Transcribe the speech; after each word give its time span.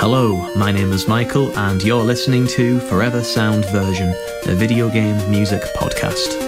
Hello, 0.00 0.48
my 0.54 0.70
name 0.70 0.92
is 0.92 1.08
Michael, 1.08 1.50
and 1.58 1.82
you're 1.82 2.04
listening 2.04 2.46
to 2.46 2.78
Forever 2.78 3.20
Sound 3.20 3.64
Version, 3.70 4.14
a 4.46 4.54
video 4.54 4.88
game 4.88 5.28
music 5.28 5.60
podcast. 5.74 6.47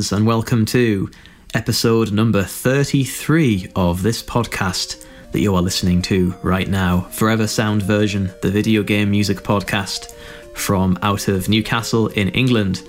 Friends, 0.00 0.12
and 0.12 0.26
welcome 0.26 0.64
to 0.64 1.10
episode 1.52 2.10
number 2.10 2.42
33 2.42 3.70
of 3.76 4.02
this 4.02 4.22
podcast 4.22 5.04
that 5.32 5.40
you 5.40 5.54
are 5.54 5.60
listening 5.60 6.00
to 6.00 6.34
right 6.42 6.68
now. 6.68 7.02
Forever 7.10 7.46
Sound 7.46 7.82
Version, 7.82 8.30
the 8.40 8.50
video 8.50 8.82
game 8.82 9.10
music 9.10 9.38
podcast 9.38 10.12
from 10.54 10.98
out 11.02 11.28
of 11.28 11.50
Newcastle 11.50 12.06
in 12.08 12.30
England. 12.30 12.82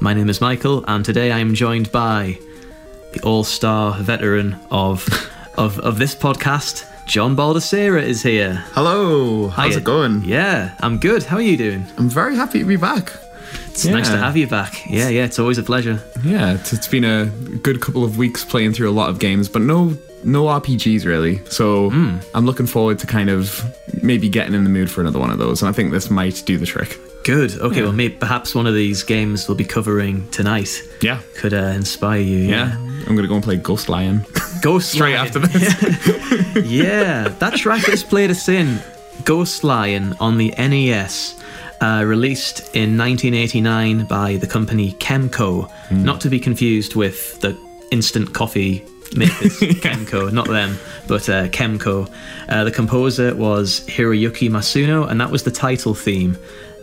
My 0.00 0.12
name 0.12 0.28
is 0.28 0.40
Michael, 0.40 0.84
and 0.88 1.04
today 1.04 1.30
I 1.30 1.38
am 1.38 1.54
joined 1.54 1.92
by 1.92 2.36
the 3.12 3.20
all 3.22 3.44
star 3.44 3.94
veteran 4.00 4.58
of, 4.72 5.06
of, 5.56 5.78
of 5.78 6.00
this 6.00 6.16
podcast. 6.16 6.84
John 7.06 7.36
Baldacera 7.36 8.02
is 8.02 8.22
here. 8.22 8.64
Hello, 8.72 9.48
how's 9.48 9.74
Hiya. 9.74 9.78
it 9.78 9.84
going? 9.84 10.24
Yeah, 10.24 10.76
I'm 10.80 10.98
good. 10.98 11.22
How 11.22 11.36
are 11.36 11.42
you 11.42 11.56
doing? 11.56 11.86
I'm 11.96 12.08
very 12.08 12.34
happy 12.34 12.58
to 12.58 12.64
be 12.64 12.76
back. 12.76 13.12
It's 13.84 13.92
nice 13.92 14.08
to 14.10 14.18
have 14.18 14.36
you 14.36 14.46
back. 14.46 14.84
Yeah, 14.88 15.08
yeah, 15.08 15.24
it's 15.24 15.38
always 15.38 15.58
a 15.58 15.62
pleasure. 15.62 16.00
Yeah, 16.24 16.54
it's, 16.54 16.72
it's 16.72 16.88
been 16.88 17.04
a 17.04 17.26
good 17.62 17.80
couple 17.80 18.04
of 18.04 18.18
weeks 18.18 18.44
playing 18.44 18.72
through 18.74 18.90
a 18.90 18.92
lot 18.92 19.08
of 19.10 19.18
games, 19.18 19.48
but 19.48 19.62
no 19.62 19.96
no 20.22 20.44
RPGs 20.44 21.06
really. 21.06 21.40
So 21.46 21.88
Hmm. 21.90 22.18
I'm 22.34 22.44
looking 22.44 22.66
forward 22.66 22.98
to 22.98 23.06
kind 23.06 23.30
of 23.30 23.64
maybe 24.02 24.28
getting 24.28 24.54
in 24.54 24.64
the 24.64 24.70
mood 24.70 24.90
for 24.90 25.00
another 25.00 25.18
one 25.18 25.30
of 25.30 25.38
those, 25.38 25.62
and 25.62 25.68
I 25.68 25.72
think 25.72 25.92
this 25.92 26.10
might 26.10 26.42
do 26.44 26.58
the 26.58 26.66
trick. 26.66 26.98
Good. 27.24 27.58
Okay, 27.60 27.82
well, 27.82 27.92
maybe 27.92 28.14
perhaps 28.14 28.54
one 28.54 28.66
of 28.66 28.74
these 28.74 29.02
games 29.02 29.46
we'll 29.48 29.56
be 29.56 29.64
covering 29.64 30.26
tonight 30.30 30.70
Yeah, 31.02 31.20
could 31.36 31.52
uh, 31.54 31.72
inspire 31.76 32.20
you. 32.20 32.38
yeah. 32.38 32.76
I'm 33.06 33.16
gonna 33.16 33.28
go 33.28 33.34
and 33.34 33.44
play 33.44 33.56
Ghost 33.56 33.88
Lion 33.88 34.24
Ghost 34.62 34.92
straight 34.92 35.14
Lion. 35.16 35.26
after 35.26 35.38
this. 35.38 36.64
yeah, 36.70 37.28
that's 37.38 37.64
right. 37.66 37.86
Let's 37.88 38.02
play 38.02 38.26
this 38.26 38.48
in. 38.48 38.78
Ghost 39.24 39.64
Lion 39.64 40.14
on 40.20 40.38
the 40.38 40.50
NES, 40.58 41.34
uh, 41.80 42.04
released 42.06 42.60
in 42.74 42.96
1989 42.98 44.04
by 44.06 44.36
the 44.36 44.46
company 44.46 44.92
Kemco, 44.94 45.70
not 45.90 46.20
to 46.22 46.28
be 46.28 46.38
confused 46.38 46.94
with 46.94 47.40
the 47.40 47.56
instant 47.90 48.32
coffee 48.34 48.84
makers 49.16 49.58
Kenco, 49.80 50.30
not 50.32 50.46
them, 50.48 50.76
but 51.08 51.28
uh, 51.28 51.48
Kemco. 51.48 52.08
Uh, 52.48 52.64
the 52.64 52.70
composer 52.70 53.34
was 53.34 53.80
Hiroyuki 53.86 54.48
Masuno, 54.50 55.08
and 55.10 55.20
that 55.20 55.30
was 55.30 55.42
the 55.42 55.50
title 55.50 55.94
theme. 55.94 56.36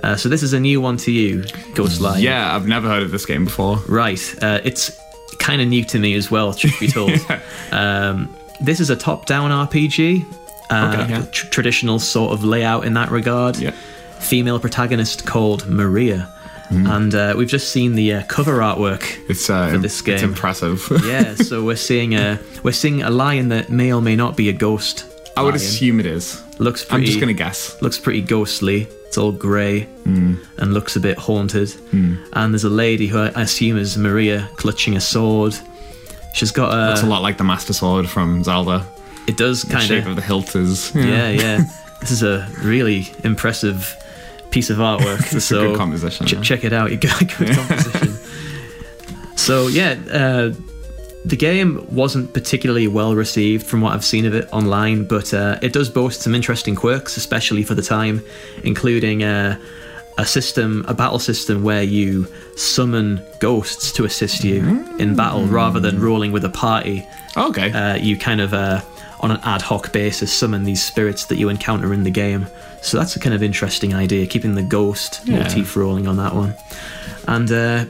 Uh, 0.03 0.15
so 0.15 0.29
this 0.29 0.43
is 0.43 0.53
a 0.53 0.59
new 0.59 0.79
one 0.81 0.97
to 0.97 1.11
you, 1.11 1.43
Ghost 1.73 2.01
Lion. 2.01 2.21
yeah, 2.21 2.55
I've 2.55 2.67
never 2.67 2.87
heard 2.87 3.03
of 3.03 3.11
this 3.11 3.25
game 3.25 3.45
before. 3.45 3.77
Right. 3.87 4.19
Uh, 4.43 4.59
it's 4.63 4.91
kind 5.39 5.61
of 5.61 5.67
new 5.67 5.83
to 5.85 5.99
me 5.99 6.13
as 6.15 6.29
well, 6.29 6.53
truth 6.53 6.79
be 6.79 6.87
told. 6.87 7.11
um, 7.71 8.35
this 8.61 8.79
is 8.79 8.89
a 8.89 8.95
top 8.95 9.25
down 9.25 9.49
RPG. 9.51 10.25
Uh, 10.69 10.91
Okay, 11.01 11.09
yeah. 11.13 11.25
tr- 11.31 11.47
traditional 11.47 11.97
sort 11.97 12.33
of 12.33 12.43
layout 12.43 12.83
in 12.85 12.93
that 12.95 13.09
regard. 13.09 13.57
Yeah. 13.57 13.73
Female 14.19 14.59
protagonist 14.59 15.25
called 15.25 15.67
Maria. 15.67 16.33
Hmm. 16.69 16.85
And 16.87 17.15
uh, 17.15 17.33
we've 17.37 17.47
just 17.47 17.69
seen 17.71 17.95
the 17.95 18.13
uh, 18.15 18.23
cover 18.27 18.57
artwork. 18.59 19.03
It's 19.29 19.49
uh, 19.49 19.69
For 19.71 19.77
this 19.77 20.01
game. 20.01 20.15
it's 20.15 20.23
impressive. 20.23 20.85
Yeah, 21.05 21.35
so 21.49 21.63
we're 21.63 21.77
seeing 21.77 22.13
a 22.15 22.39
we're 22.63 22.73
seeing 22.73 23.03
a 23.03 23.09
lion 23.09 23.49
that 23.49 23.69
may 23.69 23.93
or 23.93 24.01
may 24.01 24.15
not 24.17 24.35
be 24.35 24.49
a 24.49 24.53
ghost. 24.53 25.05
I 25.37 25.43
would 25.43 25.55
assume 25.55 25.99
it 25.99 26.05
is. 26.07 26.43
looks 26.59 26.83
pretty. 26.83 27.03
I'm 27.03 27.05
just 27.05 27.19
gonna 27.19 27.33
guess. 27.33 27.81
looks 27.81 27.97
pretty 27.99 28.21
ghostly. 28.21 28.87
It's 29.07 29.17
all 29.17 29.31
grey 29.31 29.83
Hmm. 30.03 30.35
and 30.57 30.73
looks 30.73 30.97
a 30.97 30.99
bit 30.99 31.17
haunted. 31.17 31.73
And 31.93 32.53
there's 32.53 32.65
a 32.65 32.69
lady 32.69 33.07
who 33.07 33.19
I 33.19 33.27
assume 33.43 33.77
is 33.77 33.97
Maria 33.97 34.49
clutching 34.57 34.97
a 34.97 34.99
sword. 35.01 35.55
She's 36.33 36.51
got 36.51 36.73
a. 36.73 36.91
It's 36.91 37.03
a 37.03 37.05
lot 37.05 37.21
like 37.21 37.37
the 37.37 37.43
Master 37.45 37.71
Sword 37.71 38.09
from 38.09 38.43
Zelda. 38.43 38.85
it 39.27 39.37
does 39.37 39.61
The 39.61 39.73
kind 39.73 39.85
shape 39.87 40.03
of. 40.03 40.09
of 40.09 40.15
the 40.17 40.21
hilt 40.21 40.53
is 40.55 40.91
Yeah, 40.93 41.29
yeah. 41.29 41.63
this 42.01 42.11
is 42.11 42.23
a 42.23 42.45
really 42.61 43.09
impressive 43.23 43.95
piece 44.57 44.71
of 44.71 44.79
artwork. 44.79 45.19
a 45.35 45.39
so 45.39 45.67
good 45.69 45.77
composition, 45.77 46.25
ch- 46.25 46.33
yeah. 46.33 46.41
check 46.41 46.63
it 46.63 46.73
out. 46.73 46.89
You 46.89 46.97
got 46.97 47.21
a 47.21 47.25
good 47.25 47.55
composition. 47.55 48.13
so 49.35 49.67
yeah, 49.67 49.95
uh, 50.11 50.53
the 51.25 51.35
game 51.35 51.85
wasn't 51.93 52.33
particularly 52.33 52.87
well 52.87 53.13
received 53.15 53.67
from 53.67 53.81
what 53.81 53.93
I've 53.93 54.03
seen 54.05 54.25
of 54.25 54.33
it 54.33 54.47
online, 54.51 55.05
but 55.05 55.31
uh, 55.31 55.59
it 55.61 55.73
does 55.73 55.89
boast 55.91 56.21
some 56.21 56.33
interesting 56.33 56.73
quirks, 56.75 57.17
especially 57.17 57.63
for 57.63 57.75
the 57.75 57.83
time, 57.83 58.21
including. 58.63 59.23
Uh, 59.23 59.57
a 60.19 60.25
system, 60.25 60.83
a 60.87 60.95
battle 60.95 61.19
system 61.19 61.61
where 61.61 61.83
you 61.83 62.25
summon 62.55 63.21
ghosts 63.39 63.91
to 63.91 64.03
assist 64.03 64.43
you 64.43 64.65
in 64.97 65.15
battle 65.15 65.45
rather 65.45 65.79
than 65.79 66.01
rolling 66.01 66.31
with 66.31 66.43
a 66.43 66.49
party 66.49 67.07
Okay. 67.37 67.71
uh, 67.71 67.93
you 67.97 68.17
kind 68.17 68.41
of 68.41 68.51
uh, 68.51 68.81
on 69.21 69.31
an 69.31 69.39
ad 69.43 69.61
hoc 69.61 69.91
basis 69.91 70.31
summon 70.31 70.63
these 70.63 70.83
spirits 70.83 71.25
that 71.25 71.37
you 71.37 71.49
encounter 71.49 71.93
in 71.93 72.03
the 72.03 72.11
game. 72.11 72.47
So 72.81 72.97
that's 72.97 73.15
a 73.15 73.19
kind 73.19 73.33
of 73.33 73.41
interesting 73.43 73.93
idea, 73.95 74.25
keeping 74.27 74.55
the 74.55 74.61
ghost 74.63 75.21
Yeah. 75.25 75.39
motif 75.43 75.75
rolling 75.75 76.07
on 76.07 76.17
that 76.17 76.35
one. 76.35 76.55
And 77.27 77.51
uh, 77.51 77.85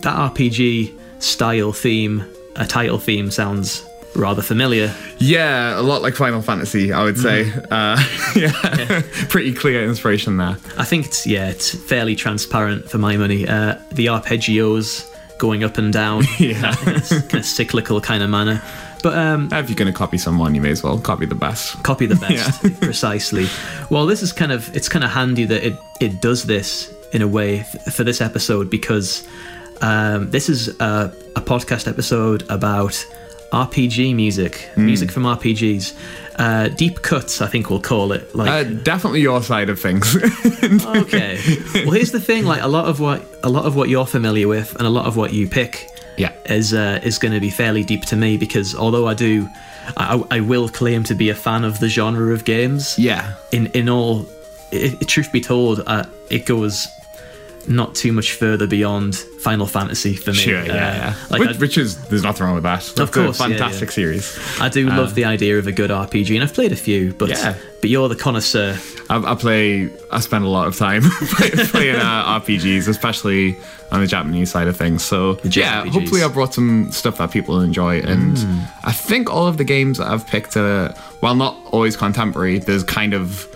that 0.00 0.16
RPG 0.34 0.92
style 1.20 1.72
theme, 1.72 2.24
a 2.56 2.66
title 2.66 2.98
theme, 2.98 3.30
sounds 3.30 3.84
rather 4.14 4.42
familiar. 4.42 4.92
Yeah, 5.18 5.78
a 5.78 5.82
lot 5.82 6.02
like 6.02 6.14
Final 6.16 6.42
Fantasy, 6.42 6.92
I 6.92 7.02
would 7.04 7.16
say. 7.16 7.50
Uh, 7.70 7.96
yeah, 8.36 8.52
pretty 9.30 9.54
clear 9.54 9.84
inspiration 9.88 10.36
there. 10.36 10.58
I 10.76 10.84
think 10.84 11.06
it's 11.06 11.26
yeah, 11.26 11.48
it's 11.48 11.74
fairly 11.74 12.14
transparent 12.16 12.90
for 12.90 12.98
my 12.98 13.16
money. 13.16 13.48
Uh, 13.48 13.76
the 13.92 14.06
arpeggios 14.06 15.08
going 15.38 15.64
up 15.64 15.78
and 15.78 15.92
down, 15.92 16.24
Yeah. 16.38 16.74
in 16.82 16.96
a 16.96 17.00
kind 17.00 17.34
of 17.34 17.44
cyclical 17.46 18.00
kind 18.00 18.22
of 18.22 18.28
manner. 18.30 18.60
But 19.02 19.18
um, 19.18 19.48
If 19.52 19.68
you're 19.68 19.76
going 19.76 19.92
to 19.92 19.96
copy 19.98 20.16
someone, 20.18 20.54
you 20.54 20.60
may 20.60 20.70
as 20.70 20.82
well 20.82 20.98
copy 20.98 21.26
the 21.26 21.34
best. 21.34 21.82
copy 21.82 22.06
the 22.06 22.16
best 22.16 22.62
precisely. 22.80 23.46
Well 23.90 24.06
this 24.06 24.22
is 24.22 24.32
kind 24.32 24.52
of 24.52 24.74
it's 24.76 24.88
kind 24.88 25.04
of 25.04 25.10
handy 25.10 25.44
that 25.46 25.66
it 25.66 25.74
it 26.00 26.20
does 26.20 26.44
this 26.44 26.92
in 27.12 27.20
a 27.22 27.28
way 27.28 27.60
f- 27.60 27.92
for 27.94 28.04
this 28.04 28.20
episode 28.20 28.70
because 28.70 29.26
um, 29.80 30.30
this 30.30 30.48
is 30.48 30.68
a, 30.80 31.12
a 31.36 31.40
podcast 31.40 31.88
episode 31.88 32.44
about 32.48 33.04
rpg 33.52 34.14
music 34.14 34.70
music 34.78 35.10
from 35.10 35.24
rpgs 35.24 35.92
uh, 36.36 36.68
deep 36.68 37.02
cuts 37.02 37.42
i 37.42 37.46
think 37.46 37.68
we'll 37.68 37.78
call 37.80 38.12
it 38.12 38.34
like 38.34 38.48
Uh, 38.50 38.62
definitely 38.82 39.20
your 39.20 39.42
side 39.42 39.68
of 39.68 39.78
things. 39.78 40.16
okay. 41.02 41.38
Well 41.84 41.90
here's 41.90 42.12
the 42.12 42.20
thing 42.20 42.46
like 42.46 42.62
a 42.62 42.68
lot 42.68 42.86
of 42.86 42.98
what 43.00 43.22
a 43.42 43.50
lot 43.50 43.66
of 43.66 43.76
what 43.76 43.90
you're 43.90 44.06
familiar 44.06 44.48
with 44.48 44.74
and 44.76 44.86
a 44.86 44.90
lot 44.90 45.04
of 45.06 45.16
what 45.18 45.34
you 45.34 45.46
pick 45.48 45.90
yeah. 46.22 46.32
is 46.58 46.72
uh, 46.72 47.08
is 47.08 47.18
going 47.22 47.34
to 47.34 47.40
be 47.40 47.50
fairly 47.50 47.84
deep 47.92 48.04
to 48.12 48.16
me 48.16 48.36
because 48.38 48.68
although 48.82 49.06
I 49.12 49.14
do, 49.14 49.32
I, 49.96 50.22
I 50.36 50.40
will 50.50 50.68
claim 50.80 51.02
to 51.04 51.14
be 51.14 51.28
a 51.30 51.34
fan 51.46 51.64
of 51.64 51.74
the 51.82 51.88
genre 51.88 52.32
of 52.36 52.44
games. 52.44 52.98
Yeah. 52.98 53.24
In 53.50 53.66
in 53.80 53.88
all, 53.88 54.14
i 54.72 54.76
i- 55.00 55.04
truth 55.14 55.30
be 55.32 55.40
told, 55.40 55.74
uh, 55.86 56.04
it 56.30 56.46
goes 56.46 56.74
not 57.68 57.94
too 57.94 58.12
much 58.12 58.32
further 58.32 58.66
beyond 58.66 59.14
Final 59.16 59.66
Fantasy 59.66 60.14
for 60.14 60.30
me. 60.30 60.36
Sure, 60.36 60.64
yeah, 60.64 60.72
Uh, 60.72 60.74
yeah. 60.74 61.14
Like 61.30 61.40
which, 61.40 61.48
I- 61.56 61.58
which 61.58 61.78
is 61.78 61.96
there's 62.08 62.22
nothing 62.22 62.44
wrong 62.46 62.54
with 62.54 62.64
that. 62.64 62.92
That's 62.96 63.10
course, 63.10 63.38
a 63.40 63.42
fantastic 63.48 63.88
yeah. 63.90 63.94
series. 63.94 64.38
I 64.60 64.68
do 64.68 64.88
love 64.88 65.14
the 65.14 65.24
idea 65.24 65.58
of 65.58 65.66
a 65.66 65.72
good 65.72 65.90
RPG, 65.90 66.34
and 66.34 66.42
I've 66.42 66.54
played 66.54 66.72
a 66.72 66.76
few, 66.76 67.12
but 67.14 67.30
Yeah. 67.30 67.54
but 67.80 67.90
you're 67.90 68.08
the 68.08 68.16
connoisseur. 68.16 68.78
I, 69.10 69.16
I 69.32 69.34
play. 69.34 69.90
I 70.10 70.20
spend 70.20 70.44
a 70.44 70.48
lot 70.48 70.66
of 70.68 70.76
time 70.76 71.02
playing 71.36 71.96
uh, 71.96 72.40
RPGs, 72.40 72.88
especially 72.88 73.56
on 73.90 74.00
the 74.00 74.06
Japanese 74.06 74.50
side 74.50 74.68
of 74.68 74.76
things. 74.76 75.04
So 75.04 75.38
yeah, 75.44 75.82
JRPGs. 75.84 75.88
hopefully 75.90 76.22
I 76.22 76.28
brought 76.28 76.54
some 76.54 76.90
stuff 76.92 77.18
that 77.18 77.30
people 77.30 77.60
enjoy, 77.60 78.00
and 78.00 78.38
Hmm. 78.38 78.60
I 78.84 78.92
think 78.92 79.28
all 79.30 79.46
of 79.46 79.56
the 79.58 79.64
games 79.64 79.98
that 79.98 80.06
I've 80.08 80.26
picked, 80.26 80.56
are, 80.56 80.94
while 81.20 81.34
not 81.34 81.56
always 81.70 81.96
contemporary, 81.96 82.58
there's 82.58 82.84
kind 82.84 83.12
of 83.14 83.46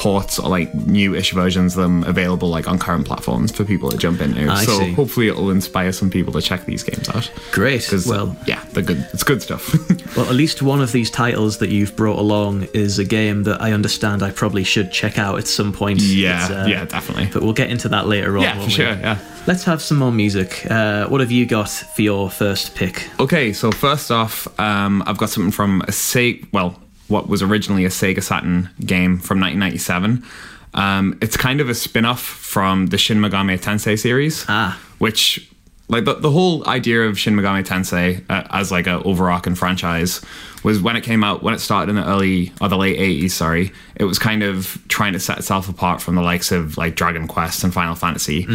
ports 0.00 0.38
or 0.38 0.48
like 0.48 0.74
new-ish 0.74 1.32
versions 1.32 1.76
of 1.76 1.82
them 1.82 2.02
available 2.04 2.48
like 2.48 2.66
on 2.66 2.78
current 2.78 3.06
platforms 3.06 3.52
for 3.52 3.66
people 3.66 3.90
to 3.90 3.98
jump 3.98 4.22
into. 4.22 4.48
I 4.50 4.64
so 4.64 4.78
see. 4.78 4.92
hopefully 4.92 5.28
it'll 5.28 5.50
inspire 5.50 5.92
some 5.92 6.08
people 6.08 6.32
to 6.32 6.40
check 6.40 6.64
these 6.64 6.82
games 6.82 7.06
out. 7.10 7.30
Great. 7.52 7.92
Well, 8.06 8.34
yeah, 8.46 8.64
they're 8.70 8.82
good. 8.82 9.06
It's 9.12 9.22
good 9.22 9.42
stuff. 9.42 9.74
well, 10.16 10.24
at 10.26 10.34
least 10.34 10.62
one 10.62 10.80
of 10.80 10.92
these 10.92 11.10
titles 11.10 11.58
that 11.58 11.68
you've 11.68 11.94
brought 11.96 12.18
along 12.18 12.66
is 12.72 12.98
a 12.98 13.04
game 13.04 13.42
that 13.42 13.60
I 13.60 13.72
understand 13.72 14.22
I 14.22 14.30
probably 14.30 14.64
should 14.64 14.90
check 14.90 15.18
out 15.18 15.36
at 15.36 15.46
some 15.46 15.70
point. 15.70 16.00
yeah, 16.00 16.46
uh, 16.46 16.66
yeah, 16.66 16.86
definitely. 16.86 17.28
But 17.30 17.42
we'll 17.42 17.52
get 17.52 17.68
into 17.68 17.90
that 17.90 18.06
later 18.06 18.38
on. 18.38 18.42
Yeah, 18.42 18.56
won't 18.56 18.72
for 18.72 18.80
we? 18.80 18.84
sure. 18.84 18.86
Yeah. 18.86 19.18
Let's 19.46 19.64
have 19.64 19.82
some 19.82 19.98
more 19.98 20.12
music. 20.12 20.66
Uh, 20.70 21.08
what 21.08 21.20
have 21.20 21.30
you 21.30 21.44
got 21.44 21.68
for 21.68 22.00
your 22.00 22.30
first 22.30 22.74
pick? 22.74 23.08
Okay, 23.20 23.52
so 23.52 23.70
first 23.70 24.10
off, 24.10 24.48
um, 24.58 25.02
I've 25.06 25.18
got 25.18 25.28
something 25.28 25.50
from 25.52 25.82
a 25.82 25.92
Sega, 25.92 26.46
well, 26.52 26.79
what 27.10 27.28
was 27.28 27.42
originally 27.42 27.84
a 27.84 27.88
Sega 27.90 28.22
Saturn 28.22 28.70
game 28.84 29.18
from 29.18 29.40
1997. 29.40 30.24
Um, 30.72 31.18
it's 31.20 31.36
kind 31.36 31.60
of 31.60 31.68
a 31.68 31.74
spin 31.74 32.04
off 32.04 32.22
from 32.22 32.86
the 32.86 32.96
Shin 32.98 33.18
Megami 33.18 33.58
Tensei 33.60 33.98
series, 33.98 34.44
Ah. 34.48 34.78
which, 34.98 35.50
like, 35.88 36.04
the, 36.04 36.14
the 36.14 36.30
whole 36.30 36.66
idea 36.68 37.02
of 37.02 37.18
Shin 37.18 37.34
Megami 37.34 37.66
Tensei 37.66 38.22
uh, 38.30 38.44
as 38.50 38.70
like 38.70 38.86
a 38.86 39.02
overarching 39.02 39.56
franchise 39.56 40.20
was 40.62 40.80
when 40.80 40.94
it 40.94 41.00
came 41.02 41.24
out, 41.24 41.42
when 41.42 41.54
it 41.54 41.58
started 41.58 41.90
in 41.90 41.96
the 41.96 42.06
early 42.06 42.52
or 42.60 42.68
the 42.68 42.76
late 42.76 42.98
80s, 42.98 43.32
sorry, 43.32 43.72
it 43.96 44.04
was 44.04 44.18
kind 44.20 44.42
of 44.44 44.78
trying 44.88 45.14
to 45.14 45.18
set 45.20 45.38
itself 45.38 45.68
apart 45.68 46.00
from 46.00 46.14
the 46.14 46.22
likes 46.22 46.52
of 46.52 46.76
like 46.78 46.94
Dragon 46.94 47.26
Quest 47.26 47.64
and 47.64 47.74
Final 47.74 47.96
Fantasy 47.96 48.46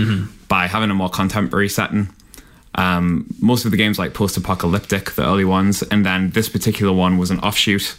by 0.48 0.68
having 0.68 0.90
a 0.90 0.94
more 0.96 1.10
contemporary 1.10 1.68
setting. 1.68 2.08
Um, 2.76 3.26
most 3.42 3.66
of 3.66 3.72
the 3.72 3.78
games 3.78 3.98
like 3.98 4.14
post-apocalyptic, 4.14 5.12
the 5.12 5.26
early 5.26 5.46
ones, 5.46 5.82
and 5.84 6.06
then 6.06 6.30
this 6.32 6.48
particular 6.50 6.92
one 6.94 7.18
was 7.18 7.32
an 7.32 7.40
offshoot, 7.40 7.96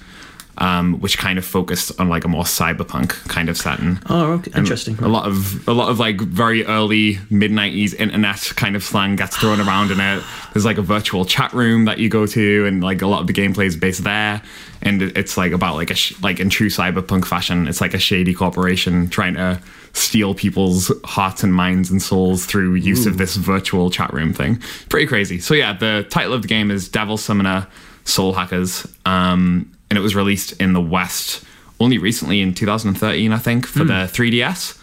um, 0.59 1.01
which 1.01 1.19
kind 1.19 1.39
of 1.39 1.45
focused 1.45 1.99
on 2.01 2.09
like 2.09 2.25
a 2.25 2.29
more 2.29 2.45
cyberpunk 2.45 3.11
kind 3.29 3.49
of 3.49 3.57
setting. 3.57 3.99
Oh, 4.09 4.33
okay. 4.35 4.53
interesting. 4.57 4.99
A 5.01 5.09
lot 5.09 5.27
of 5.27 5.67
a 5.69 5.73
lot 5.73 5.91
of 5.91 5.99
like 5.99 6.21
very 6.21 6.65
early 6.65 7.19
mid 7.31 7.51
'90s 7.51 7.95
internet 7.95 8.53
kind 8.57 8.77
of 8.77 8.83
slang 8.83 9.17
gets 9.17 9.37
thrown 9.37 9.61
around 9.61 9.91
in 9.91 10.01
it. 10.01 10.23
There's 10.53 10.65
like 10.65 10.79
a 10.79 10.83
virtual 10.83 11.25
chat 11.25 11.53
room 11.53 11.85
that 11.85 11.99
you 11.99 12.09
go 12.09 12.27
to, 12.27 12.67
and 12.67 12.83
like 12.83 13.03
a 13.03 13.07
lot 13.07 13.21
of 13.21 13.27
the 13.27 13.33
gameplay 13.33 13.67
is 13.67 13.77
based 13.77 14.05
there. 14.05 14.43
And 14.83 15.03
it's 15.03 15.37
like 15.37 15.53
about 15.53 15.75
like 15.75 15.91
a 15.91 15.95
sh- 15.95 16.15
like 16.23 16.41
in 16.41 16.49
true 16.51 16.69
cyberpunk 16.69 17.27
fashion, 17.27 17.67
it's 17.69 17.81
like 17.81 17.95
a 17.95 17.99
shady 17.99 18.35
corporation 18.35 19.09
trying 19.09 19.35
to 19.35 19.61
steal 19.93 20.35
people's 20.35 20.93
hearts 21.05 21.43
and 21.43 21.55
minds 21.55 21.91
and 21.91 22.03
souls 22.03 22.45
through 22.45 22.75
use 22.75 23.07
of 23.07 23.17
this 23.17 23.37
virtual 23.37 23.91
chat 23.91 24.13
room 24.13 24.33
thing. 24.33 24.61
Pretty 24.91 25.07
crazy. 25.07 25.39
So 25.39 25.55
yeah, 25.55 25.73
the 25.73 26.07
title 26.11 26.35
of 26.35 26.43
the 26.43 26.49
game 26.49 26.71
is 26.71 26.89
Devil 26.89 27.17
Summoner 27.17 27.67
Soul 28.05 28.35
Hackers, 28.35 28.87
um, 29.05 29.71
and 29.91 29.99
it 29.99 30.03
was 30.03 30.15
released 30.15 30.53
in 30.61 30.73
the 30.73 30.81
West 30.81 31.45
only 31.81 31.99
recently 31.99 32.41
in 32.41 32.55
2013, 32.55 33.33
I 33.33 33.39
think, 33.39 33.67
for 33.67 33.85
the 33.85 34.09
3DS. 34.13 34.79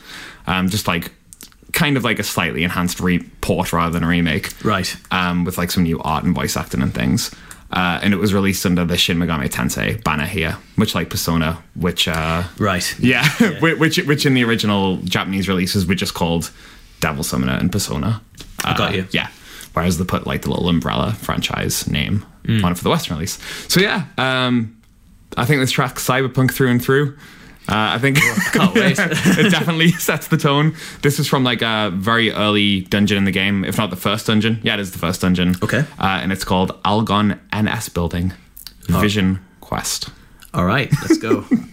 Um, 0.45 0.69
just 0.69 0.87
like 0.87 1.11
kind 1.71 1.97
of 1.97 2.03
like 2.03 2.19
a 2.19 2.23
slightly 2.23 2.63
enhanced 2.63 2.99
re- 2.99 3.23
port 3.41 3.73
rather 3.73 3.91
than 3.93 4.03
a 4.03 4.07
remake, 4.07 4.53
Right. 4.63 4.95
um, 5.09 5.43
with 5.43 5.57
like 5.57 5.71
some 5.71 5.83
new 5.83 5.99
art 6.01 6.23
and 6.23 6.35
voice 6.35 6.55
acting 6.55 6.81
and 6.81 6.93
things. 6.93 7.31
Uh, 7.71 7.99
and 8.03 8.13
it 8.13 8.17
was 8.17 8.31
released 8.35 8.63
under 8.67 8.85
the 8.85 8.95
Shin 8.97 9.17
Megami 9.17 9.49
Tensei 9.49 10.03
banner 10.03 10.25
here, 10.27 10.57
much 10.75 10.93
like 10.93 11.09
Persona, 11.09 11.63
which 11.75 12.07
uh, 12.07 12.43
Right. 12.59 12.95
yeah, 12.99 13.27
whi- 13.59 13.73
which 13.73 13.97
which 14.05 14.27
in 14.27 14.35
the 14.35 14.43
original 14.43 14.97
Japanese 14.97 15.47
releases 15.49 15.87
were 15.87 15.95
just 15.95 16.13
called 16.13 16.51
Devil 16.99 17.23
Summoner 17.23 17.53
and 17.53 17.71
Persona. 17.71 18.21
I 18.63 18.77
got 18.77 18.91
Uh, 18.91 18.97
you. 18.97 19.07
Yeah. 19.11 19.29
Whereas 19.73 19.97
they 19.97 20.05
put 20.05 20.27
like 20.27 20.43
the 20.43 20.51
little 20.51 20.69
umbrella 20.69 21.13
franchise 21.13 21.87
name 21.87 22.23
Mm. 22.45 22.63
on 22.63 22.71
it 22.73 22.77
for 22.77 22.83
the 22.83 22.89
Western 22.91 23.15
release. 23.15 23.39
So 23.69 23.79
yeah, 23.79 24.03
um, 24.19 24.75
I 25.37 25.45
think 25.45 25.61
this 25.61 25.71
track's 25.71 26.05
cyberpunk 26.07 26.51
through 26.51 26.69
and 26.69 26.83
through. 26.83 27.17
Uh, 27.69 27.95
I 27.95 27.99
think 27.99 28.17
wait. 28.75 28.99
it 28.99 29.51
definitely 29.51 29.91
sets 29.93 30.27
the 30.27 30.37
tone. 30.37 30.75
This 31.01 31.17
is 31.17 31.29
from 31.29 31.45
like 31.45 31.61
a 31.61 31.91
very 31.93 32.31
early 32.31 32.81
dungeon 32.81 33.17
in 33.17 33.23
the 33.23 33.31
game, 33.31 33.63
if 33.63 33.77
not 33.77 33.89
the 33.89 33.95
first 33.95 34.27
dungeon. 34.27 34.59
Yeah, 34.63 34.73
it 34.73 34.81
is 34.81 34.91
the 34.91 34.99
first 34.99 35.21
dungeon. 35.21 35.55
Okay. 35.63 35.85
Uh, 35.97 36.19
and 36.21 36.33
it's 36.33 36.43
called 36.43 36.71
Algon 36.83 37.39
NS 37.55 37.89
Building 37.89 38.33
Vision 38.87 39.39
Quest. 39.61 40.09
All 40.53 40.65
right. 40.65 40.91
Let's 41.01 41.17
go. 41.17 41.45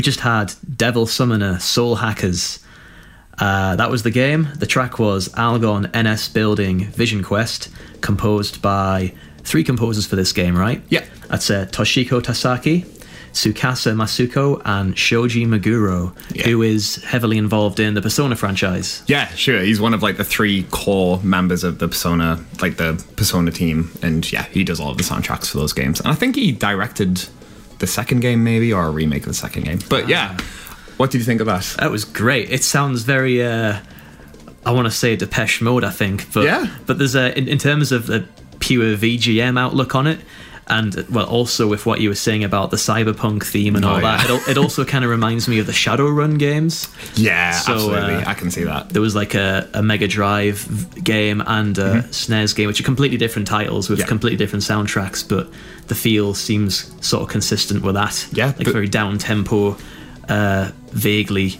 We 0.00 0.02
just 0.02 0.20
had 0.20 0.54
Devil 0.78 1.04
Summoner 1.04 1.58
Soul 1.58 1.96
Hackers. 1.96 2.60
Uh, 3.38 3.76
that 3.76 3.90
was 3.90 4.02
the 4.02 4.10
game. 4.10 4.48
The 4.56 4.64
track 4.64 4.98
was 4.98 5.28
Algon 5.34 5.90
NS 5.94 6.30
Building 6.30 6.86
Vision 6.86 7.22
Quest, 7.22 7.68
composed 8.00 8.62
by 8.62 9.12
three 9.44 9.62
composers 9.62 10.06
for 10.06 10.16
this 10.16 10.32
game, 10.32 10.56
right? 10.56 10.80
Yeah. 10.88 11.04
That's 11.28 11.50
uh, 11.50 11.66
Toshiko 11.70 12.22
Tasaki, 12.22 12.86
Tsukasa 13.34 13.94
Masuko 13.94 14.62
and 14.64 14.96
Shoji 14.96 15.44
Meguro, 15.44 16.16
Yeah. 16.34 16.44
who 16.48 16.62
is 16.62 16.96
heavily 17.04 17.36
involved 17.36 17.78
in 17.78 17.92
the 17.92 18.00
Persona 18.00 18.36
franchise. 18.36 19.02
Yeah, 19.06 19.28
sure. 19.34 19.60
He's 19.60 19.82
one 19.82 19.92
of 19.92 20.02
like 20.02 20.16
the 20.16 20.24
three 20.24 20.62
core 20.70 21.20
members 21.22 21.62
of 21.62 21.78
the 21.78 21.88
Persona, 21.88 22.42
like 22.62 22.78
the 22.78 23.04
Persona 23.16 23.50
team, 23.50 23.90
and 24.00 24.32
yeah, 24.32 24.44
he 24.44 24.64
does 24.64 24.80
all 24.80 24.92
of 24.92 24.96
the 24.96 25.04
soundtracks 25.04 25.48
for 25.50 25.58
those 25.58 25.74
games. 25.74 26.00
And 26.00 26.08
I 26.08 26.14
think 26.14 26.36
he 26.36 26.52
directed 26.52 27.28
the 27.80 27.86
second 27.86 28.20
game, 28.20 28.44
maybe, 28.44 28.72
or 28.72 28.86
a 28.86 28.90
remake 28.90 29.22
of 29.22 29.28
the 29.28 29.34
second 29.34 29.64
game. 29.64 29.80
But 29.88 30.08
yeah, 30.08 30.38
what 30.96 31.10
did 31.10 31.18
you 31.18 31.24
think 31.24 31.40
of 31.40 31.46
that? 31.46 31.64
That 31.78 31.90
was 31.90 32.04
great. 32.04 32.50
It 32.50 32.62
sounds 32.62 33.02
very, 33.02 33.42
uh, 33.42 33.80
I 34.64 34.72
want 34.72 34.86
to 34.86 34.90
say 34.90 35.16
Depeche 35.16 35.60
Mode, 35.60 35.82
I 35.82 35.90
think. 35.90 36.32
But, 36.32 36.44
Yeah. 36.44 36.66
But 36.86 36.98
there's 36.98 37.14
a, 37.14 37.36
in, 37.36 37.48
in 37.48 37.58
terms 37.58 37.90
of 37.90 38.06
the 38.06 38.26
pure 38.60 38.96
VGM 38.96 39.58
outlook 39.58 39.94
on 39.94 40.06
it, 40.06 40.20
and 40.70 40.94
well, 41.10 41.26
also 41.26 41.66
with 41.68 41.84
what 41.84 42.00
you 42.00 42.08
were 42.08 42.14
saying 42.14 42.44
about 42.44 42.70
the 42.70 42.76
cyberpunk 42.78 43.44
theme 43.44 43.76
and 43.76 43.84
Oh, 43.84 43.90
all 43.90 44.00
that, 44.00 44.30
it, 44.30 44.48
it 44.50 44.56
also 44.58 44.84
kind 44.84 45.04
of 45.04 45.10
reminds 45.10 45.48
me 45.48 45.58
of 45.58 45.66
the 45.66 45.72
Shadowrun 45.72 46.38
games. 46.38 46.88
Yeah, 47.16 47.50
So, 47.52 47.74
absolutely. 47.74 48.14
uh, 48.24 48.30
I 48.30 48.34
can 48.34 48.50
see 48.50 48.64
that. 48.64 48.88
There 48.90 49.02
was 49.02 49.14
like 49.14 49.34
a, 49.34 49.68
a 49.74 49.82
Mega 49.82 50.06
Drive 50.08 51.02
game 51.04 51.42
and 51.46 51.76
a 51.76 52.02
SNES 52.10 52.54
game, 52.56 52.68
which 52.68 52.80
are 52.80 52.84
completely 52.84 53.18
different 53.18 53.48
titles 53.48 53.88
with 53.90 53.98
Mm-hmm. 53.98 54.04
Yeah. 54.04 54.08
completely 54.08 54.36
different 54.38 54.62
soundtracks, 54.64 55.28
but 55.28 55.50
the 55.88 55.94
feel 55.94 56.32
seems 56.34 56.94
sort 57.06 57.22
of 57.24 57.28
consistent 57.28 57.82
with 57.82 57.96
that. 57.96 58.26
Yeah, 58.32 58.46
like 58.46 58.58
but- 58.58 58.72
very 58.72 58.88
down 58.88 59.18
tempo, 59.18 59.76
uh, 60.28 60.70
vaguely 60.92 61.58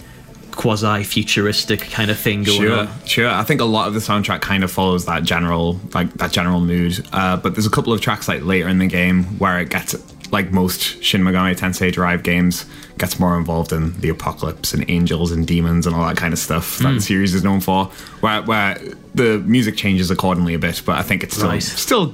quasi 0.61 1.03
futuristic 1.05 1.81
kind 1.91 2.11
of 2.11 2.19
thing 2.19 2.43
going 2.45 2.61
Sure, 2.61 2.79
on. 2.81 2.89
sure. 3.07 3.29
I 3.31 3.45
think 3.45 3.61
a 3.63 3.65
lot 3.65 3.89
of 3.89 3.95
the 3.95 4.01
soundtrack 4.01 4.43
kind 4.43 4.63
of 4.63 4.71
follows 4.71 5.07
that 5.07 5.23
general, 5.25 5.81
like 5.95 6.13
that 6.15 6.33
general 6.33 6.61
mood. 6.61 7.05
Uh, 7.13 7.37
but 7.39 7.55
there's 7.55 7.67
a 7.67 7.71
couple 7.71 7.93
of 7.95 8.01
tracks 8.03 8.29
like 8.29 8.45
later 8.45 8.69
in 8.69 8.79
the 8.79 8.87
game 8.87 9.25
where 9.39 9.59
it 9.59 9.71
gets, 9.71 9.95
like 10.31 10.53
most 10.53 11.03
Shin 11.03 11.23
Megami 11.23 11.57
Tensei 11.57 11.91
derived 11.91 12.25
games, 12.25 12.67
gets 12.99 13.19
more 13.19 13.39
involved 13.39 13.73
in 13.73 13.99
the 14.01 14.11
apocalypse 14.11 14.75
and 14.75 14.85
angels 14.91 15.33
and 15.33 15.47
demons 15.47 15.87
and 15.87 15.97
all 15.97 16.07
that 16.07 16.19
kind 16.19 16.35
of 16.35 16.39
stuff 16.39 16.77
that 16.79 16.89
Hmm. 16.89 16.95
the 16.97 17.01
series 17.01 17.35
is 17.35 17.43
known 17.43 17.61
for. 17.61 17.87
Where 18.21 18.43
where 18.43 18.79
the 19.15 19.39
music 19.47 19.77
changes 19.79 20.11
accordingly 20.11 20.53
a 20.55 20.59
bit, 20.59 20.83
but 20.85 20.99
I 20.99 21.03
think 21.03 21.23
it 21.25 21.33
still 21.33 21.49
Right. 21.49 21.63
still 21.63 22.13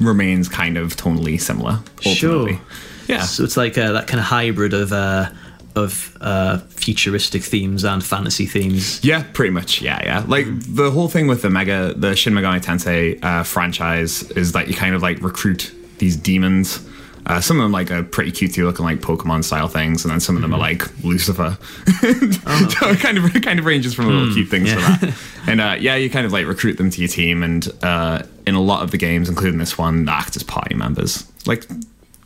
remains 0.00 0.48
kind 0.48 0.76
of 0.76 0.96
tonally 0.96 1.40
similar. 1.40 1.80
Ultimately. 2.04 2.52
Sure. 2.54 2.60
Yeah. 3.08 3.22
So 3.22 3.44
it's 3.44 3.56
like 3.56 3.76
uh, 3.78 3.92
that 3.92 4.06
kind 4.06 4.20
of 4.20 4.26
hybrid 4.26 4.74
of 4.74 4.92
uh, 4.92 5.30
of 5.76 6.16
uh, 6.20 6.58
futuristic 6.68 7.42
themes 7.42 7.84
and 7.84 8.04
fantasy 8.04 8.46
themes. 8.46 9.04
Yeah, 9.04 9.24
pretty 9.32 9.50
much. 9.50 9.80
Yeah, 9.82 10.00
yeah. 10.04 10.24
Like 10.26 10.46
the 10.48 10.90
whole 10.90 11.08
thing 11.08 11.26
with 11.26 11.42
the 11.42 11.50
Mega, 11.50 11.94
the 11.94 12.14
Shin 12.14 12.32
Megami 12.34 12.62
Tensei 12.62 13.22
uh, 13.24 13.42
franchise 13.42 14.22
is 14.32 14.52
that 14.52 14.68
you 14.68 14.74
kind 14.74 14.94
of 14.94 15.02
like 15.02 15.20
recruit 15.20 15.74
these 15.98 16.16
demons. 16.16 16.88
Uh, 17.26 17.40
some 17.40 17.58
of 17.58 17.64
them 17.64 17.72
like 17.72 17.90
are 17.90 18.02
pretty 18.02 18.30
cutesy 18.30 18.62
looking 18.62 18.84
like 18.84 19.00
Pokemon 19.00 19.42
style 19.44 19.66
things, 19.66 20.04
and 20.04 20.12
then 20.12 20.20
some 20.20 20.36
of 20.36 20.42
them 20.42 20.52
are 20.52 20.58
like 20.58 20.82
Lucifer. 21.02 21.56
so 22.00 22.90
it 22.90 23.00
kind 23.00 23.16
of 23.16 23.34
it 23.34 23.42
kind 23.42 23.58
of 23.58 23.64
ranges 23.64 23.94
from 23.94 24.06
little 24.08 24.32
cute 24.34 24.48
things 24.48 24.70
Oh, 24.72 24.78
yeah. 24.78 24.96
to 24.96 25.06
that. 25.06 25.14
And 25.46 25.60
uh, 25.60 25.76
yeah, 25.78 25.94
you 25.96 26.08
kind 26.08 26.24
of 26.24 26.32
like 26.32 26.46
recruit 26.46 26.78
them 26.78 26.90
to 26.90 27.00
your 27.00 27.08
team, 27.08 27.42
and 27.42 27.66
uh, 27.82 28.22
in 28.46 28.54
a 28.54 28.60
lot 28.60 28.82
of 28.82 28.90
the 28.92 28.96
games, 28.98 29.28
including 29.28 29.58
this 29.58 29.76
one, 29.78 30.08
act 30.08 30.36
as 30.36 30.42
party 30.42 30.74
members. 30.74 31.30
Like 31.46 31.66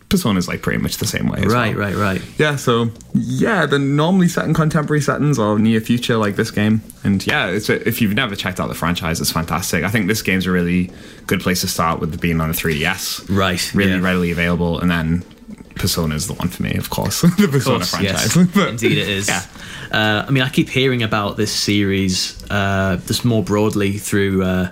Persona's 0.08 0.48
like 0.48 0.62
pretty 0.62 0.78
much 0.82 0.96
the 0.96 1.06
same 1.06 1.28
way. 1.28 1.40
As 1.40 1.52
Right, 1.52 1.76
well. 1.76 1.86
right, 1.86 1.94
right. 1.94 2.22
Yeah, 2.38 2.56
so 2.56 2.90
yeah, 3.14 3.66
they're 3.66 3.78
normally 3.78 4.28
set 4.28 4.46
in 4.46 4.54
contemporary 4.54 5.02
settings 5.02 5.38
or 5.38 5.58
near 5.58 5.80
future 5.80 6.16
like 6.16 6.36
this 6.36 6.50
game. 6.50 6.80
And 7.04 7.24
yeah, 7.26 7.48
it's 7.48 7.68
a, 7.68 7.86
if 7.86 8.00
you've 8.00 8.14
never 8.14 8.34
checked 8.34 8.58
out 8.58 8.68
the 8.68 8.74
franchise, 8.74 9.20
it's 9.20 9.30
fantastic. 9.32 9.84
I 9.84 9.88
think 9.90 10.06
this 10.08 10.22
game's 10.22 10.46
a 10.46 10.50
really 10.50 10.90
good 11.26 11.40
place 11.40 11.60
to 11.60 11.68
start 11.68 12.00
with 12.00 12.18
being 12.20 12.40
on 12.40 12.48
the 12.48 12.54
3DS. 12.54 13.28
Right, 13.36 13.74
Really 13.74 13.92
yeah. 13.92 14.00
readily 14.00 14.30
available. 14.30 14.78
And 14.80 14.90
then 14.90 15.24
Persona 15.74 16.14
is 16.14 16.26
the 16.26 16.34
one 16.34 16.48
for 16.48 16.62
me, 16.62 16.74
of 16.76 16.88
course. 16.88 17.20
the 17.22 17.48
Persona 17.50 17.78
course, 17.78 17.90
franchise. 17.90 18.34
yes. 18.36 18.48
But- 18.54 18.68
Indeed, 18.70 18.98
it 18.98 19.08
is. 19.08 19.28
Yeah. 19.28 19.42
Uh, 19.92 20.24
I 20.26 20.30
mean, 20.30 20.42
I 20.42 20.48
keep 20.48 20.70
hearing 20.70 21.02
about 21.02 21.36
this 21.36 21.52
series 21.52 22.42
uh, 22.50 22.96
just 23.06 23.24
more 23.26 23.42
broadly 23.44 23.98
through 23.98 24.42
uh, 24.42 24.70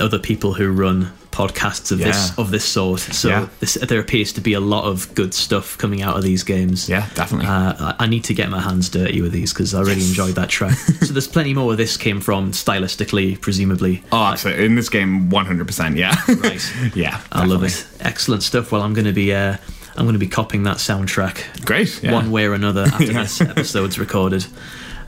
other 0.00 0.18
people 0.18 0.54
who 0.54 0.70
run 0.72 1.12
podcasts 1.32 1.90
of 1.90 1.98
this 1.98 2.36
of 2.38 2.50
this 2.50 2.64
sort. 2.64 3.00
So 3.00 3.28
Yeah. 3.28 3.48
this, 3.60 3.74
there 3.74 3.98
appears 3.98 4.32
to 4.34 4.40
be 4.40 4.52
a 4.52 4.60
lot 4.60 4.84
of 4.84 5.12
good 5.14 5.32
stuff 5.34 5.76
coming 5.78 6.02
out 6.02 6.16
of 6.16 6.22
these 6.22 6.42
games. 6.44 6.88
Yeah, 6.88 7.08
definitely. 7.14 7.46
Uh, 7.48 7.94
I- 7.98 8.06
need 8.12 8.24
to 8.24 8.34
get 8.34 8.50
my 8.50 8.60
hands 8.60 8.90
dirty 8.90 9.22
with 9.22 9.32
these 9.32 9.54
because 9.54 9.72
I 9.74 9.80
really 9.80 10.04
enjoyed 10.04 10.34
that 10.34 10.50
track. 10.50 10.76
so 11.00 11.14
there's 11.14 11.26
plenty 11.26 11.54
more 11.54 11.66
where 11.68 11.76
this 11.76 11.96
came 11.96 12.20
from, 12.20 12.52
stylistically, 12.52 13.40
presumably. 13.40 14.02
oh, 14.12 14.24
absolutely. 14.24 14.66
In 14.66 14.74
this 14.74 14.90
game, 14.90 15.30
100%. 15.30 15.96
Yeah. 15.96 16.14
Right. 16.42 16.72
yeah. 16.94 17.22
I 17.32 17.46
love 17.46 17.64
it. 17.64 17.86
Excellent 18.00 18.42
stuff. 18.42 18.70
Well, 18.70 18.82
I'm 18.82 18.92
going 18.92 19.06
to 19.06 19.12
be 19.14 19.32
uh, 19.32 19.56
I'm 19.96 20.04
going 20.04 20.12
to 20.12 20.18
be 20.18 20.28
copying 20.28 20.64
that 20.64 20.76
soundtrack 20.76 21.64
Great. 21.64 22.02
Yeah. 22.02 22.12
one 22.12 22.30
way 22.30 22.44
or 22.44 22.52
another 22.52 22.82
after 22.92 23.04
Yeah. 23.04 23.22
this 23.22 23.40
episode's 23.40 23.98
recorded. 23.98 24.44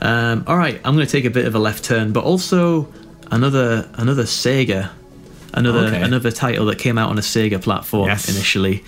Um, 0.01 0.45
all 0.47 0.57
right, 0.57 0.81
I'm 0.85 0.95
going 0.95 1.07
to 1.07 1.13
take 1.13 1.25
a 1.27 1.31
bit 1.31 1.45
of 1.47 1.55
a 1.55 1.59
left 1.59 1.85
turn, 1.85 2.13
but 2.13 2.25
also 2.25 2.89
another 3.31 3.89
another 3.95 4.25
Sega, 4.25 4.91
another 5.55 5.87
Okay. 5.87 6.03
another 6.03 6.31
title 6.31 6.67
that 6.67 6.79
came 6.79 6.99
out 6.99 7.11
on 7.11 7.19
a 7.19 7.23
Sega 7.23 7.61
platform 7.63 8.09
Yes. 8.09 8.29
initially, 8.29 8.85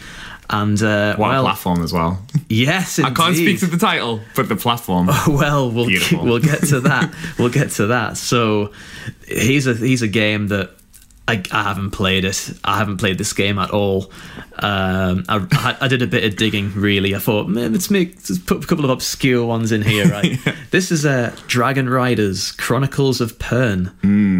and 0.50 0.80
uh, 0.82 1.16
What 1.16 1.28
a 1.28 1.30
well, 1.30 1.42
platform 1.44 1.82
as 1.82 1.92
well. 1.92 2.22
yes, 2.48 2.98
I 2.98 3.10
can't 3.10 3.34
speak 3.36 3.58
to 3.60 3.66
the 3.66 3.78
title, 3.78 4.20
but 4.34 4.48
the 4.48 4.56
platform. 4.56 5.06
well, 5.28 5.70
we'll 5.70 5.86
Beautiful. 5.86 6.24
we'll 6.24 6.38
get 6.40 6.62
to 6.68 6.80
that. 6.80 7.12
we'll 7.38 7.48
get 7.50 7.70
to 7.72 7.86
that. 7.88 8.16
So 8.16 8.72
he's 9.26 9.66
a 9.66 9.74
he's 9.74 10.02
a 10.02 10.08
game 10.08 10.48
that 10.48 10.70
I, 11.28 11.42
I 11.50 11.64
haven't 11.64 11.90
played 11.90 12.24
it. 12.24 12.52
I 12.64 12.78
haven't 12.78 12.98
played 12.98 13.18
this 13.18 13.32
game 13.32 13.58
at 13.58 13.70
all. 13.70 14.12
Um, 14.60 15.24
I, 15.28 15.76
I 15.80 15.88
did 15.88 16.00
a 16.00 16.06
bit 16.06 16.22
of 16.24 16.36
digging. 16.36 16.72
Really, 16.74 17.14
I 17.16 17.18
thought 17.18 17.48
"Man, 17.48 17.72
let's 17.72 17.90
make 17.90 18.14
let's 18.14 18.38
put 18.38 18.62
a 18.62 18.66
couple 18.66 18.84
of 18.84 18.90
obscure 18.90 19.44
ones 19.44 19.72
in 19.72 19.82
here. 19.82 20.06
Right. 20.08 20.38
This 20.70 20.92
is 20.92 21.06
uh, 21.06 21.34
Dragon 21.46 21.88
Riders 21.88 22.52
Chronicles 22.52 23.20
of 23.20 23.38
Pern 23.38 23.92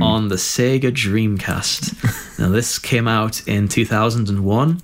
on 0.02 0.28
the 0.28 0.34
Sega 0.36 0.92
Dreamcast. 0.92 2.38
now 2.38 2.50
this 2.50 2.78
came 2.78 3.08
out 3.08 3.46
in 3.48 3.68
2001. 3.68 4.82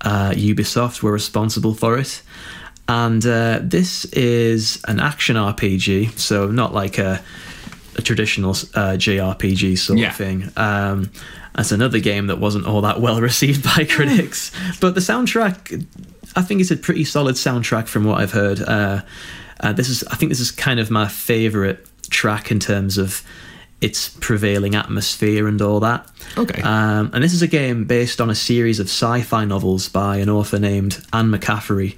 Uh, 0.00 0.30
Ubisoft 0.30 1.02
were 1.02 1.12
responsible 1.12 1.74
for 1.74 1.98
it. 1.98 2.22
And 2.88 3.24
uh, 3.26 3.60
this 3.62 4.04
is 4.06 4.82
an 4.86 5.00
action 5.00 5.36
RPG, 5.36 6.18
so 6.18 6.46
not 6.50 6.74
like 6.74 6.98
a, 6.98 7.22
a 7.96 8.02
traditional 8.02 8.50
uh, 8.52 8.96
JRPG 8.96 9.78
sort 9.78 9.98
Yeah. 9.98 10.08
of 10.10 10.16
thing. 10.16 10.50
Um, 10.56 11.10
that's 11.54 11.72
another 11.72 12.00
game 12.00 12.26
that 12.26 12.38
wasn't 12.38 12.66
all 12.66 12.80
that 12.82 13.00
well 13.00 13.20
received 13.30 13.64
by 13.64 13.84
critics. 13.84 14.50
but 14.80 14.94
the 14.94 15.00
soundtrack, 15.00 15.86
I 16.36 16.42
think 16.42 16.60
it's 16.60 16.70
a 16.70 16.76
pretty 16.76 17.04
solid 17.04 17.36
soundtrack 17.36 17.86
from 17.86 18.04
what 18.04 18.20
I've 18.20 18.32
heard. 18.32 18.60
Uh, 18.60 19.02
uh, 19.60 19.72
this 19.72 19.88
is, 19.88 20.04
I 20.04 20.16
think, 20.16 20.30
this 20.30 20.40
is 20.40 20.50
kind 20.50 20.80
of 20.80 20.90
my 20.90 21.08
favorite 21.08 21.86
track 22.10 22.50
in 22.50 22.60
terms 22.60 22.98
of 22.98 23.22
its 23.80 24.08
prevailing 24.08 24.74
atmosphere 24.74 25.46
and 25.46 25.60
all 25.60 25.80
that. 25.80 26.08
Okay. 26.38 26.60
Um, 26.62 27.10
and 27.12 27.22
this 27.22 27.34
is 27.34 27.42
a 27.42 27.46
game 27.46 27.84
based 27.84 28.20
on 28.20 28.30
a 28.30 28.34
series 28.34 28.80
of 28.80 28.86
sci-fi 28.86 29.44
novels 29.44 29.88
by 29.88 30.16
an 30.16 30.28
author 30.30 30.58
named 30.58 31.04
Anne 31.12 31.30
McCaffrey. 31.30 31.96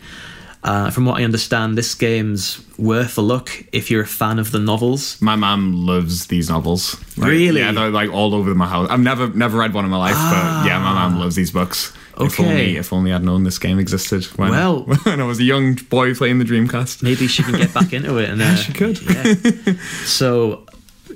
Uh, 0.66 0.90
from 0.90 1.04
what 1.06 1.20
I 1.20 1.25
understand, 1.25 1.78
this 1.78 1.94
game's 1.94 2.61
worth 2.76 3.16
a 3.18 3.23
look 3.23 3.50
if 3.73 3.88
you're 3.88 4.02
a 4.02 4.06
fan 4.06 4.40
of 4.40 4.50
the 4.50 4.58
novels. 4.58 5.16
My 5.23 5.37
mom 5.37 5.87
loves 5.87 6.26
these 6.26 6.50
novels. 6.50 6.96
Like, 7.16 7.30
Really? 7.30 7.61
Yeah, 7.61 7.70
they're 7.70 7.90
like 7.90 8.11
all 8.11 8.35
over 8.35 8.52
my 8.54 8.66
house. 8.66 8.88
I've 8.90 8.99
never 9.00 9.28
never 9.28 9.58
read 9.58 9.73
one 9.75 9.85
in 9.85 9.90
my 9.92 9.96
life, 9.96 10.14
but 10.16 10.66
yeah, 10.66 10.80
my 10.80 10.92
mom 10.92 11.20
loves 11.20 11.37
these 11.37 11.52
books. 11.52 11.92
If 12.18 12.20
Ah. 12.20 12.25
Okay. 12.25 12.44
only 12.50 12.76
if 12.78 12.92
only 12.92 13.12
I'd 13.12 13.23
known 13.23 13.44
this 13.44 13.58
game 13.61 13.78
existed 13.78 14.25
when, 14.38 14.50
Well- 14.50 14.82
when 15.04 15.20
I 15.20 15.25
was 15.25 15.38
a 15.38 15.44
young 15.44 15.75
boy 15.88 16.14
playing 16.14 16.38
the 16.40 16.44
Dreamcast. 16.44 17.00
Maybe 17.02 17.28
she 17.28 17.42
can 17.44 17.56
get 17.56 17.73
back 17.73 17.92
into 17.92 18.16
it. 18.18 18.28
And, 18.30 18.42
uh, 18.46 18.56
she 18.56 18.73
could. 18.73 18.99
Yeah. 19.02 19.75
So, 20.04 20.64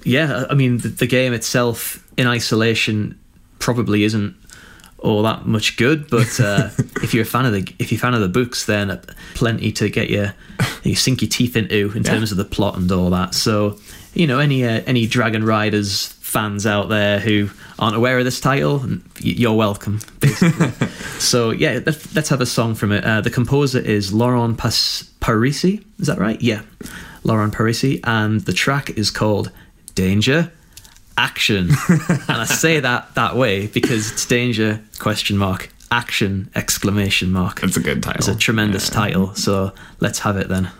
yeah, 0.04 0.45
I 0.49 0.54
mean, 0.54 0.78
the, 0.78 0.88
the 0.90 1.07
game 1.07 1.33
itself 1.33 2.07
in 2.16 2.26
isolation 2.28 3.19
probably 3.59 4.04
isn't 4.04 4.37
all 5.00 5.23
that 5.23 5.47
much 5.47 5.76
good. 5.76 6.09
But 6.09 6.38
uh, 6.40 6.71
if 7.02 7.12
you're 7.14 7.23
a 7.25 7.26
fan 7.26 7.45
of 7.47 7.52
the 7.52 7.73
if 7.78 7.90
you're 7.90 7.99
a 7.99 8.00
fan 8.00 8.14
of 8.14 8.21
the 8.21 8.28
books, 8.28 8.66
then 8.66 9.00
plenty 9.35 9.73
to 9.73 9.88
get 9.88 10.11
you 10.11 10.30
you 10.83 10.95
sink 10.95 11.23
your 11.23 11.28
teeth 11.28 11.57
into 11.57 11.90
in 11.97 12.02
Yeah. 12.04 12.11
terms 12.14 12.30
of 12.30 12.37
the 12.38 12.45
plot 12.45 12.76
and 12.76 12.90
all 12.92 13.11
that. 13.11 13.35
So, 13.35 13.78
you 14.14 14.26
know, 14.26 14.38
any 14.38 14.64
uh, 14.64 14.83
any 14.87 15.07
Dragon 15.07 15.45
Riders 15.45 16.09
fans 16.21 16.64
out 16.64 16.88
there 16.88 17.19
who 17.19 17.50
aren't 17.78 17.97
aware 17.97 18.19
of 18.19 18.25
this 18.25 18.40
title, 18.40 18.85
you're 19.19 19.54
welcome. 19.54 20.00
Basically. 20.21 20.87
so 21.19 21.50
yeah, 21.50 21.80
let's, 21.85 22.14
let's 22.14 22.28
have 22.28 22.40
a 22.40 22.47
song 22.47 22.75
from 22.76 22.92
it. 22.92 23.02
Uh, 23.04 23.21
the 23.21 23.30
composer 23.30 23.80
is 23.80 24.12
Laurent 24.12 24.57
Pas- 24.57 25.11
Parisi. 25.21 25.83
Is 25.99 26.07
that 26.07 26.19
right? 26.19 26.40
Yeah, 26.40 26.62
Laurent 27.25 27.52
Parisi, 27.52 27.99
and 28.04 28.42
the 28.42 28.52
track 28.52 28.90
is 28.90 29.11
called 29.11 29.50
Danger 29.97 30.52
Action. 31.21 31.71
and 31.89 32.23
I 32.29 32.45
say 32.45 32.81
that 32.81 33.15
that 33.15 33.37
way 33.37 33.67
because 33.67 34.11
it's 34.12 34.25
danger 34.27 34.81
question 34.99 35.37
mark 35.37 35.69
action 35.93 36.49
exclamation 36.55 37.31
mark. 37.33 37.62
It's 37.62 37.77
a 37.77 37.81
good 37.81 38.03
title. 38.03 38.19
It's 38.21 38.29
a 38.29 38.35
tremendous 38.37 38.89
Yeah. 38.89 38.95
title. 39.00 39.35
So 39.35 39.73
let's 39.99 40.21
have 40.21 40.37
it 40.37 40.49
then. 40.49 40.71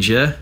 Danger 0.00 0.38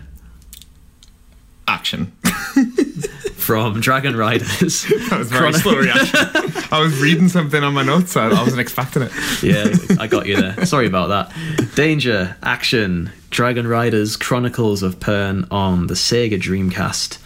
Action. 1.67 2.13
from 3.35 3.81
Dragon 3.81 4.15
Riders. 4.15 4.85
That 5.09 5.19
was 5.19 5.29
very 5.29 5.51
Chrono- 5.51 5.57
slow 5.57 5.75
reaction. 5.75 6.19
I 6.71 6.79
was 6.79 6.97
reading 7.01 7.27
something 7.27 7.61
on 7.61 7.73
my 7.73 7.83
notes. 7.83 8.15
I, 8.15 8.29
I 8.29 8.41
wasn't 8.41 8.61
expecting 8.61 9.01
it. 9.01 9.11
yeah, 9.43 9.75
I 9.99 10.07
got 10.07 10.27
you 10.27 10.39
there. 10.39 10.65
Sorry 10.65 10.87
about 10.87 11.07
that. 11.07 11.75
Danger, 11.75 12.37
action, 12.41 13.11
Dragon 13.31 13.67
Riders 13.67 14.15
Chronicles 14.15 14.81
of 14.81 14.99
Pern 14.99 15.45
on 15.51 15.87
the 15.87 15.95
Sega 15.95 16.39
Dreamcast 16.39 17.17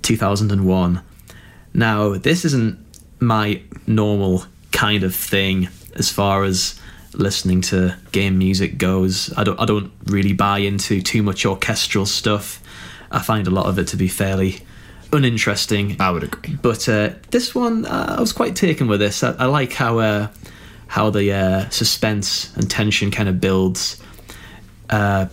2001. 0.00 1.02
Now, 1.74 2.14
this 2.14 2.46
isn't 2.46 2.78
my 3.20 3.60
normal 3.86 4.44
kind 4.72 5.02
of 5.02 5.14
thing 5.14 5.68
as 5.96 6.10
far 6.10 6.44
as 6.44 6.80
listening 7.18 7.60
to 7.60 7.96
game 8.12 8.38
music 8.38 8.78
goes. 8.78 9.32
I 9.36 9.44
don't 9.44 9.60
I 9.60 9.66
don't 9.66 9.92
really 10.06 10.32
buy 10.32 10.58
into 10.58 11.02
too 11.02 11.22
much 11.22 11.44
orchestral 11.44 12.06
stuff. 12.06 12.62
I 13.10 13.20
find 13.20 13.46
a 13.46 13.50
lot 13.50 13.66
of 13.66 13.78
it 13.78 13.88
to 13.88 13.96
be 13.96 14.08
fairly 14.08 14.60
uninteresting. 15.12 15.96
I 16.00 16.10
would 16.10 16.22
agree. 16.22 16.56
But 16.60 16.88
uh, 16.88 17.10
this 17.30 17.54
one, 17.54 17.86
uh, 17.86 18.16
I 18.18 18.20
was 18.20 18.32
quite 18.32 18.56
taken 18.56 18.86
with 18.86 19.00
this. 19.00 19.22
I, 19.22 19.32
I 19.32 19.46
like 19.46 19.72
how 19.72 19.98
uh, 19.98 20.28
how 20.86 21.10
the 21.10 21.32
uh, 21.32 21.68
suspense 21.70 22.54
and 22.56 22.70
tension 22.70 23.10
kind 23.10 23.28
of 23.28 23.40
builds 23.40 24.02
uh, 24.90 25.26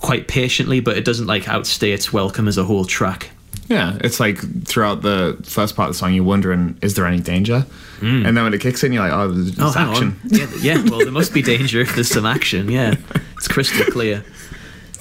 quite 0.00 0.28
patiently, 0.28 0.80
but 0.80 0.96
it 0.96 1.04
doesn't 1.04 1.26
like 1.26 1.48
outstay 1.48 1.92
its 1.92 2.12
welcome 2.12 2.48
as 2.48 2.58
a 2.58 2.64
whole 2.64 2.84
track. 2.84 3.30
Yeah, 3.72 3.98
it's 4.04 4.20
like 4.20 4.38
throughout 4.66 5.02
the 5.02 5.38
first 5.44 5.76
part 5.76 5.88
of 5.88 5.94
the 5.94 5.98
song, 5.98 6.12
you're 6.14 6.24
wondering, 6.24 6.76
is 6.82 6.94
there 6.94 7.06
any 7.06 7.20
danger? 7.20 7.64
And 8.02 8.36
then 8.36 8.42
when 8.42 8.52
it 8.52 8.60
kicks 8.60 8.82
in, 8.82 8.92
you're 8.92 9.04
like, 9.08 9.12
oh, 9.12 9.28
there's 9.30 9.54
Hmm. 9.54 9.62
Oh, 9.62 9.72
action. 9.76 10.20
Yeah, 10.24 10.46
yeah, 10.60 10.82
well, 10.90 10.98
there 10.98 11.12
must 11.12 11.32
be 11.32 11.40
danger 11.40 11.80
if 11.80 11.94
there's 11.94 12.08
some 12.10 12.26
action. 12.26 12.68
Yeah, 12.68 12.96
it's 13.36 13.48
crystal 13.48 13.84
clear. 13.86 14.24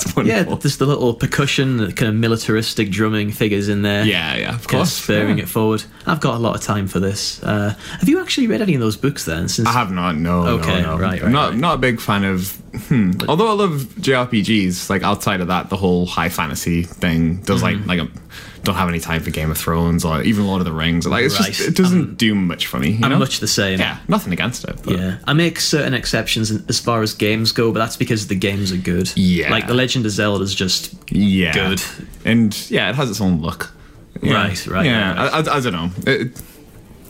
It's 0.04 0.18
Yeah, 0.18 0.44
there's 0.44 0.78
the 0.78 0.86
little 0.88 1.14
percussion, 1.14 1.78
the 1.78 1.94
kind 1.94 2.10
of 2.10 2.16
militaristic 2.16 2.90
drumming 2.90 3.32
figures 3.32 3.70
in 3.70 3.84
there. 3.84 4.04
Yeah, 4.04 4.36
yeah, 4.36 4.56
of 4.56 4.68
course. 4.68 4.94
spurring 4.94 5.38
yeah. 5.38 5.44
it 5.44 5.50
forward. 5.50 5.84
I've 6.08 6.20
got 6.20 6.36
a 6.36 6.40
lot 6.40 6.56
of 6.56 6.62
time 6.62 6.88
for 6.88 7.00
this. 7.00 7.42
Uh, 7.44 7.76
have 8.00 8.10
you 8.10 8.20
actually 8.20 8.48
read 8.48 8.62
any 8.62 8.74
of 8.74 8.82
those 8.82 8.98
books 8.98 9.26
then? 9.26 9.48
Since 9.48 9.68
I 9.68 9.74
have 9.74 9.92
not. 9.92 10.16
No. 10.16 10.48
Okay, 10.60 10.82
no, 10.82 10.96
no. 10.96 10.98
right, 10.98 11.22
right, 11.22 11.24
I'm 11.24 11.32
not 11.32 11.50
right. 11.52 11.60
not 11.60 11.76
a 11.76 11.78
big 11.78 12.00
fan 12.00 12.24
of. 12.24 12.50
Hmm. 12.88 13.12
Although 13.28 13.50
I 13.50 13.54
love 13.54 13.72
JRPGs, 14.00 14.90
like 14.90 15.04
outside 15.04 15.42
of 15.42 15.48
that, 15.50 15.70
the 15.70 15.78
whole 15.78 16.06
high 16.08 16.30
fantasy 16.30 16.84
thing 16.84 17.38
does 17.44 17.62
Mm-hmm. 17.62 17.88
like 17.88 18.00
like 18.00 18.10
I 18.10 18.20
don't 18.64 18.76
have 18.76 18.88
any 18.90 19.00
time 19.00 19.22
for 19.24 19.32
Game 19.32 19.50
of 19.50 19.58
Thrones 19.58 20.06
or 20.06 20.22
even 20.22 20.46
Lord 20.46 20.62
of 20.62 20.66
the 20.66 20.72
Rings. 20.72 21.08
Like 21.08 21.26
it's 21.26 21.40
Right. 21.40 21.52
just 21.52 21.68
it 21.70 21.76
doesn't 21.76 22.18
do 22.18 22.36
much 22.36 22.68
for 22.68 22.78
me. 22.80 22.92
You 22.92 23.00
I'm 23.04 23.10
know? 23.12 23.18
much 23.20 23.40
the 23.40 23.48
same. 23.48 23.80
yeah, 23.80 23.98
nothing 24.08 24.34
against 24.34 24.64
it. 24.66 24.80
But 24.84 24.98
Yeah, 25.00 25.18
I 25.26 25.34
make 25.34 25.60
certain 25.60 25.94
exceptions 25.96 26.52
as 26.70 26.80
far 26.80 27.02
as 27.02 27.14
games 27.14 27.52
go, 27.52 27.72
but 27.72 27.80
that's 27.80 27.98
because 27.98 28.28
the 28.28 28.36
games 28.36 28.72
are 28.72 28.78
good. 28.78 29.12
Yeah. 29.16 29.50
like 29.50 29.66
The 29.68 29.74
Legend 29.74 30.06
of 30.06 30.12
Zelda 30.12 30.44
is 30.44 30.54
just 30.54 30.94
yeah, 31.12 31.54
Good. 31.54 31.82
and 32.26 32.56
yeah, 32.70 32.90
it 32.90 32.96
has 32.96 33.10
its 33.10 33.20
own 33.22 33.42
look. 33.42 33.72
Yeah. 34.22 34.34
Right, 34.34 34.68
right, 34.68 34.86
Yeah, 34.86 35.14
right, 35.16 35.32
Mm. 35.32 35.48
I, 35.50 35.54
I, 35.54 35.58
I 35.58 35.60
don't 35.62 35.74
know. 35.74 35.90
It, 36.06 36.42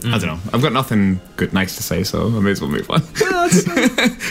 I 0.03 0.17
don't 0.17 0.27
know. 0.27 0.39
I've 0.53 0.61
got 0.63 0.73
nothing 0.73 1.19
good, 1.35 1.53
nice 1.53 1.75
to 1.75 1.83
say, 1.83 2.03
so 2.03 2.25
I 2.27 2.39
may 2.39 2.51
as 2.51 2.61
well 2.61 2.71
move 2.71 2.89
on 2.89 3.01
Wow. 3.21 3.47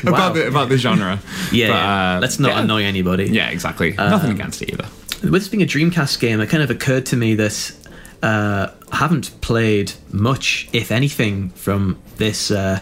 about 0.04 0.34
the 0.34 0.46
about 0.48 0.68
the 0.68 0.76
genre. 0.78 1.20
yeah. 1.52 1.68
But, 1.68 1.76
uh, 2.16 2.20
Let's 2.20 2.38
not 2.40 2.52
yeah. 2.52 2.62
annoy 2.62 2.82
anybody. 2.84 3.26
Yeah, 3.26 3.50
exactly. 3.50 3.92
nothing 3.92 4.30
against 4.32 4.62
it 4.62 4.70
either. 4.72 4.86
With 5.22 5.32
this 5.32 5.48
being 5.48 5.62
a 5.62 5.66
Dreamcast 5.66 6.18
game, 6.20 6.40
it 6.40 6.48
kind 6.48 6.62
of 6.62 6.70
occurred 6.70 7.06
to 7.06 7.16
me 7.16 7.34
that 7.34 7.72
uh, 8.22 8.68
I 8.90 8.96
haven't 8.96 9.38
played 9.40 9.92
much, 10.12 10.68
if 10.72 10.90
anything, 10.90 11.50
from 11.50 11.98
this 12.16 12.50
uh, 12.50 12.80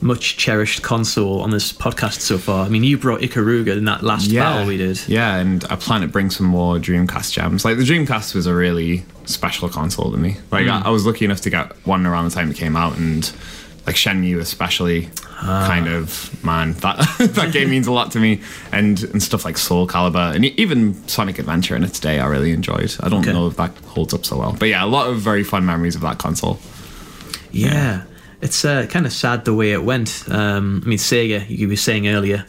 much 0.00 0.36
cherished 0.36 0.82
console 0.82 1.40
on 1.42 1.50
this 1.50 1.72
podcast 1.72 2.20
so 2.20 2.38
far. 2.38 2.64
I 2.64 2.68
mean, 2.68 2.84
you 2.84 2.96
brought 2.96 3.20
Ikaruga 3.20 3.76
in 3.76 3.84
that 3.84 4.02
last 4.02 4.32
battle 4.32 4.66
we 4.66 4.76
did. 4.76 5.00
Yeah, 5.08 5.36
and 5.36 5.64
I 5.68 5.76
plan 5.76 6.00
to 6.02 6.06
bring 6.08 6.30
some 6.30 6.46
more 6.46 6.76
Dreamcast 6.76 7.32
jams. 7.32 7.64
Like 7.64 7.76
the 7.76 7.82
Dreamcast 7.84 8.34
was 8.34 8.46
a 8.46 8.54
really 8.54 9.04
special 9.24 9.68
console 9.68 10.10
to 10.12 10.16
me. 10.16 10.36
Like 10.50 10.64
Hmm. 10.66 10.70
I, 10.70 10.82
I 10.86 10.90
was 10.90 11.04
lucky 11.06 11.24
enough 11.24 11.40
to 11.42 11.50
get 11.50 11.72
one 11.86 12.06
around 12.06 12.24
the 12.26 12.30
time 12.30 12.50
it 12.50 12.56
came 12.56 12.76
out, 12.76 12.96
and 12.96 13.30
like 13.90 13.96
Shenmue 13.96 14.38
especially, 14.38 15.08
Ah. 15.42 15.64
kind 15.66 15.88
of 15.88 16.28
man 16.44 16.74
that 16.84 16.96
that 17.38 17.50
game 17.52 17.70
means 17.70 17.86
a 17.86 17.92
lot 17.92 18.10
to 18.12 18.18
me. 18.20 18.40
And 18.72 19.02
and 19.12 19.20
stuff 19.22 19.44
like 19.44 19.58
Soul 19.58 19.86
Calibur 19.88 20.34
and 20.34 20.44
even 20.44 20.94
Sonic 21.08 21.38
Adventure 21.38 21.74
in 21.76 21.82
its 21.82 21.98
day, 21.98 22.20
I 22.20 22.26
really 22.26 22.52
enjoyed. 22.52 22.94
I 23.00 23.08
don't 23.08 23.22
Okay. 23.22 23.32
know 23.32 23.46
if 23.48 23.56
that 23.56 23.72
holds 23.94 24.12
up 24.14 24.24
so 24.24 24.36
well, 24.38 24.54
but 24.58 24.68
yeah, 24.68 24.84
a 24.84 24.90
lot 24.96 25.08
of 25.10 25.20
very 25.20 25.42
fun 25.44 25.64
memories 25.66 25.94
of 25.96 26.02
that 26.02 26.18
console. 26.18 26.58
Yeah, 27.52 28.02
it's 28.40 28.64
uh, 28.64 28.86
kind 28.88 29.06
of 29.06 29.12
sad 29.12 29.44
the 29.44 29.54
way 29.54 29.72
it 29.72 29.82
went. 29.82 30.24
Um, 30.28 30.82
I 30.84 30.88
mean, 30.88 30.98
Sega, 30.98 31.48
you 31.48 31.68
were 31.68 31.76
saying 31.76 32.06
earlier 32.08 32.44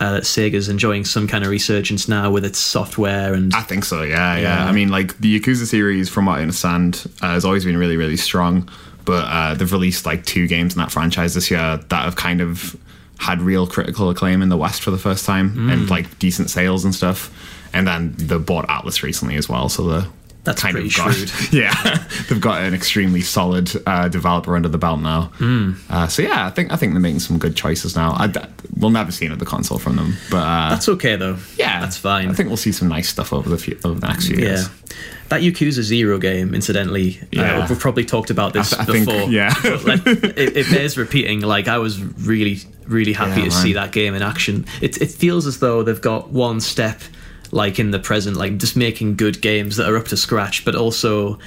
uh, 0.00 0.14
that 0.14 0.24
Sega's 0.24 0.68
enjoying 0.68 1.04
some 1.04 1.26
kind 1.28 1.44
of 1.44 1.50
resurgence 1.50 2.08
now 2.08 2.30
with 2.30 2.44
its 2.44 2.58
software 2.58 3.32
and 3.32 3.54
I 3.54 3.62
think 3.62 3.84
so. 3.84 4.02
Yeah, 4.02 4.36
yeah. 4.36 4.42
Yeah. 4.42 4.66
I 4.68 4.72
mean, 4.72 4.88
like 4.90 5.16
the 5.18 5.38
Yakuza 5.40 5.66
series, 5.66 6.08
from 6.08 6.26
what 6.26 6.38
I 6.38 6.42
understand, 6.42 7.06
uh, 7.22 7.28
has 7.28 7.44
always 7.44 7.64
been 7.64 7.76
really, 7.76 7.96
really 7.96 8.16
strong. 8.16 8.68
But 9.04 9.24
uh, 9.28 9.54
they've 9.54 9.70
released 9.72 10.06
like 10.06 10.24
two 10.24 10.46
games 10.46 10.74
in 10.74 10.78
that 10.80 10.90
franchise 10.92 11.34
this 11.34 11.50
year 11.50 11.78
that 11.88 12.02
have 12.04 12.16
kind 12.16 12.40
of 12.40 12.76
had 13.18 13.40
real 13.40 13.66
critical 13.66 14.10
acclaim 14.10 14.42
in 14.42 14.48
the 14.48 14.56
West 14.56 14.82
for 14.82 14.90
the 14.90 14.98
first 14.98 15.24
time 15.24 15.50
Mm. 15.54 15.72
and 15.72 15.90
like 15.90 16.18
decent 16.18 16.50
sales 16.50 16.84
and 16.84 16.94
stuff. 16.94 17.30
And 17.72 17.86
then 17.86 18.14
they 18.16 18.38
bought 18.38 18.66
Atlus 18.68 19.02
recently 19.02 19.36
as 19.36 19.48
well, 19.48 19.68
so 19.68 19.82
the 19.84 20.06
That's 20.44 20.60
kind 20.62 20.74
pretty 20.74 20.88
of 20.88 20.94
got, 20.96 21.14
shrewd. 21.14 21.32
yeah, 21.52 22.06
they've 22.28 22.40
got 22.40 22.62
an 22.62 22.74
extremely 22.74 23.22
solid 23.22 23.70
uh, 23.86 24.08
developer 24.08 24.54
under 24.56 24.68
the 24.68 24.78
belt 24.78 25.00
now. 25.00 25.32
Hmm. 25.36 25.72
Uh, 25.88 26.06
so 26.06 26.22
yeah, 26.22 26.46
I 26.46 26.50
think 26.50 26.72
I 26.72 26.76
think 26.76 26.92
they're 26.92 27.00
making 27.00 27.20
some 27.20 27.38
good 27.38 27.56
choices 27.56 27.96
now. 27.96 28.12
I, 28.12 28.30
we'll 28.76 28.90
never 28.90 29.10
see 29.10 29.24
another 29.26 29.46
console 29.46 29.78
from 29.78 29.96
them, 29.96 30.14
but 30.30 30.38
uh, 30.46 30.70
that's 30.70 30.88
okay 30.90 31.16
though. 31.16 31.38
yeah, 31.56 31.80
that's 31.80 31.96
fine. 31.96 32.28
I 32.28 32.34
think 32.34 32.48
we'll 32.48 32.56
see 32.58 32.72
some 32.72 32.88
nice 32.88 33.08
stuff 33.08 33.32
over 33.32 33.48
the 33.48 33.56
few, 33.58 33.78
over 33.84 33.98
the 33.98 34.06
next 34.06 34.26
few 34.28 34.36
years. 34.36 34.64
yeah. 34.64 34.68
years. 34.68 34.70
That 35.30 35.40
Yakuza 35.40 35.80
Zero 35.80 36.18
game, 36.18 36.54
incidentally, 36.54 37.18
Yeah. 37.32 37.60
uh, 37.64 37.66
we've 37.68 37.78
probably 37.78 38.04
talked 38.04 38.28
about 38.28 38.52
this 38.52 38.74
I 38.74 38.82
I 38.82 38.84
think- 38.84 39.06
before. 39.06 39.30
yeah. 39.30 39.54
like, 39.84 40.06
it, 40.06 40.56
it 40.58 40.70
bears 40.70 40.98
repeating. 40.98 41.40
Like 41.40 41.66
I 41.66 41.78
was 41.78 41.98
really, 42.02 42.58
really 42.86 43.14
happy 43.14 43.40
Yeah, 43.40 43.46
to 43.46 43.50
see 43.50 43.72
that 43.72 43.90
game 43.92 44.14
in 44.14 44.20
action. 44.20 44.66
It 44.82 45.00
it 45.00 45.10
feels 45.10 45.46
as 45.46 45.58
though 45.60 45.82
they've 45.82 46.00
got 46.00 46.28
one 46.30 46.60
step, 46.60 47.00
like 47.54 47.78
in 47.78 47.92
the 47.92 48.00
present, 48.00 48.36
like 48.36 48.58
just 48.58 48.76
making 48.76 49.14
good 49.14 49.40
games 49.40 49.76
that 49.76 49.88
are 49.88 49.96
up 49.96 50.08
to 50.08 50.16
scratch, 50.16 50.64
but 50.64 50.74
also 50.74 51.38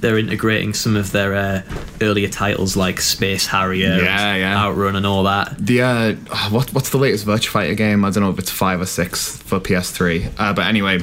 they're 0.00 0.18
integrating 0.18 0.72
some 0.72 0.96
of 0.96 1.12
their 1.12 1.34
uh, 1.34 1.62
earlier 2.00 2.28
titles 2.28 2.76
like 2.76 3.00
Space 3.00 3.46
Harrier, 3.46 3.98
Yeah, 4.02 4.34
yeah. 4.34 4.56
Outrun, 4.58 4.96
and 4.96 5.04
all 5.04 5.24
that. 5.24 5.54
The 5.58 5.82
uh, 5.82 6.14
what 6.48 6.72
what's 6.72 6.88
the 6.88 6.96
latest 6.96 7.26
Virtua 7.26 7.48
Fighter 7.48 7.74
game? 7.74 8.04
I 8.04 8.10
don't 8.10 8.22
know 8.22 8.30
if 8.30 8.38
it's 8.38 8.50
five 8.50 8.80
or 8.80 8.86
six 8.86 9.36
for 9.36 9.60
PS3. 9.60 10.32
Uh, 10.38 10.54
but 10.54 10.66
anyway, 10.66 11.00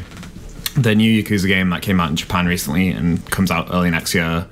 the 0.76 0.96
new 0.96 1.24
Yakuza 1.24 1.48
game 1.48 1.70
that 1.70 1.84
came 1.84 2.00
out 2.00 2.10
in 2.10 2.16
Japan 2.16 2.48
recently 2.48 2.90
and 2.90 3.24
comes 3.30 3.52
out 3.52 3.68
early 3.72 3.92
next 3.92 4.16
year 4.16 4.48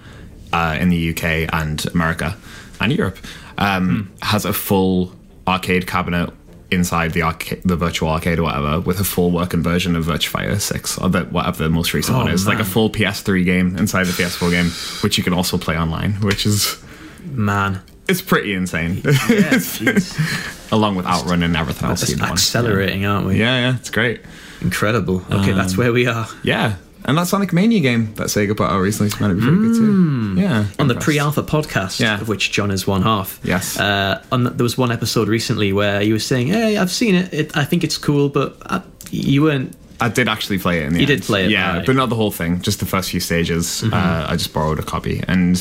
uh, 0.53 0.77
in 0.79 0.89
the 0.89 1.09
UK 1.09 1.51
and 1.51 1.83
America 1.87 2.37
and 2.79 2.93
Europe 2.93 3.17
um, 3.57 4.11
has 4.21 4.45
a 4.45 4.53
full 4.53 5.11
arcade 5.47 5.87
cabinet 5.87 6.29
inside 6.71 7.13
the 7.13 7.21
arcade, 7.23 7.61
the 7.63 7.75
virtual 7.75 8.09
arcade 8.09 8.39
or 8.39 8.43
whatever, 8.43 8.79
with 8.79 8.99
a 8.99 9.03
full 9.03 9.31
working 9.31 9.61
version 9.63 9.95
of 9.95 10.05
Virtua 10.05 10.27
Fighter 10.27 10.59
Six 10.59 10.97
or 10.97 11.09
the, 11.09 11.21
whatever 11.25 11.63
the 11.63 11.69
most 11.69 11.93
recent 11.93 12.15
Oh, 12.17 12.21
one 12.23 12.31
is, 12.31 12.47
like 12.47 12.59
a 12.59 12.63
full 12.65 12.89
PS3 12.89 13.45
game 13.45 13.77
inside 13.77 14.05
the 14.05 14.11
PS4 14.13 14.49
game, 14.51 14.69
which 15.03 15.17
you 15.17 15.23
can 15.23 15.33
also 15.33 15.57
play 15.57 15.77
online, 15.77 16.13
which 16.21 16.45
is 16.45 16.81
Man, 17.23 17.81
it's 18.07 18.21
pretty 18.21 18.53
insane. 18.53 19.01
yeah, 19.29 19.59
along 20.71 20.95
with 20.95 21.05
Outrun 21.05 21.43
and 21.43 21.55
everything 21.55 21.89
else. 21.89 22.01
Just 22.01 22.13
in 22.13 22.19
one. 22.19 22.31
accelerating, 22.31 23.05
aren't 23.05 23.27
we? 23.27 23.39
Yeah, 23.39 23.59
yeah, 23.71 23.75
it's 23.77 23.89
great. 23.89 24.21
Incredible. 24.61 25.17
Okay, 25.31 25.51
Um, 25.51 25.57
that's 25.57 25.77
where 25.77 25.91
we 25.91 26.07
are. 26.07 26.27
Yeah, 26.43 26.75
and 27.05 27.17
that 27.17 27.27
Sonic 27.27 27.53
Mania 27.53 27.79
game 27.79 28.13
that 28.15 28.27
Sega 28.27 28.55
put 28.57 28.69
out 28.69 28.79
recently 28.81 29.07
is 29.07 29.13
going 29.13 29.29
to 29.31 29.35
be 29.35 29.41
pretty 29.41 29.57
good 29.57 29.75
too. 29.75 30.35
Yeah, 30.41 30.63
Hmm. 30.65 30.81
on 30.81 30.87
the 30.87 30.95
pre-alpha 30.95 31.43
podcast 31.43 31.99
Yeah. 31.99 32.19
of 32.21 32.27
which 32.27 32.51
john 32.51 32.71
is 32.71 32.85
one 32.87 33.01
half 33.03 33.39
Yes. 33.43 33.79
uh, 33.79 34.21
on 34.31 34.43
the, 34.43 34.49
there 34.49 34.63
was 34.63 34.77
one 34.77 34.91
episode 34.91 35.27
recently 35.27 35.71
where 35.73 36.01
you 36.01 36.13
were 36.13 36.19
saying 36.19 36.47
hey 36.47 36.77
i've 36.77 36.91
seen 36.91 37.15
it, 37.15 37.33
it 37.33 37.57
i 37.57 37.63
think 37.65 37.83
it's 37.83 37.97
cool 37.97 38.29
but 38.29 38.57
I, 38.65 38.81
you 39.11 39.43
weren't 39.43 39.75
I 40.01 40.09
did 40.09 40.27
actually 40.27 40.57
play 40.59 40.79
it 40.81 40.87
in 40.87 40.93
the 40.93 40.99
You 40.99 41.07
end. 41.07 41.07
did 41.07 41.23
play 41.23 41.45
it, 41.45 41.51
yeah, 41.51 41.67
right. 41.67 41.75
Mm-hmm. 41.77 41.85
but 41.85 41.95
not 41.95 42.09
the 42.09 42.15
whole 42.15 42.31
thing, 42.31 42.59
just 42.61 42.79
the 42.81 42.85
first 42.85 43.11
few 43.11 43.21
stages. 43.21 43.81
Uh, 43.81 44.27
I 44.29 44.35
just 44.35 44.51
borrowed 44.53 44.77
a 44.77 44.83
copy, 44.83 45.23
and 45.25 45.55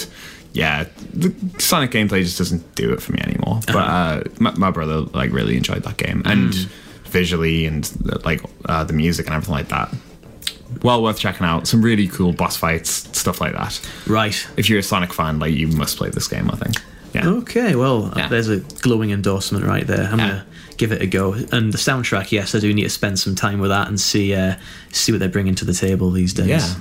yeah, 0.52 0.86
the 1.12 1.32
Sonic 1.58 1.92
gameplay 1.92 2.20
just 2.24 2.38
doesn't 2.38 2.74
do 2.74 2.92
it 2.92 3.00
for 3.00 3.12
me 3.12 3.20
anymore. 3.22 3.60
But 3.68 3.76
Uh-huh. 3.76 3.92
uh, 3.92 4.22
my, 4.40 4.50
my 4.56 4.70
brother 4.72 5.02
like 5.20 5.30
really 5.32 5.56
enjoyed 5.56 5.84
that 5.84 5.98
game, 5.98 6.22
and 6.24 6.52
Mm. 6.52 6.66
visually 7.04 7.64
and 7.66 7.88
like 8.24 8.42
uh, 8.68 8.82
the 8.82 8.92
music 8.92 9.26
and 9.26 9.36
everything 9.36 9.54
like 9.54 9.68
that. 9.68 9.94
Well 10.82 11.02
worth 11.02 11.18
checking 11.18 11.46
out. 11.46 11.66
Some 11.66 11.82
really 11.82 12.08
cool 12.08 12.32
boss 12.32 12.56
fights, 12.56 12.90
stuff 13.18 13.40
like 13.40 13.52
that. 13.52 13.80
right 14.06 14.46
If 14.56 14.68
you're 14.68 14.78
a 14.80 14.82
Sonic 14.82 15.12
fan, 15.12 15.38
like 15.38 15.54
you 15.54 15.68
must 15.68 15.96
play 15.96 16.10
this 16.10 16.28
game. 16.28 16.50
I 16.50 16.56
think. 16.56 16.76
Yeah. 17.14 17.28
okay 17.28 17.76
well 17.76 18.12
Yeah. 18.16 18.26
there's 18.26 18.48
a 18.48 18.56
glowing 18.80 19.12
endorsement 19.12 19.64
right 19.64 19.86
there 19.86 20.08
i'm 20.10 20.18
Yeah. 20.18 20.28
gonna 20.28 20.46
give 20.78 20.90
it 20.90 21.00
a 21.00 21.06
go 21.06 21.32
and 21.34 21.72
the 21.72 21.78
soundtrack 21.78 22.32
yes 22.32 22.56
i 22.56 22.58
do 22.58 22.74
need 22.74 22.82
to 22.82 22.90
spend 22.90 23.20
some 23.20 23.36
time 23.36 23.60
with 23.60 23.70
that 23.70 23.86
and 23.86 24.00
see 24.00 24.34
uh, 24.34 24.56
see 24.90 25.12
what 25.12 25.20
they're 25.20 25.28
bringing 25.28 25.54
to 25.54 25.64
the 25.64 25.74
table 25.74 26.10
these 26.10 26.32
days 26.34 26.48
Yeah. 26.48 26.74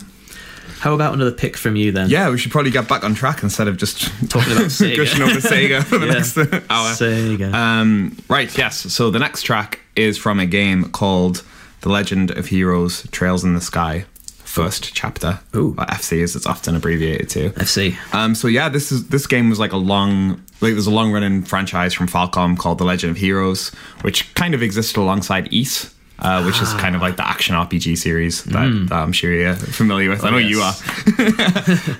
how 0.79 0.95
about 0.95 1.13
another 1.13 1.31
pick 1.31 1.55
from 1.55 1.75
you 1.75 1.91
then 1.91 2.09
Yeah, 2.09 2.31
we 2.31 2.39
should 2.39 2.51
probably 2.51 2.71
get 2.71 2.87
back 2.87 3.03
on 3.03 3.13
track 3.13 3.43
instead 3.43 3.67
of 3.67 3.77
just 3.77 4.01
Talking 4.29 4.53
about 4.53 4.65
Sega. 4.71 4.97
gushing 4.97 5.21
over 5.21 5.39
Sega 5.39 5.83
for 5.83 5.99
the 5.99 6.07
Yeah. 6.07 6.13
next 6.13 6.35
hour. 6.37 6.93
Sega. 6.95 7.53
Um, 7.53 8.17
right, 8.27 8.57
yes. 8.57 8.91
So 8.91 9.11
the 9.11 9.19
next 9.19 9.43
track 9.43 9.81
is 9.95 10.17
from 10.17 10.39
a 10.39 10.47
game 10.47 10.85
called 10.85 11.43
The 11.83 11.89
Legend 11.89 12.31
of 12.31 12.47
Heroes 12.47 13.05
Trails 13.11 13.43
in 13.43 13.55
the 13.55 13.61
Sky, 13.61 14.05
first 14.39 14.93
chapter. 14.93 15.41
Ooh. 15.53 15.75
Or 15.77 15.85
FC 15.85 16.23
as 16.23 16.33
it's 16.33 16.45
often 16.45 16.77
abbreviated 16.77 17.29
to. 17.31 17.49
FC. 17.51 17.97
Um, 18.13 18.35
so 18.35 18.47
yeah, 18.47 18.69
this 18.69 18.89
is 18.89 19.09
this 19.09 19.27
game 19.27 19.49
was 19.49 19.59
like 19.59 19.73
a 19.73 19.77
long, 19.77 20.41
like 20.61 20.73
there's 20.73 20.87
a 20.87 20.91
long 20.91 21.11
running 21.11 21.43
franchise 21.43 21.93
from 21.93 22.07
Falcom 22.07 22.57
called 22.57 22.77
The 22.77 22.85
Legend 22.85 23.11
of 23.11 23.17
Heroes, 23.17 23.69
which 24.01 24.33
kind 24.33 24.53
of 24.53 24.63
existed 24.63 24.99
alongside 24.99 25.51
Ys. 25.53 25.93
Uh, 26.19 26.41
which 26.43 26.61
is 26.61 26.71
kind 26.75 26.95
of 26.95 27.01
like 27.01 27.17
the 27.17 27.27
action 27.27 27.53
RPG 27.53 27.97
series 27.97 28.43
that, 28.45 28.85
that 28.87 28.95
I'm 28.95 29.11
sure 29.11 29.33
you're 29.33 29.55
familiar 29.55 30.09
with. 30.09 30.23
I 30.23 30.29
know 30.29 30.37
you 30.37 30.61
are. 30.61 30.73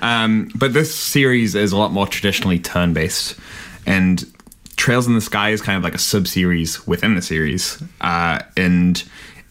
um, 0.00 0.50
but 0.54 0.72
this 0.72 0.94
series 0.94 1.54
is 1.54 1.72
a 1.72 1.76
lot 1.76 1.92
more 1.92 2.06
traditionally 2.06 2.58
turn 2.58 2.94
based, 2.94 3.36
and 3.84 4.24
Trails 4.76 5.06
in 5.06 5.14
the 5.14 5.20
Sky 5.20 5.50
is 5.50 5.60
kind 5.60 5.76
of 5.76 5.82
like 5.82 5.94
a 5.94 5.98
sub 5.98 6.26
series 6.26 6.86
within 6.86 7.16
the 7.16 7.22
series, 7.22 7.82
uh, 8.00 8.38
and 8.56 9.04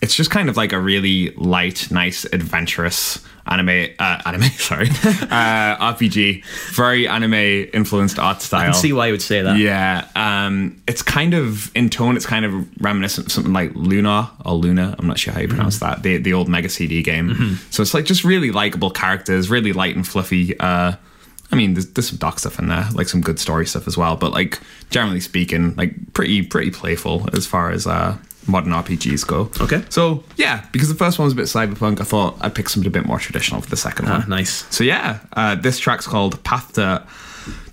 it's 0.04 0.16
just 0.16 0.30
kind 0.30 0.50
of 0.50 0.58
like 0.58 0.74
a 0.74 0.80
really 0.80 1.30
light, 1.36 1.90
nice, 1.92 2.26
adventurous 2.26 3.24
anime, 3.46 3.90
uh, 4.00 4.22
anime, 4.26 4.44
sorry, 4.58 4.88
uh, 4.90 5.94
RPG, 5.94 6.44
very 6.76 7.08
anime 7.08 7.34
influenced 7.74 8.20
art 8.20 8.42
style. 8.42 8.62
I 8.62 8.66
can 8.66 8.74
see 8.74 8.94
why 8.94 9.08
you 9.08 9.14
would 9.14 9.22
say 9.22 9.42
that. 9.42 9.58
Yeah, 9.58 10.08
um, 10.16 10.82
it's 10.88 11.02
kind 11.02 11.34
of 11.34 11.76
in 11.76 11.90
tone. 11.90 12.16
It's 12.16 12.26
kind 12.26 12.46
of 12.46 12.54
reminiscent 12.82 13.28
of 13.28 13.32
something 13.34 13.54
like 13.54 13.72
Luna 13.76 14.30
or 14.46 14.54
Luna. 14.54 14.96
I'm 15.00 15.08
not 15.08 15.18
sure 15.20 15.34
how 15.34 15.40
you 15.42 15.48
pronounce 15.48 15.80
Mm-hmm. 15.80 16.02
that. 16.02 16.04
The 16.04 16.18
the 16.18 16.34
old 16.34 16.48
Mega 16.50 16.70
CD 16.70 17.02
game. 17.02 17.58
So 17.72 17.82
it's 17.82 17.94
like 17.94 18.06
just 18.06 18.24
really 18.24 18.52
likable 18.52 18.92
characters, 18.92 19.50
really 19.50 19.74
light 19.74 19.96
and 19.96 20.08
fluffy. 20.08 20.58
Uh, 20.60 20.94
I 21.52 21.56
mean, 21.56 21.74
there's, 21.76 21.88
there's 21.94 22.10
some 22.10 22.18
dark 22.18 22.40
stuff 22.40 22.58
in 22.60 22.68
there, 22.68 22.88
like 22.94 23.08
some 23.10 23.22
good 23.22 23.40
story 23.40 23.66
stuff 23.66 23.88
as 23.88 23.96
well. 23.98 24.16
But 24.16 24.32
like 24.32 24.60
generally 24.90 25.20
speaking, 25.20 25.76
like 25.76 25.94
pretty 26.14 26.42
pretty 26.44 26.72
playful 26.72 27.28
as 27.36 27.46
far 27.46 27.70
as 27.72 27.86
uh, 27.86 28.18
modern 28.48 28.72
RPGs 28.74 29.26
go. 29.28 29.50
Okay. 29.62 29.84
So 29.90 30.24
yeah, 30.38 30.66
because 30.72 30.90
the 30.90 30.96
first 30.96 31.18
one 31.20 31.26
was 31.26 31.34
a 31.34 31.36
bit 31.36 31.46
cyberpunk, 31.46 32.02
I 32.02 32.04
thought 32.04 32.38
I'd 32.42 32.54
pick 32.56 32.70
something 32.70 32.88
a 32.88 32.92
bit 32.92 33.06
more 33.06 33.20
traditional 33.20 33.62
for 33.62 33.70
the 33.70 33.78
second 33.78 34.08
Ah, 34.08 34.20
one. 34.20 34.30
nice. 34.30 34.66
So 34.76 34.84
yeah, 34.84 35.20
uh, 35.34 35.56
this 35.56 35.80
track's 35.80 36.08
called 36.08 36.44
Path 36.44 36.74
to, 36.74 37.06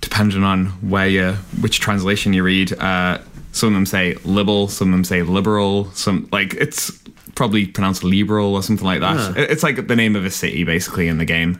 depending 0.00 0.42
on 0.44 0.66
where 0.88 1.06
you, 1.09 1.33
which 1.61 1.80
translation 1.80 2.33
you 2.33 2.42
read. 2.42 2.72
Uh, 2.72 3.18
some 3.52 3.68
of 3.68 3.74
them 3.74 3.87
say 3.87 4.14
liberal, 4.24 4.68
some 4.68 4.88
of 4.88 4.92
them 4.92 5.04
say 5.04 5.22
liberal. 5.22 5.90
Some 5.92 6.28
like 6.33 6.54
it's 6.54 6.92
probably 7.35 7.66
pronounced 7.66 8.04
liberal 8.04 8.54
or 8.54 8.62
something 8.62 8.87
like 8.87 9.00
that. 9.00 9.16
Ah. 9.18 9.33
It- 9.37 9.50
It's 9.50 9.62
like 9.62 9.87
the 9.88 9.96
name 9.96 10.14
of 10.16 10.24
a 10.24 10.30
city 10.30 10.64
basically 10.64 11.09
in 11.09 11.18
the 11.18 11.24
game. 11.24 11.59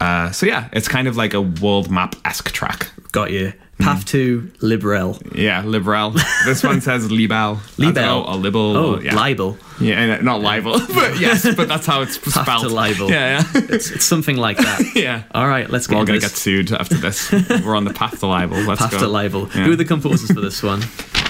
Uh, 0.00 0.30
so 0.30 0.46
yeah, 0.46 0.68
it's 0.72 0.86
kind 0.88 1.08
of 1.08 1.16
like 1.16 1.34
a 1.34 1.40
world 1.42 1.90
map 1.90 2.14
esque 2.24 2.50
track. 2.52 2.90
Got 3.12 3.30
you. 3.32 3.52
Path 3.78 4.04
to 4.06 4.50
Liberl. 4.60 5.20
Yeah, 5.36 5.62
liberal. 5.64 6.10
this 6.44 6.62
one 6.64 6.80
says 6.80 7.10
libel. 7.12 7.60
Libel. 7.78 8.24
or 8.24 8.34
libel. 8.36 8.76
Oh, 8.76 8.94
or- 8.96 9.02
yeah. 9.02 9.14
libel. 9.14 9.56
Yeah, 9.80 10.16
uh, 10.18 10.22
not 10.22 10.40
libel, 10.40 10.72
but 10.94 11.20
yes, 11.20 11.46
but 11.54 11.68
that's 11.68 11.86
how 11.86 12.02
it's 12.02 12.18
Path 12.34 12.42
spelled. 12.44 12.62
to 12.64 12.68
libel. 12.74 13.08
Yeah, 13.08 13.44
yeah. 13.54 13.62
It's, 13.70 13.90
it's 13.92 14.04
something 14.04 14.36
like 14.36 14.56
that. 14.56 14.82
Yeah. 14.96 15.22
All 15.32 15.46
right, 15.46 15.70
let's 15.70 15.86
get 15.86 15.94
We're 15.94 16.00
all 16.00 16.06
gonna 16.06 16.18
get 16.18 16.32
sued 16.32 16.72
after 16.72 16.96
this. 16.96 17.30
We're 17.30 17.76
on 17.76 17.84
the 17.84 17.94
path 17.94 18.18
to 18.20 18.26
libel. 18.26 18.58
Let's 18.62 18.80
Path 18.82 18.90
go. 18.90 18.98
to 18.98 19.06
libel. 19.06 19.42
Yeah. 19.54 19.64
Who 19.64 19.72
are 19.72 19.76
the 19.76 19.84
composers 19.84 20.32
for 20.32 20.40
this 20.40 20.60
one? 20.62 20.80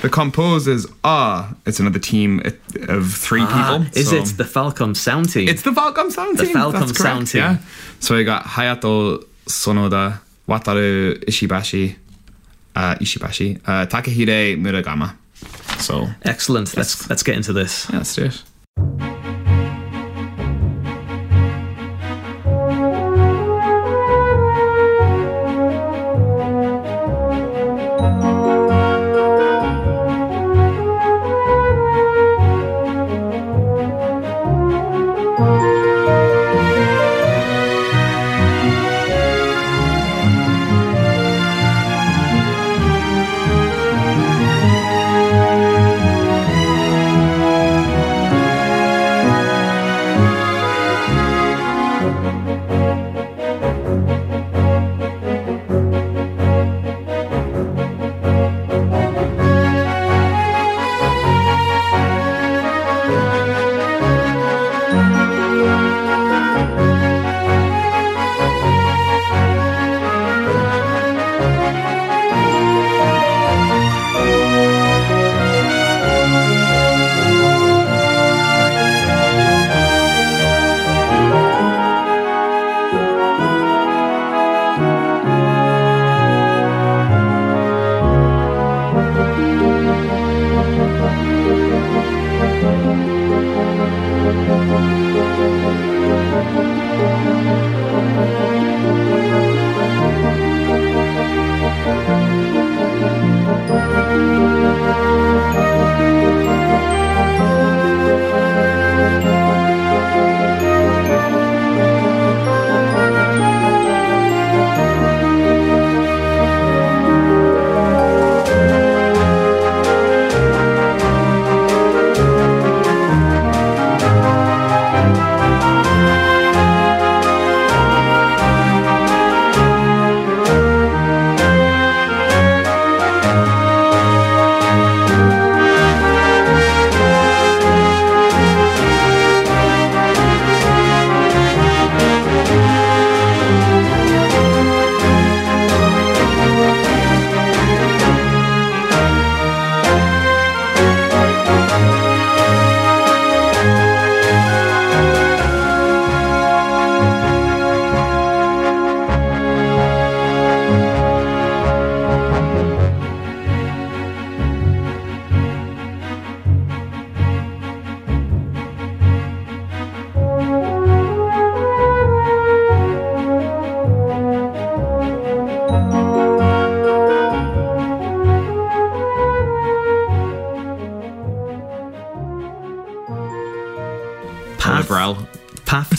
The 0.00 0.08
composers 0.10 0.86
are. 1.04 1.54
It's 1.66 1.80
another 1.80 1.98
team 1.98 2.40
of 2.88 3.12
three 3.12 3.42
Ah, 3.42 3.78
people. 3.84 3.98
is 4.00 4.08
so- 4.08 4.16
it 4.16 4.24
the 4.38 4.44
Falcom 4.44 4.96
sound 4.96 5.30
team? 5.30 5.48
It's 5.48 5.62
the 5.62 5.70
Falcom 5.72 6.10
sound 6.10 6.38
The 6.38 6.46
team. 6.46 6.56
Falcom 6.56 6.72
That's 6.72 6.92
correct, 6.92 6.98
sound 6.98 7.26
team. 7.26 7.42
Yeah. 7.42 7.58
So 8.00 8.14
we 8.16 8.24
got 8.24 8.44
Hayato 8.44 9.22
Sonoda, 9.46 10.20
Wataru 10.48 11.22
Ishibashi, 11.24 11.96
uh, 12.78 12.94
Ishibashi, 13.00 13.58
uh, 13.66 13.86
Takehide 13.86 14.56
Muragama. 14.56 15.16
So 15.80 16.08
Excellent. 16.22 16.76
Let's 16.76 17.08
let's 17.10 17.22
get 17.22 17.36
into 17.36 17.52
this. 17.52 17.88
yeah, 17.90 17.98
let's 17.98 18.14
do 18.14 18.24
it. 18.24 19.17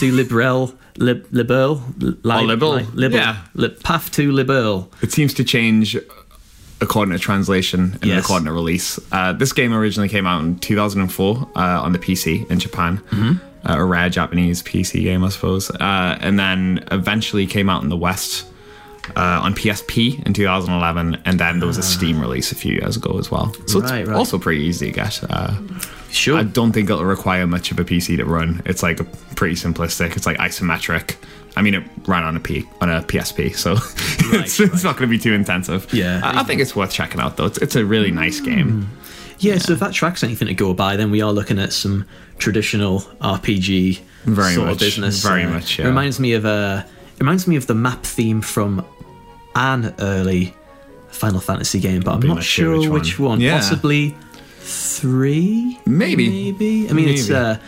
To 0.00 0.12
Liberl. 0.12 0.74
Lib, 0.96 1.26
liberal, 1.30 1.82
li, 1.98 2.14
Oh, 2.24 2.42
liberal? 2.42 2.74
li- 2.74 2.86
liberal, 2.94 3.22
Yeah. 3.22 3.36
li- 3.54 3.68
path 3.82 4.10
to 4.12 4.32
liberal. 4.32 4.90
It 5.02 5.12
seems 5.12 5.32
to 5.34 5.44
change 5.44 5.96
according 6.80 7.12
to 7.12 7.18
translation 7.18 7.96
and 8.02 8.04
Yes. 8.10 8.24
according 8.24 8.46
to 8.46 8.52
release. 8.52 8.98
Uh, 9.12 9.32
this 9.34 9.52
game 9.52 9.72
originally 9.74 10.08
came 10.08 10.26
out 10.26 10.42
in 10.42 10.58
2004 10.58 11.48
uh, 11.54 11.60
on 11.82 11.92
the 11.92 11.98
PC 11.98 12.44
in 12.50 12.58
Japan. 12.58 13.00
Mm-hmm. 13.12 13.32
Uh, 13.68 13.76
a 13.76 13.84
rare 13.84 14.08
Japanese 14.10 14.62
PC 14.62 15.02
game, 15.02 15.22
I 15.22 15.28
suppose. 15.28 15.70
Uh, 15.70 16.16
and 16.20 16.38
then 16.38 16.82
eventually 16.90 17.46
came 17.46 17.68
out 17.70 17.82
in 17.82 17.88
the 17.90 17.96
West 17.96 18.44
uh, 19.16 19.40
on 19.42 19.54
PSP 19.54 20.22
in 20.26 20.32
2011. 20.32 21.18
And 21.26 21.38
then 21.38 21.60
there 21.60 21.66
was 21.68 21.78
a 21.78 21.82
Steam 21.82 22.20
release 22.20 22.52
a 22.52 22.54
few 22.54 22.72
years 22.72 22.96
ago 22.96 23.18
as 23.18 23.30
well. 23.30 23.54
So 23.66 23.80
Right, 23.80 24.00
it's 24.00 24.08
right. 24.08 24.16
also 24.16 24.38
pretty 24.38 24.62
easy 24.64 24.86
to 24.86 24.92
get. 24.92 25.20
Uh, 25.30 25.52
Sure. 26.12 26.38
I 26.38 26.42
don't 26.42 26.72
think 26.72 26.90
it'll 26.90 27.04
require 27.04 27.46
much 27.46 27.70
of 27.70 27.78
a 27.78 27.84
PC 27.84 28.16
to 28.16 28.24
run. 28.24 28.62
It's 28.64 28.82
like 28.82 28.98
pretty 29.36 29.54
simplistic. 29.54 30.16
It's 30.16 30.26
like 30.26 30.38
isometric. 30.38 31.16
I 31.56 31.62
mean, 31.62 31.74
it 31.74 31.84
ran 32.06 32.22
on 32.24 32.36
a 32.36 32.40
P 32.40 32.64
on 32.80 32.88
a 32.90 33.02
PSP, 33.02 33.54
so 33.56 33.72
it's, 34.38 34.58
it's 34.60 34.84
not 34.84 34.96
going 34.96 35.08
to 35.08 35.16
be 35.16 35.18
too 35.18 35.32
intensive. 35.32 35.92
Yeah. 35.92 36.20
I, 36.22 36.40
I 36.40 36.42
think 36.44 36.60
it's 36.60 36.74
worth 36.76 36.92
checking 36.92 37.20
out 37.20 37.36
though. 37.36 37.46
It's, 37.46 37.58
it's 37.58 37.76
a 37.76 37.84
really 37.84 38.10
nice 38.10 38.40
game. 38.40 38.88
yeah, 39.38 39.58
so 39.58 39.72
if 39.72 39.80
that 39.80 39.92
track's 39.92 40.22
anything 40.22 40.48
to 40.48 40.54
go 40.54 40.74
by, 40.74 40.96
then 40.96 41.10
we 41.10 41.22
are 41.22 41.32
looking 41.32 41.58
at 41.58 41.72
some 41.72 42.04
traditional 42.38 43.00
RPG 43.20 44.00
Very 44.24 44.54
sort 44.54 44.66
much, 44.66 44.72
of 44.74 44.78
business. 44.80 45.22
very 45.22 45.44
Uh, 45.44 45.50
much, 45.50 45.78
It 45.78 45.82
yeah. 45.82 45.88
reminds 45.88 46.20
me 46.20 46.32
of 46.34 46.44
a. 46.44 46.86
It 47.16 47.20
reminds 47.20 47.46
me 47.46 47.56
of 47.56 47.66
the 47.66 47.74
map 47.74 48.02
theme 48.04 48.40
from 48.40 48.84
an 49.54 49.94
early 49.98 50.54
Final 51.08 51.40
Fantasy 51.40 51.80
game, 51.80 52.00
but 52.02 52.12
I'm 52.14 52.20
not 52.20 52.42
sure 52.44 52.78
which 52.78 52.88
which 52.88 53.18
one. 53.18 53.30
one. 53.30 53.40
Yeah. 53.40 53.56
Possibly 53.56 54.14
three. 54.60 55.78
Maybe. 55.86 56.52
Maybe. 56.52 56.88
I 56.88 56.92
mean, 56.92 57.08
it's 57.08 57.30
uh, 57.30 57.58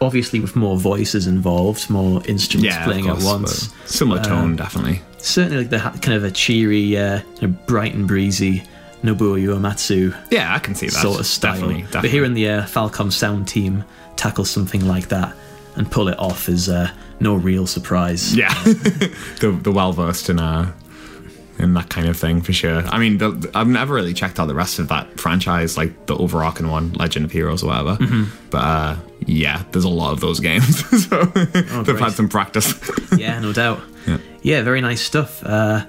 obviously 0.00 0.40
with 0.40 0.54
more 0.56 0.76
voices 0.76 1.26
involved, 1.26 1.88
more 1.90 2.22
instruments 2.26 2.74
Yeah, 2.76 2.84
playing 2.84 3.04
course, 3.06 3.20
at 3.20 3.24
once. 3.24 3.68
but 3.68 3.88
similar 3.88 4.22
tone, 4.22 4.56
definitely. 4.56 5.00
Certainly, 5.18 5.58
like 5.66 5.70
the 5.70 5.78
kind 6.00 6.12
of 6.16 6.24
a 6.24 6.30
cheery, 6.30 6.96
uh, 6.96 7.20
kind 7.20 7.42
of 7.44 7.66
bright 7.66 7.94
and 7.94 8.06
breezy 8.06 8.62
Nobuo 9.02 9.38
Uematsu 9.42 10.14
Yeah, 10.30 10.54
I 10.54 10.58
can 10.58 10.74
see 10.74 10.86
that. 10.86 10.92
sort 10.92 11.20
of 11.20 11.26
style. 11.26 11.52
Definitely, 11.54 11.82
But 11.82 11.92
definitely. 11.92 12.08
hearing 12.10 12.34
the 12.34 12.48
uh, 12.48 12.62
Falcom 12.64 13.12
sound 13.12 13.48
team 13.48 13.84
tackle 14.16 14.44
something 14.44 14.86
like 14.86 15.08
that 15.08 15.34
and 15.76 15.90
pull 15.90 16.08
it 16.08 16.18
off 16.18 16.48
is 16.48 16.68
uh, 16.68 16.90
no 17.20 17.34
real 17.34 17.66
surprise. 17.66 18.34
yeah, 18.36 18.52
the 18.64 19.58
the 19.62 19.72
well 19.72 19.92
versed 19.92 20.28
in 20.30 20.38
uh 20.38 20.72
in 21.58 21.74
that 21.74 21.88
kind 21.88 22.08
of 22.08 22.16
thing 22.16 22.40
for 22.42 22.52
sure. 22.52 22.82
I 22.86 22.98
mean, 22.98 23.18
the, 23.18 23.50
I've 23.54 23.68
never 23.68 23.94
really 23.94 24.12
checked 24.14 24.40
out 24.40 24.46
the 24.46 24.54
rest 24.54 24.78
of 24.78 24.88
that 24.88 25.18
franchise, 25.20 25.76
like 25.76 26.06
the 26.06 26.16
overarching 26.16 26.68
one, 26.68 26.92
Legend 26.94 27.24
of 27.24 27.32
Heroes 27.32 27.62
or 27.62 27.68
whatever. 27.68 27.96
Mm-hmm. 27.96 28.24
But 28.50 28.58
uh, 28.58 28.96
yeah, 29.26 29.62
there's 29.70 29.84
a 29.84 29.88
lot 29.88 30.12
of 30.12 30.20
those 30.20 30.40
games, 30.40 30.78
so 31.08 31.24
they've 31.24 31.72
Oh, 31.72 31.84
great. 31.84 32.00
had 32.00 32.12
some 32.12 32.28
practice. 32.28 32.74
yeah, 33.16 33.38
no 33.40 33.52
doubt. 33.52 33.80
Yeah. 34.06 34.18
Yeah, 34.42 34.62
very 34.62 34.80
nice 34.80 35.00
stuff. 35.00 35.42
Uh, 35.44 35.86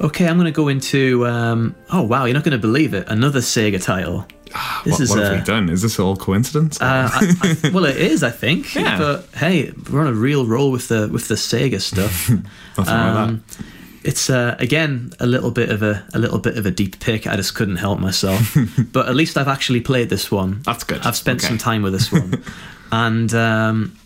okay, 0.00 0.26
I'm 0.26 0.36
going 0.36 0.46
to 0.46 0.52
go 0.52 0.68
into. 0.68 1.26
Um, 1.26 1.74
oh 1.92 2.02
wow, 2.02 2.24
you're 2.24 2.34
not 2.34 2.44
going 2.44 2.52
to 2.52 2.58
believe 2.58 2.94
it. 2.94 3.06
Another 3.08 3.40
Sega 3.40 3.82
title. 3.82 4.26
This 4.84 4.92
what 4.92 5.00
is 5.00 5.10
what 5.10 5.18
have 5.18 5.32
uh, 5.32 5.36
we 5.36 5.44
done? 5.44 5.68
Is 5.68 5.82
this 5.82 5.98
all 5.98 6.16
coincidence? 6.16 6.80
Uh, 6.80 7.10
I, 7.12 7.56
I, 7.64 7.70
well, 7.74 7.84
it 7.84 7.96
is, 7.98 8.22
I 8.22 8.30
think. 8.30 8.74
Yeah. 8.74 8.96
But 8.96 9.26
hey, 9.36 9.72
we're 9.92 10.00
on 10.00 10.06
a 10.06 10.12
real 10.14 10.46
roll 10.46 10.70
with 10.70 10.88
the 10.88 11.08
with 11.12 11.28
the 11.28 11.34
Sega 11.34 11.80
stuff. 11.80 12.30
Nothing 12.30 12.94
um, 12.94 13.32
with 13.32 13.56
that. 13.58 13.64
It's 14.08 14.30
uh, 14.30 14.56
again 14.58 15.10
a 15.20 15.26
little 15.26 15.50
bit 15.50 15.68
of 15.70 15.82
a 15.82 15.94
a 16.14 16.18
little 16.18 16.38
bit 16.38 16.56
of 16.58 16.64
a 16.66 16.70
deep 16.70 16.98
pick. 17.00 17.26
I 17.26 17.36
just 17.36 17.54
couldn't 17.54 17.76
help 17.76 17.98
myself. 18.00 18.56
but 18.92 19.08
at 19.08 19.14
least 19.14 19.36
I've 19.36 19.48
actually 19.56 19.80
played 19.80 20.08
this 20.08 20.30
one. 20.30 20.62
That's 20.64 20.84
good. 20.84 21.00
I've 21.06 21.16
spent 21.16 21.40
Okay. 21.40 21.48
some 21.48 21.58
time 21.58 21.82
with 21.82 21.92
this 21.92 22.10
one, 22.10 22.42
and 22.92 23.32
um, 23.34 23.96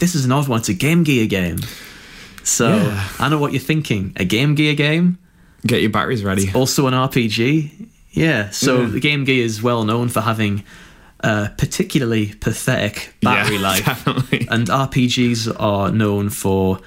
this 0.00 0.14
is 0.14 0.24
an 0.24 0.32
odd 0.32 0.48
one. 0.48 0.60
It's 0.60 0.68
a 0.68 0.74
Game 0.74 1.02
Gear 1.04 1.26
game. 1.26 1.58
So 2.44 2.68
Yeah. 2.76 3.08
I 3.18 3.28
know 3.28 3.38
what 3.38 3.52
you're 3.52 3.60
thinking. 3.72 4.12
A 4.16 4.24
Game 4.24 4.54
Gear 4.54 4.74
game, 4.74 5.18
Get 5.66 5.80
your 5.80 5.90
batteries 5.90 6.24
ready. 6.24 6.50
also 6.54 6.86
an 6.88 6.94
RPG. 6.94 7.70
Yeah. 8.10 8.50
So 8.50 8.80
Yeah. 8.82 8.86
the 8.88 9.00
Game 9.00 9.24
Gear 9.24 9.44
is 9.44 9.62
well 9.62 9.84
known 9.84 10.08
for 10.08 10.20
having 10.20 10.64
uh, 11.24 11.48
particularly 11.56 12.34
pathetic 12.40 13.14
battery 13.22 13.56
yeah, 13.56 13.62
life, 13.70 13.84
definitely. 13.86 14.46
and 14.50 14.66
RPGs 14.68 15.54
are 15.60 15.90
known 15.92 16.30
for 16.30 16.80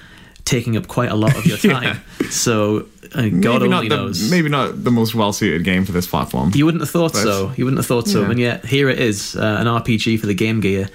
taking 0.46 0.76
up 0.78 0.86
quite 0.88 1.10
a 1.10 1.14
lot 1.14 1.36
of 1.36 1.44
your 1.44 1.58
Yeah. 1.62 1.80
time. 1.80 2.00
So 2.30 2.86
uh, 3.14 3.28
God 3.28 3.30
maybe 3.30 3.46
only 3.46 3.68
not 3.68 3.82
the, 3.82 3.88
knows. 3.88 4.30
maybe 4.30 4.48
not 4.48 4.82
the 4.84 4.90
most 4.90 5.14
well 5.14 5.32
suited 5.34 5.62
game 5.64 5.84
for 5.84 5.92
this 5.92 6.06
platform. 6.06 6.52
You 6.54 6.64
wouldn't 6.64 6.80
have 6.82 6.90
thought 6.90 7.12
But- 7.12 7.22
so. 7.22 7.52
You 7.56 7.64
wouldn't 7.66 7.78
have 7.78 7.86
thought 7.86 8.08
so. 8.08 8.22
Yeah. 8.22 8.30
And 8.30 8.40
yet, 8.40 8.64
here 8.64 8.88
it 8.88 8.98
is 8.98 9.36
uh, 9.36 9.58
an 9.60 9.66
RPG 9.66 10.18
for 10.20 10.26
the 10.26 10.34
Game 10.34 10.60
Gear 10.60 10.88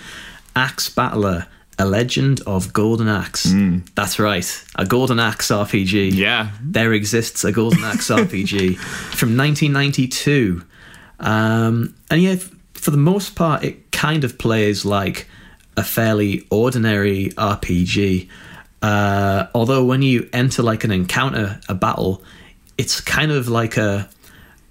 Axe 0.55 0.89
Battler, 0.89 1.45
A 1.79 1.85
Legend 1.85 2.41
of 2.47 2.73
Golden 2.73 3.07
Axe. 3.07 3.53
That's 3.95 4.19
right, 4.19 4.65
a 4.75 4.85
Golden 4.85 5.19
Axe 5.19 5.47
RPG. 5.49 6.11
Mm. 6.11 6.15
Yeah. 6.15 6.51
There 6.61 6.93
exists 6.93 7.43
a 7.43 7.51
Golden 7.51 7.83
Axe 7.83 8.09
RPG 8.09 8.77
from 9.15 9.37
1992. 9.37 10.63
Um, 11.19 11.93
and 12.09 12.21
yeah, 12.21 12.35
for 12.73 12.91
the 12.91 12.97
most 12.97 13.35
part, 13.35 13.63
it 13.63 13.91
kind 13.91 14.23
of 14.23 14.37
plays 14.37 14.85
like 14.85 15.27
a 15.77 15.83
fairly 15.83 16.45
ordinary 16.49 17.29
RPG. 17.37 18.27
Uh, 18.81 19.47
although 19.53 19.83
when 19.85 20.01
you 20.01 20.27
enter 20.33 20.63
like 20.63 20.83
an 20.83 20.91
encounter, 20.91 21.59
a 21.69 21.75
battle, 21.75 22.23
it's 22.77 22.99
kind 23.01 23.31
of 23.31 23.47
like 23.47 23.77
a 23.77 24.09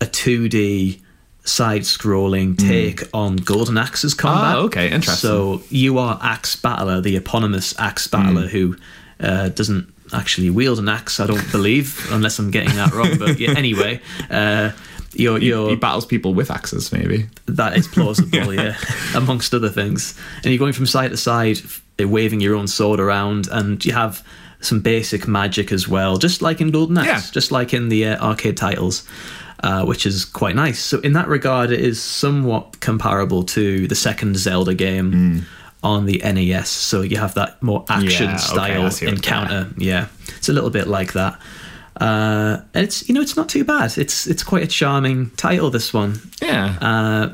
a 0.00 0.06
2D 0.06 1.00
side-scrolling 1.44 2.56
take 2.58 3.02
on 3.14 3.36
Golden 3.36 3.76
Axe's 3.78 4.14
combat. 4.14 4.54
Hmm. 4.54 4.60
Ah, 4.60 4.64
okay, 4.64 4.90
interesting. 4.90 5.28
So 5.28 5.62
you 5.68 5.98
are 5.98 6.18
Axe 6.22 6.56
Battler, 6.56 7.00
the 7.00 7.16
eponymous 7.16 7.78
Axe 7.78 8.06
Battler, 8.08 8.42
Hmm. 8.42 8.48
who 8.48 8.76
uh, 9.20 9.48
doesn't 9.50 9.92
actually 10.12 10.50
wield 10.50 10.78
an 10.78 10.88
axe, 10.88 11.20
I 11.20 11.26
don't 11.26 11.52
believe, 11.52 12.08
unless 12.10 12.38
I'm 12.38 12.50
getting 12.50 12.74
that 12.76 12.92
wrong. 12.92 13.18
But 13.18 13.38
yeah, 13.38 13.50
anyway, 13.56 14.00
uh, 14.30 14.70
you're, 15.12 15.38
He, 15.38 15.48
you're 15.48 15.68
he 15.70 15.76
battles 15.76 16.06
people 16.06 16.32
with 16.34 16.50
axes, 16.50 16.90
maybe. 16.92 17.28
that 17.46 17.76
is 17.76 17.86
plausible, 17.86 18.52
yeah. 18.54 18.76
amongst 19.14 19.52
other 19.54 19.68
things. 19.68 20.18
And 20.36 20.46
you're 20.46 20.58
going 20.58 20.72
from 20.72 20.86
side 20.86 21.10
to 21.10 21.16
side, 21.16 21.58
f- 22.04 22.08
waving 22.10 22.40
your 22.40 22.54
own 22.54 22.66
sword 22.68 23.00
around, 23.00 23.48
and 23.50 23.84
you 23.84 23.92
have 23.92 24.22
some 24.60 24.80
basic 24.80 25.26
magic 25.26 25.72
as 25.72 25.88
well, 25.88 26.16
just 26.18 26.42
like 26.42 26.60
in 26.60 26.70
Golden 26.70 26.98
Axe, 26.98 27.06
Yeah. 27.08 27.22
just 27.32 27.50
like 27.52 27.72
in 27.74 27.88
the 27.88 28.06
uh, 28.06 28.24
arcade 28.24 28.56
titles, 28.56 29.04
uh, 29.62 29.84
which 29.84 30.04
is 30.06 30.24
quite 30.24 30.54
nice. 30.54 30.78
So 30.78 31.00
in 31.00 31.12
that 31.14 31.28
regard, 31.28 31.70
it 31.70 31.80
is 31.80 32.00
somewhat 32.02 32.80
comparable 32.80 33.42
to 33.44 33.86
the 33.88 33.94
second 33.94 34.36
Zelda 34.36 34.74
game. 34.74 35.46
On 35.82 36.04
the 36.04 36.20
NES, 36.22 36.68
so 36.68 37.00
you 37.00 37.16
have 37.16 37.32
that 37.36 37.62
more 37.62 37.86
action. 37.88 38.26
Yeah, 38.28 38.36
style 38.36 38.82
what- 38.82 39.02
encounter. 39.02 39.70
Yeah, 39.78 40.08
it's 40.36 40.50
a 40.50 40.52
little 40.52 40.68
bit 40.68 40.86
like 40.88 41.14
that. 41.14 41.38
Uh, 41.98 42.58
and 42.74 42.84
it's 42.84 43.08
you 43.08 43.14
know 43.14 43.22
it's 43.22 43.34
not 43.34 43.48
too 43.48 43.64
bad. 43.64 43.96
It's 43.96 44.26
it's 44.26 44.42
quite 44.42 44.62
a 44.62 44.66
charming 44.66 45.30
title. 45.38 45.70
This 45.70 45.94
one, 45.94 46.20
Yeah. 46.42 46.76
uh, 46.82 47.28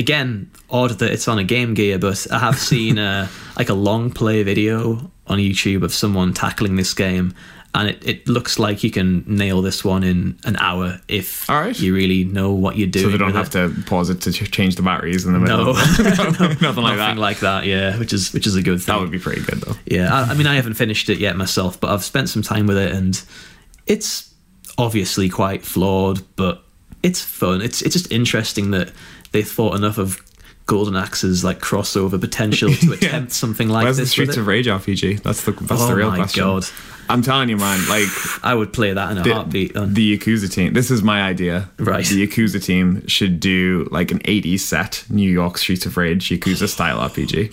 again, 0.00 0.50
odd 0.70 0.92
that 0.92 1.12
it's 1.12 1.28
on 1.28 1.38
a 1.38 1.44
Game 1.44 1.74
Gear, 1.74 1.98
but 1.98 2.26
I 2.32 2.38
have 2.40 2.58
seen 2.58 2.98
uh, 2.98 3.28
like 3.56 3.68
a 3.68 3.74
long 3.74 4.10
play 4.10 4.42
video 4.42 5.10
on 5.26 5.38
YouTube 5.38 5.84
of 5.84 5.94
someone 5.94 6.34
tackling 6.34 6.74
this 6.74 6.92
game, 6.92 7.34
and 7.72 7.88
it, 7.88 8.04
it 8.04 8.28
looks 8.28 8.58
like 8.58 8.82
you 8.82 8.90
can 8.90 9.22
nail 9.28 9.62
this 9.62 9.84
one 9.84 10.02
in 10.02 10.38
an 10.44 10.56
hour 10.56 11.00
if 11.06 11.48
right. 11.48 11.78
you 11.78 11.94
really 11.94 12.24
know 12.24 12.52
what 12.52 12.76
you're 12.76 12.88
doing. 12.88 13.04
so 13.04 13.10
they 13.12 13.18
don't 13.18 13.34
have 13.34 13.54
it. 13.54 13.74
to 13.74 13.82
pause 13.86 14.10
it 14.10 14.20
to 14.22 14.32
change 14.32 14.74
the 14.74 14.82
batteries 14.82 15.24
in 15.24 15.34
the 15.34 15.38
middle. 15.38 15.66
No, 15.66 15.72
nothing 15.98 16.06
like 16.06 16.38
that. 16.38 16.60
nothing 16.60 16.84
that. 16.84 17.16
like 17.18 17.38
that. 17.40 17.66
Yeah, 17.66 17.96
which 17.98 18.12
is 18.12 18.32
which 18.32 18.46
is 18.46 18.56
a 18.56 18.62
good 18.62 18.82
thing. 18.82 18.94
that 18.94 19.00
would 19.00 19.12
be 19.12 19.20
pretty 19.20 19.42
good 19.42 19.60
though. 19.60 19.76
Yeah, 19.86 20.12
I, 20.12 20.30
I 20.30 20.34
mean, 20.34 20.48
I 20.48 20.56
haven't 20.56 20.74
finished 20.74 21.08
it 21.10 21.18
yet 21.18 21.36
myself, 21.36 21.78
but 21.78 21.90
I've 21.90 22.04
spent 22.04 22.28
some 22.28 22.42
time 22.42 22.66
with 22.66 22.78
it, 22.78 22.92
and 22.92 23.22
it's 23.86 24.34
obviously 24.78 25.28
quite 25.28 25.62
flawed, 25.62 26.22
but 26.36 26.64
it's 27.02 27.22
fun. 27.22 27.62
It's 27.62 27.82
it's 27.82 27.94
just 27.94 28.10
interesting 28.10 28.72
that 28.72 28.92
they 29.32 29.42
thought 29.42 29.76
enough 29.76 29.98
of 29.98 30.22
Golden 30.66 30.94
Axe's 30.96 31.42
like 31.44 31.58
crossover 31.60 32.20
potential 32.20 32.72
to 32.72 32.92
attempt 32.94 33.32
something 33.32 33.68
like 33.68 33.84
Where's 33.84 33.96
the 33.96 34.02
this. 34.04 34.10
Streets 34.12 34.36
of. 34.36 34.46
Rage 34.46 34.66
RPG? 34.66 35.22
That's 35.22 35.44
the 35.44 35.52
that's 35.52 35.82
Oh 35.82 35.88
the 35.88 35.94
real 35.96 36.10
my 36.10 36.16
question. 36.16 36.44
God. 36.44 36.64
I'm 37.08 37.22
telling 37.22 37.48
you, 37.48 37.56
man. 37.56 37.88
Like 37.88 38.06
I 38.44 38.54
would 38.54 38.72
play 38.72 38.92
that 38.92 39.10
in 39.10 39.18
a 39.18 39.22
the, 39.22 39.34
heartbeat. 39.34 39.76
on- 39.76 39.94
the 39.94 40.16
Yakuza 40.16 40.48
team. 40.52 40.72
This 40.74 40.92
is 40.92 41.02
my 41.02 41.22
idea. 41.22 41.68
Right. 41.78 42.04
The 42.06 42.24
Yakuza 42.26 42.62
team 42.64 43.04
should 43.08 43.40
do 43.40 43.88
like 43.90 44.12
an 44.12 44.20
80s 44.20 44.60
set 44.60 45.04
New 45.10 45.28
York 45.28 45.58
Streets 45.58 45.86
of 45.86 45.96
Rage 45.96 46.28
Yakuza 46.28 46.68
style 46.68 46.98
RPG. 47.00 47.52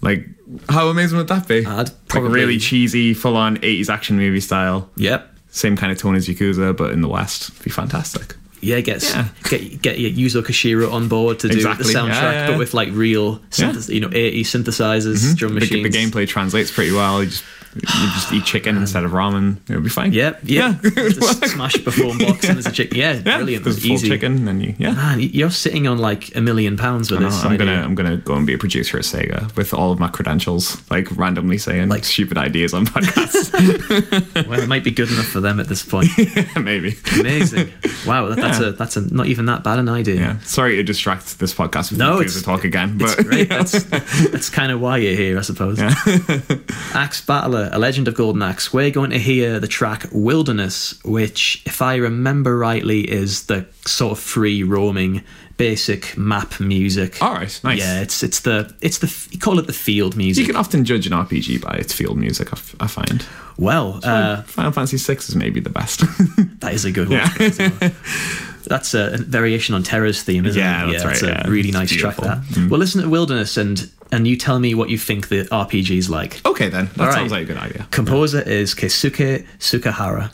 Like, 0.00 0.26
how 0.68 0.88
amazing 0.88 1.16
would 1.18 1.28
that 1.28 1.46
be? 1.48 1.64
I'd 1.64 1.88
like 1.88 2.08
probably- 2.08 2.32
really 2.32 2.58
cheesy, 2.58 3.14
full 3.14 3.36
on 3.36 3.56
80s 3.58 3.88
action 3.88 4.16
movie 4.16 4.40
style. 4.40 4.90
yep. 4.96 5.30
Same 5.48 5.76
kind 5.76 5.92
of 5.92 5.98
tone 5.98 6.16
as 6.16 6.26
Yakuza, 6.26 6.76
but 6.76 6.90
in 6.90 7.00
the 7.00 7.08
West. 7.08 7.62
Be 7.62 7.70
fantastic. 7.70 8.34
Yeah, 8.64 8.80
get 8.80 9.02
Yeah. 9.02 9.28
get 9.44 9.82
get 9.82 9.98
your 10.00 10.10
Yuzo 10.10 10.42
Koshiro 10.42 10.92
on 10.92 11.08
board 11.08 11.38
to 11.40 11.48
do 11.48 11.54
Exactly. 11.56 11.92
the 11.92 11.98
soundtrack, 11.98 12.08
Yeah, 12.08 12.32
yeah, 12.32 12.46
but 12.50 12.58
with 12.58 12.74
like 12.74 12.88
real, 12.92 13.38
synth- 13.50 13.92
you 13.92 14.00
know, 14.00 14.10
80 14.12 14.42
synthesizers, 14.44 15.16
mm-hmm. 15.24 15.34
drum 15.34 15.54
The, 15.54 15.60
machines. 15.60 15.92
the 15.92 15.98
gameplay 15.98 16.26
translates 16.28 16.70
pretty 16.70 16.92
well. 16.92 17.22
You 17.22 17.30
just 17.30 17.44
You 17.74 17.80
just 18.14 18.32
eat 18.32 18.44
chicken 18.44 18.76
instead 18.76 19.04
of 19.04 19.10
ramen. 19.12 19.56
It'll 19.68 19.82
be 19.82 19.88
fine. 19.88 20.12
Yep, 20.12 20.40
yeah. 20.44 20.78
Just 20.82 21.44
smash 21.52 21.74
up 21.76 21.86
a 21.86 21.90
phone 21.90 22.18
box 22.18 22.44
and 22.48 22.54
there's 22.56 22.66
a 22.66 22.72
chicken. 22.72 22.96
Yeah, 22.98 23.14
Yeah, 23.14 23.36
brilliant. 23.38 23.64
There's 23.64 23.80
full 23.82 23.92
easy. 23.92 24.08
chicken, 24.08 24.46
and 24.48 24.62
you, 24.62 24.74
yeah. 24.78 24.92
Man, 24.92 25.20
you're 25.20 25.50
sitting 25.50 25.86
on 25.88 25.98
like 25.98 26.34
a 26.36 26.40
million 26.40 26.76
pounds 26.76 27.10
with 27.10 27.20
this. 27.20 27.42
I'm 27.44 27.52
idea. 27.52 27.66
gonna 27.66 27.82
I'm 27.82 27.94
gonna 27.94 28.16
go 28.16 28.34
and 28.34 28.46
be 28.46 28.54
a 28.54 28.58
producer 28.58 28.96
at 28.98 29.04
Sega 29.04 29.54
with 29.56 29.74
all 29.74 29.90
of 29.92 29.98
my 29.98 30.08
credentials, 30.08 30.80
like 30.90 31.10
randomly 31.16 31.58
saying 31.58 31.88
Like- 31.88 32.04
stupid 32.04 32.38
ideas 32.38 32.74
on 32.74 32.86
podcasts. 32.86 33.52
Well, 34.48 34.60
it 34.60 34.68
might 34.68 34.84
be 34.84 34.90
good 34.90 35.10
enough 35.10 35.26
for 35.26 35.40
them 35.40 35.58
at 35.60 35.68
this 35.68 35.82
point. 35.82 36.08
Maybe. 36.56 36.96
Amazing. 37.18 37.70
Wow, 38.06 38.26
that, 38.28 38.36
that's 38.36 38.60
Yeah. 38.60 38.68
a 38.68 38.72
that's 38.72 38.96
a 38.96 39.14
not 39.14 39.26
even 39.26 39.46
that 39.46 39.64
bad 39.64 39.78
an 39.78 39.88
idea. 39.88 40.16
Yeah. 40.16 40.38
Sorry 40.40 40.76
to 40.76 40.82
distract 40.82 41.38
this 41.38 41.54
podcast 41.54 41.90
with 41.90 41.98
No, 41.98 42.16
it's- 42.20 42.34
to 42.36 42.42
talk 42.42 42.64
again, 42.64 42.98
It's 43.00 43.14
but 43.16 43.24
great. 43.26 43.48
That's, 43.48 43.82
that's 43.84 44.50
kind 44.50 44.70
of 44.72 44.80
why 44.80 44.98
you're 44.98 45.16
here, 45.16 45.38
I 45.38 45.42
suppose. 45.42 45.78
Axe 46.94 47.20
Battler, 47.22 47.63
A 47.72 47.78
Legend 47.78 48.08
of 48.08 48.14
Golden 48.14 48.42
Axe. 48.42 48.72
We're 48.72 48.90
going 48.90 49.10
to 49.10 49.18
hear 49.18 49.60
the 49.60 49.68
track 49.68 50.06
Wilderness, 50.12 50.98
which, 51.04 51.62
if 51.66 51.80
I 51.82 51.96
remember 51.96 52.56
rightly, 52.58 53.00
is 53.10 53.46
the 53.46 53.66
sort 53.86 54.12
of 54.12 54.18
free 54.18 54.62
roaming 54.62 55.22
basic 55.56 56.16
map 56.18 56.58
music. 56.58 57.22
all 57.22 57.32
right, 57.32 57.60
nice. 57.62 57.78
Yeah, 57.78 58.00
it's 58.00 58.22
it's 58.24 58.40
the 58.40 58.74
it's 58.80 58.98
the 58.98 59.28
you 59.30 59.38
call 59.38 59.58
it 59.60 59.66
the 59.68 59.72
field 59.72 60.16
music. 60.16 60.42
You 60.46 60.52
can 60.52 60.56
often 60.60 60.84
judge 60.84 61.06
an 61.06 61.12
RPG 61.12 61.60
by 61.62 61.74
its 61.76 61.92
field 61.92 62.18
music. 62.18 62.48
I, 62.52 62.56
f- 62.56 62.74
I 62.80 62.86
find 62.88 63.24
well, 63.56 64.00
uh, 64.02 64.42
Final 64.42 64.72
Fantasy 64.72 64.96
VI 64.96 65.18
is 65.20 65.36
maybe 65.36 65.60
the 65.60 65.70
best. 65.70 66.00
that 66.60 66.74
is 66.74 66.84
a 66.84 66.90
good 66.90 67.08
one. 67.10 67.18
Yeah. 67.20 67.90
That's 68.64 68.94
a 68.94 69.16
variation 69.18 69.74
on 69.74 69.82
Terra's 69.82 70.22
theme, 70.22 70.46
isn't 70.46 70.60
Yeah, 70.60 70.88
it? 70.88 70.92
that's 70.92 71.04
it's 71.04 71.22
right, 71.22 71.30
a 71.30 71.40
yeah. 71.46 71.48
really 71.50 71.70
nice 71.70 71.90
track. 71.90 72.16
beautiful. 72.16 72.24
Mm. 72.40 72.54
That. 72.54 72.70
Well, 72.70 72.78
listen 72.80 73.02
to 73.02 73.08
Wilderness 73.08 73.56
and 73.56 73.90
and 74.12 74.28
you 74.28 74.36
tell 74.36 74.60
me 74.60 74.74
what 74.74 74.90
you 74.90 74.98
think 74.98 75.28
the 75.28 75.44
RPG 75.50 75.96
is 75.96 76.08
like. 76.08 76.40
okay, 76.46 76.68
then 76.68 76.86
that 76.96 77.00
All 77.00 77.06
right. 77.06 77.14
sounds 77.14 77.32
like 77.32 77.42
a 77.42 77.46
good 77.46 77.56
idea. 77.56 77.86
Composer 77.90 78.40
is 78.42 78.74
Keisuke 78.74 79.44
Tsukahara. 79.58 80.30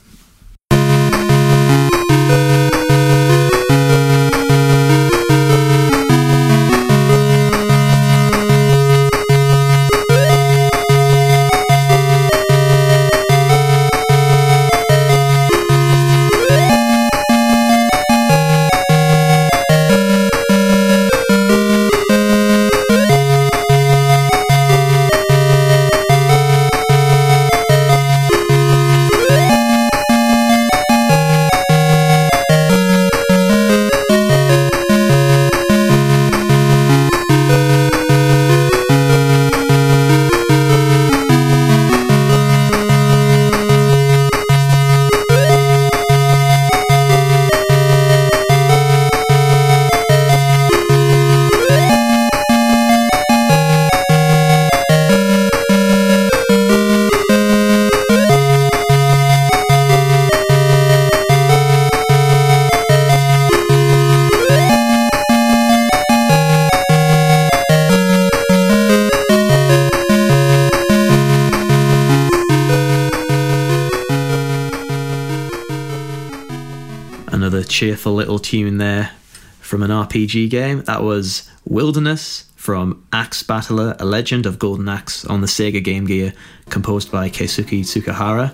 From 79.70 79.84
an 79.84 79.90
RPG 79.90 80.50
game. 80.50 80.82
That 80.82 81.04
was 81.04 81.48
Wilderness 81.64 82.50
from 82.56 83.06
Axe 83.12 83.44
Battler, 83.44 83.94
A 84.00 84.04
Legend 84.04 84.44
of 84.44 84.58
Golden 84.58 84.88
Axe 84.88 85.24
on 85.24 85.42
the 85.42 85.46
Sega 85.46 85.82
Game 85.82 86.06
Gear, 86.06 86.34
composed 86.70 87.12
by 87.12 87.30
Keisuke 87.30 87.82
Tsukahara. 87.82 88.50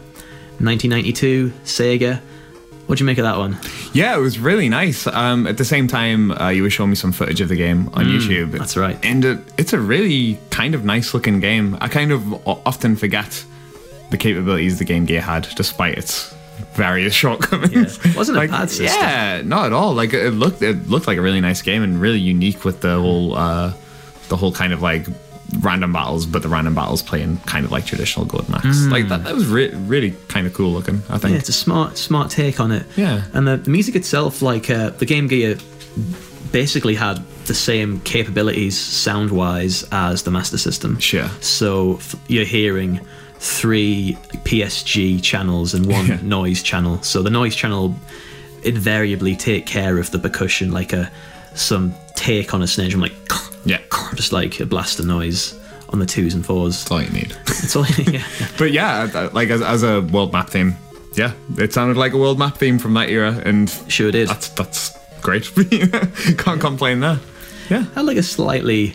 1992, 0.58 1.52
Sega. 1.64 2.20
What'd 2.86 3.00
you 3.00 3.06
make 3.06 3.16
of 3.16 3.24
that 3.24 3.38
one? 3.38 3.56
Yeah, 3.94 4.14
it 4.14 4.20
was 4.20 4.38
really 4.38 4.68
nice. 4.68 5.06
Um, 5.06 5.46
at 5.46 5.56
the 5.56 5.64
same 5.64 5.88
time, 5.88 6.32
uh, 6.32 6.50
you 6.50 6.62
were 6.62 6.68
showing 6.68 6.90
me 6.90 6.96
some 6.96 7.12
footage 7.12 7.40
of 7.40 7.48
the 7.48 7.56
game 7.56 7.88
on 7.94 8.04
YouTube. 8.04 8.50
Mm, 8.50 8.58
that's 8.58 8.76
right. 8.76 8.98
And 9.02 9.24
it, 9.24 9.38
it's 9.56 9.72
a 9.72 9.80
really 9.80 10.38
kind 10.50 10.74
of 10.74 10.84
nice 10.84 11.14
looking 11.14 11.40
game. 11.40 11.78
I 11.80 11.88
kind 11.88 12.12
of 12.12 12.46
often 12.46 12.94
forget 12.94 13.42
the 14.10 14.18
capabilities 14.18 14.78
the 14.78 14.84
Game 14.84 15.06
Gear 15.06 15.22
had, 15.22 15.48
despite 15.56 15.96
its 15.96 16.35
various 16.74 17.14
shortcomings. 17.14 17.98
Yeah. 18.04 18.16
Wasn't 18.16 18.38
a 18.38 18.48
bad 18.48 18.70
system. 18.70 18.86
Yeah, 19.00 19.42
not 19.44 19.66
at 19.66 19.72
all. 19.72 19.94
Like 19.94 20.12
it 20.12 20.30
looked, 20.32 20.62
it 20.62 20.88
looked 20.88 21.06
like 21.06 21.18
a 21.18 21.22
really 21.22 21.40
nice 21.40 21.62
game 21.62 21.82
and 21.82 22.00
really 22.00 22.18
unique 22.18 22.64
with 22.64 22.80
the 22.80 22.98
whole, 23.00 23.34
uh, 23.34 23.72
the 24.28 24.36
whole 24.36 24.52
kind 24.52 24.72
of 24.72 24.82
like 24.82 25.06
random 25.60 25.92
battles, 25.92 26.26
but 26.26 26.42
the 26.42 26.48
random 26.48 26.74
battles 26.74 27.02
playing 27.02 27.38
kind 27.46 27.64
of 27.64 27.70
like 27.70 27.86
traditional 27.86 28.26
Golden 28.26 28.54
Axe. 28.56 28.86
Like 28.86 29.08
that, 29.08 29.24
that 29.24 29.34
was 29.34 29.46
re- 29.46 29.72
really 29.74 30.14
kind 30.28 30.46
of 30.46 30.52
cool 30.54 30.70
looking. 30.72 30.96
I 31.08 31.18
think. 31.18 31.22
Mm. 31.22 31.30
Yeah, 31.30 31.38
it's 31.38 31.48
a 31.48 31.52
smart, 31.52 31.96
smart 31.96 32.30
take 32.30 32.58
on 32.58 32.72
it. 32.72 32.84
Yeah. 32.96 33.22
and 33.32 33.46
the, 33.46 33.56
the 33.56 33.70
music 33.70 33.94
itself, 33.94 34.42
like 34.42 34.68
uh, 34.68 34.90
the 34.90 35.06
Game 35.06 35.28
Gear, 35.28 35.56
basically 36.52 36.94
had 36.94 37.22
the 37.46 37.54
same 37.54 38.00
capabilities 38.00 38.76
sound-wise 38.78 39.84
as 39.92 40.24
the 40.24 40.30
Master 40.32 40.58
System. 40.58 40.98
Sure. 40.98 41.28
So 41.40 41.96
f- 41.96 42.16
you're 42.28 42.44
hearing 42.44 43.00
three 43.38 44.16
PSG 44.44 45.22
channels 45.22 45.74
and 45.74 45.86
one 45.86 46.06
Yeah. 46.06 46.18
noise 46.22 46.62
channel. 46.62 47.02
So 47.02 47.22
the 47.22 47.30
noise 47.30 47.54
channel 47.54 47.94
invariably 48.64 49.36
take 49.36 49.66
care 49.66 49.98
of 49.98 50.10
the 50.10 50.18
percussion, 50.18 50.72
like 50.72 50.92
a 50.92 51.10
some 51.54 51.94
take 52.14 52.52
on 52.54 52.62
a 52.62 52.66
snare 52.66 52.88
drum, 52.88 53.00
like 53.02 53.14
Yeah. 53.64 53.78
just 54.14 54.32
like 54.32 54.60
a 54.60 54.66
blast 54.66 54.98
of 55.00 55.06
noise 55.06 55.54
on 55.90 55.98
the 55.98 56.06
twos 56.06 56.34
and 56.34 56.44
fours. 56.44 56.84
That's 56.84 56.90
all 56.90 57.02
you 57.02 57.10
need. 57.10 57.36
It's 57.48 57.76
all, 57.76 57.86
yeah. 57.86 58.22
But 58.58 58.72
yeah, 58.72 59.30
like 59.32 59.50
as, 59.50 59.62
as 59.62 59.82
a 59.82 60.00
world 60.02 60.32
map 60.32 60.50
theme, 60.50 60.76
yeah, 61.14 61.32
it 61.58 61.72
sounded 61.72 61.96
like 61.96 62.12
a 62.12 62.18
world 62.18 62.38
map 62.38 62.58
theme 62.58 62.78
from 62.78 62.94
that 62.94 63.08
era, 63.08 63.40
and 63.44 63.70
Sure 63.88 64.10
did. 64.12 64.28
that's 64.28 64.48
that's 64.50 64.92
great. 65.22 65.44
Can't 66.38 66.60
complain 66.60 67.00
there. 67.00 67.18
Yeah, 67.70 67.84
had 67.94 68.04
like 68.04 68.18
a 68.18 68.22
slightly 68.22 68.94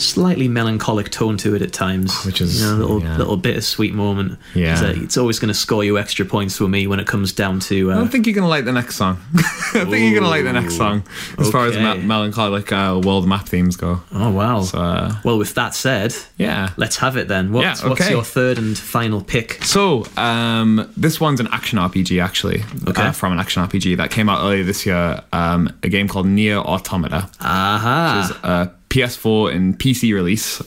slightly 0.00 0.48
melancholic 0.48 1.10
tone 1.10 1.36
to 1.38 1.54
it 1.54 1.62
at 1.62 1.72
times 1.72 2.24
Which 2.24 2.40
is- 2.40 2.60
you 2.60 2.66
know, 2.66 2.74
a 2.74 2.78
little 2.78 3.02
yeah. 3.02 3.16
little 3.18 3.36
bittersweet 3.36 3.94
moment 3.94 4.38
Yeah. 4.54 4.72
it's, 4.72 4.82
uh, 4.82 4.94
it's 5.04 5.16
always 5.16 5.38
going 5.38 5.48
to 5.48 5.54
score 5.54 5.84
you 5.84 5.98
extra 5.98 6.24
points 6.24 6.56
for 6.56 6.68
me 6.68 6.86
when 6.86 6.98
it 7.00 7.06
comes 7.06 7.32
down 7.32 7.60
to 7.60 7.90
I 7.90 7.94
uh, 7.94 7.98
don't 7.98 8.08
think 8.08 8.26
you're 8.26 8.34
gonna 8.34 8.48
like 8.48 8.64
the 8.64 8.72
next 8.72 8.96
song. 8.96 9.18
I 9.34 9.84
think 9.84 9.90
you're 10.10 10.14
gonna 10.20 10.30
like 10.30 10.44
the 10.44 10.52
next 10.52 10.76
song 10.76 11.04
as 11.38 11.50
far 11.50 11.66
as 11.66 11.76
Okay. 11.76 11.98
me- 11.98 12.06
melancholic 12.06 12.72
uh, 12.72 13.00
world 13.04 13.26
map 13.28 13.46
themes 13.48 13.76
go. 13.76 14.00
oh 14.12 14.30
wow 14.30 14.62
So 14.62 14.78
uh, 14.78 15.14
well 15.24 15.38
with 15.38 15.54
that 15.54 15.74
said 15.74 16.14
yeah. 16.38 16.70
let's 16.76 16.96
have 16.96 17.16
it 17.16 17.28
then 17.28 17.52
what's, 17.52 17.82
Yeah, 17.82 17.88
what's 17.88 18.08
your 18.10 18.24
third 18.24 18.58
and 18.58 18.76
final 18.78 19.20
pick 19.22 19.62
So, 19.64 20.06
um, 20.16 20.90
this 20.96 21.20
one's 21.20 21.40
an 21.40 21.48
action 21.52 21.78
RPG 21.78 22.22
actually, 22.22 22.62
Okay. 22.88 23.02
uh, 23.02 23.12
from 23.12 23.32
an 23.32 23.38
action 23.38 23.62
RPG 23.62 23.96
that 23.98 24.10
came 24.10 24.28
out 24.28 24.42
earlier 24.42 24.64
this 24.64 24.86
year. 24.86 25.22
Um, 25.32 25.70
a 25.82 25.88
game 25.88 26.08
called 26.08 26.26
Nier 26.26 26.56
Automata. 26.58 27.28
aha 27.40 28.30
a 28.42 28.70
PS4 28.90 29.54
and 29.54 29.78
PC 29.78 30.12
release, 30.14 30.62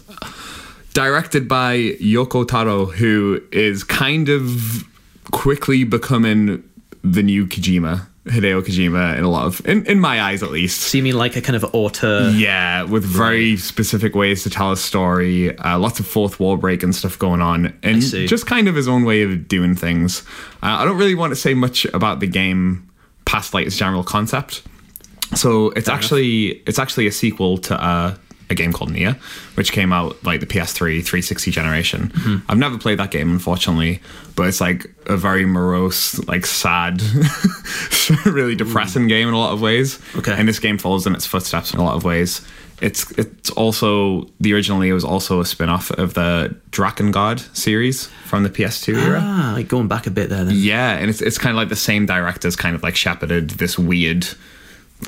directed 0.94 1.48
by 1.48 1.78
Yoko 2.02 2.48
Taro, 2.48 2.86
who 2.86 3.42
is 3.52 3.84
kind 3.84 4.30
of 4.30 4.84
quickly 5.32 5.84
becoming 5.84 6.64
the 7.04 7.22
new 7.24 7.46
Kojima, 7.46 8.06
Hideo 8.26 8.62
Kojima, 8.62 9.18
in 9.18 9.24
a 9.26 9.30
lot 9.30 9.46
of, 9.46 9.68
in, 9.68 9.86
in 9.86 10.00
my 10.00 10.22
eyes 10.22 10.42
at 10.42 10.52
least. 10.52 10.82
so 10.82 10.98
you 10.98 11.04
mean 11.04 11.18
like 11.18 11.36
a 11.36 11.42
kind 11.42 11.58
of 11.58 11.66
auteur 11.76 12.30
Yeah, 12.30 12.84
with 12.84 13.04
very 13.04 13.58
specific 13.58 14.16
ways 14.16 14.44
to 14.44 14.50
tell 14.50 14.72
a 14.72 14.78
story, 14.78 15.58
uh, 15.58 15.78
lots 15.78 16.00
of 16.00 16.08
fourth 16.08 16.40
wall 16.40 16.56
break 16.56 16.82
and 16.84 16.96
stuff 16.96 17.20
going 17.20 17.42
on, 17.42 17.78
and 17.84 18.02
just 18.02 18.48
kind 18.48 18.68
of 18.70 18.76
his 18.76 18.88
own 18.88 19.04
way 19.04 19.24
of 19.24 19.48
doing 19.50 19.76
things. 19.76 20.22
Uh, 20.62 20.78
I 20.80 20.86
don't 20.86 20.98
really 20.98 21.16
want 21.16 21.32
to 21.32 21.36
say 21.36 21.54
much 21.54 21.84
about 21.86 22.22
the 22.22 22.28
game 22.28 22.90
past 23.26 23.54
like 23.54 23.68
its 23.68 23.76
general 23.76 24.04
concept. 24.04 24.64
So 25.36 25.72
it's 25.72 25.90
actually 25.90 26.62
it's 26.68 26.80
actually 26.80 27.08
a 27.08 27.12
sequel 27.12 27.58
to 27.60 27.82
uh, 27.82 28.16
a 28.50 28.56
game 28.56 28.72
called 28.72 28.92
Nier, 28.92 29.18
which 29.56 29.72
came 29.72 29.92
out 29.92 30.24
like 30.24 30.40
the 30.40 30.46
PS3 30.46 31.04
360 31.04 31.52
generation. 31.52 32.10
Mm-hmm. 32.10 32.52
I've 32.52 32.58
never 32.58 32.78
played 32.78 33.00
that 33.00 33.12
game, 33.12 33.30
unfortunately, 33.30 34.02
but 34.36 34.48
it's 34.48 34.62
like 34.62 34.86
a 35.08 35.18
very 35.18 35.46
morose, 35.46 36.26
like 36.28 36.46
sad, 36.46 37.02
really 38.26 38.56
depressing 38.56 39.08
game 39.08 39.28
in 39.28 39.34
a 39.34 39.38
lot 39.38 39.54
of 39.54 39.62
ways. 39.62 40.00
Okay. 40.16 40.34
And 40.34 40.48
this 40.48 40.60
game 40.60 40.78
follows 40.78 41.06
in 41.06 41.14
its 41.16 41.26
footsteps 41.26 41.74
in 41.74 41.80
a 41.80 41.84
lot 41.84 41.96
of 41.96 42.04
ways. 42.04 42.42
It's 42.82 43.12
it's 43.12 43.50
also 43.52 44.28
the 44.42 44.54
originally 44.54 44.90
it 44.90 44.94
was 44.94 45.06
also 45.06 45.40
a 45.40 45.46
spin-off 45.46 45.90
of 45.92 46.16
the 46.16 46.54
Drakengard 46.72 47.56
series 47.56 48.08
from 48.26 48.44
the 48.44 48.50
PS2 48.50 49.02
era. 49.02 49.20
Ah, 49.22 49.54
like 49.56 49.70
going 49.70 49.88
back 49.88 50.06
a 50.06 50.12
bit 50.12 50.30
there 50.30 50.44
then. 50.44 50.56
Yeah, 50.58 50.98
and 50.98 51.10
it's 51.10 51.22
it's 51.22 51.38
kind 51.38 51.52
of 51.52 51.56
like 51.56 51.70
the 51.70 51.78
same 51.78 52.06
directors 52.06 52.56
kind 52.58 52.76
of 52.76 52.84
like 52.84 52.96
shepherded 52.96 53.52
this 53.52 53.80
weird. 53.80 54.28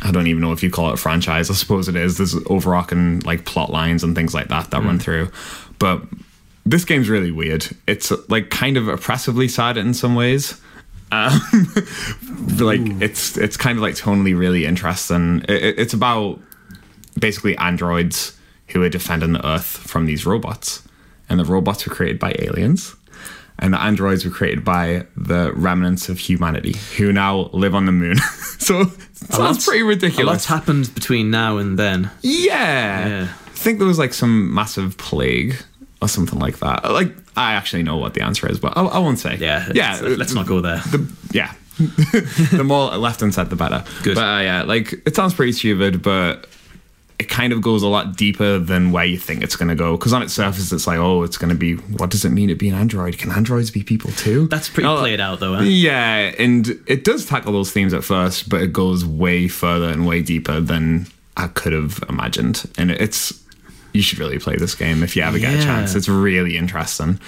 I 0.02 0.12
don't 0.12 0.28
even 0.28 0.42
know 0.42 0.52
if 0.52 0.62
you 0.62 0.70
call 0.70 0.90
it 0.90 0.94
a 0.94 0.98
franchise. 0.98 1.50
I 1.50 1.54
suppose 1.54 1.88
it 1.88 1.96
is. 1.96 2.18
There's 2.18 2.36
overarching 2.48 3.22
like 3.22 3.46
plot 3.46 3.70
lines 3.72 4.04
and 4.04 4.16
things 4.16 4.34
like 4.34 4.50
that 4.50 4.72
that 4.72 4.84
run 4.84 5.00
through, 5.00 5.32
but 5.80 6.02
this 6.66 6.84
game's 6.84 7.08
really 7.10 7.32
weird. 7.32 7.68
It's 7.88 8.12
like 8.30 8.50
kind 8.50 8.76
of 8.78 8.88
oppressively 8.88 9.48
sad 9.48 9.78
in 9.78 9.94
some 9.94 10.16
ways. 10.16 10.60
Um, 11.12 11.40
like 12.58 12.82
it's 13.02 13.38
it's 13.38 13.56
kind 13.58 13.78
of 13.78 13.82
like 13.84 13.96
tonally 13.96 14.38
really 14.38 14.66
interesting. 14.66 15.42
It, 15.48 15.64
it- 15.64 15.80
it's 15.80 15.94
about 15.94 16.40
basically 17.18 17.56
androids 17.58 18.38
who 18.70 18.82
are 18.84 18.90
defending 18.90 19.34
the 19.34 19.48
Earth 19.48 19.66
from 19.66 20.06
these 20.08 20.26
robots, 20.26 20.82
and 21.30 21.40
the 21.40 21.46
robots 21.46 21.88
were 21.88 21.94
created 21.94 22.20
by 22.20 22.36
aliens, 22.40 22.96
and 23.60 23.74
the 23.74 23.82
androids 23.82 24.26
were 24.26 24.32
created 24.32 24.64
by 24.66 25.06
the 25.16 25.52
remnants 25.54 26.10
of 26.10 26.20
humanity 26.20 26.76
who 26.98 27.12
now 27.14 27.50
live 27.54 27.74
on 27.76 27.86
the 27.86 27.92
moon. 27.92 28.18
so 28.58 28.82
it 28.82 28.90
sounds 29.16 29.40
Lots- 29.40 29.66
pretty 29.66 29.82
A 29.82 29.86
ridiculous. 29.86 30.26
lot's 30.26 30.46
happened 30.46 30.94
between 30.94 31.32
now 31.32 31.58
and 31.58 31.78
then. 31.80 32.12
Yeah. 32.22 33.08
Yeah. 33.08 33.24
I 33.24 33.58
think 33.58 33.80
there 33.80 33.88
was 33.88 33.98
like 34.00 34.14
some 34.14 34.54
massive 34.54 34.98
plague 34.98 35.56
or 36.02 36.08
something 36.10 36.38
like 36.40 36.60
that. 36.60 36.84
Like 36.92 37.16
I 37.38 37.54
actually 37.54 37.84
know 37.84 37.98
what 37.98 38.14
the 38.14 38.22
answer 38.22 38.50
is, 38.50 38.60
but 38.60 38.78
I, 38.78 38.84
I 38.84 39.00
won't 39.00 39.20
say. 39.20 39.38
Yeah, 39.38 39.70
yeah. 39.74 40.00
let's- 40.02 40.18
let's 40.20 40.34
not 40.34 40.46
go 40.48 40.62
there. 40.62 40.78
The, 40.92 41.12
yeah. 41.32 41.54
the 41.78 42.64
more 42.66 42.96
left 42.98 43.22
unsaid, 43.22 43.50
the 43.50 43.56
better. 43.58 43.84
Good. 44.04 44.16
But 44.16 44.22
uh, 44.24 44.42
yeah, 44.42 44.64
like 44.64 44.94
it 45.06 45.16
sounds 45.16 45.34
pretty 45.34 45.52
stupid, 45.52 46.02
but 46.02 46.48
it 47.18 47.30
kind 47.30 47.54
of 47.54 47.62
goes 47.62 47.82
a 47.82 47.88
lot 47.88 48.18
deeper 48.18 48.60
than 48.60 48.92
where 48.92 49.06
you 49.06 49.18
think 49.18 49.42
it's 49.44 49.56
going 49.56 49.70
to 49.70 49.76
go. 49.76 49.96
Because 49.98 50.12
on 50.14 50.22
its 50.22 50.34
surface, 50.34 50.72
it's 50.72 50.86
like, 50.86 50.98
oh, 51.00 51.24
it's 51.24 51.38
going 51.38 51.50
to 51.50 51.56
be. 51.56 51.76
What 51.76 52.10
does 52.10 52.26
it 52.26 52.30
mean 52.32 52.50
to 52.50 52.56
be 52.56 52.68
an 52.70 52.76
android? 52.76 53.18
Can 53.18 53.32
androids 53.32 53.72
be 53.72 53.84
people 53.84 54.12
too? 54.12 54.48
That's 54.48 54.68
pretty 54.70 54.88
Oh, 54.88 54.98
played 54.98 55.20
out 55.22 55.40
though, 55.40 55.56
huh? 55.56 55.64
yeah, 55.64 56.34
and 56.38 56.68
it 56.88 57.04
does 57.04 57.26
tackle 57.26 57.54
those 57.54 57.72
themes 57.72 57.94
at 57.94 58.04
first, 58.04 58.50
but 58.50 58.62
it 58.62 58.74
goes 58.74 59.06
way 59.06 59.48
further 59.48 59.88
and 59.90 60.06
way 60.06 60.22
deeper 60.22 60.60
than 60.60 61.08
I 61.38 61.48
could 61.48 61.74
have 61.74 62.04
imagined. 62.10 62.70
And 62.78 62.92
it's 62.92 63.42
you 63.94 64.02
should 64.02 64.20
really 64.20 64.40
play 64.40 64.58
this 64.58 64.76
game 64.76 65.02
if 65.04 65.16
you 65.16 65.22
ever 65.24 65.40
get 65.40 65.54
a 65.54 65.64
chance. 65.64 65.96
It's 65.96 66.10
really 66.10 66.58
interesting. 66.58 67.20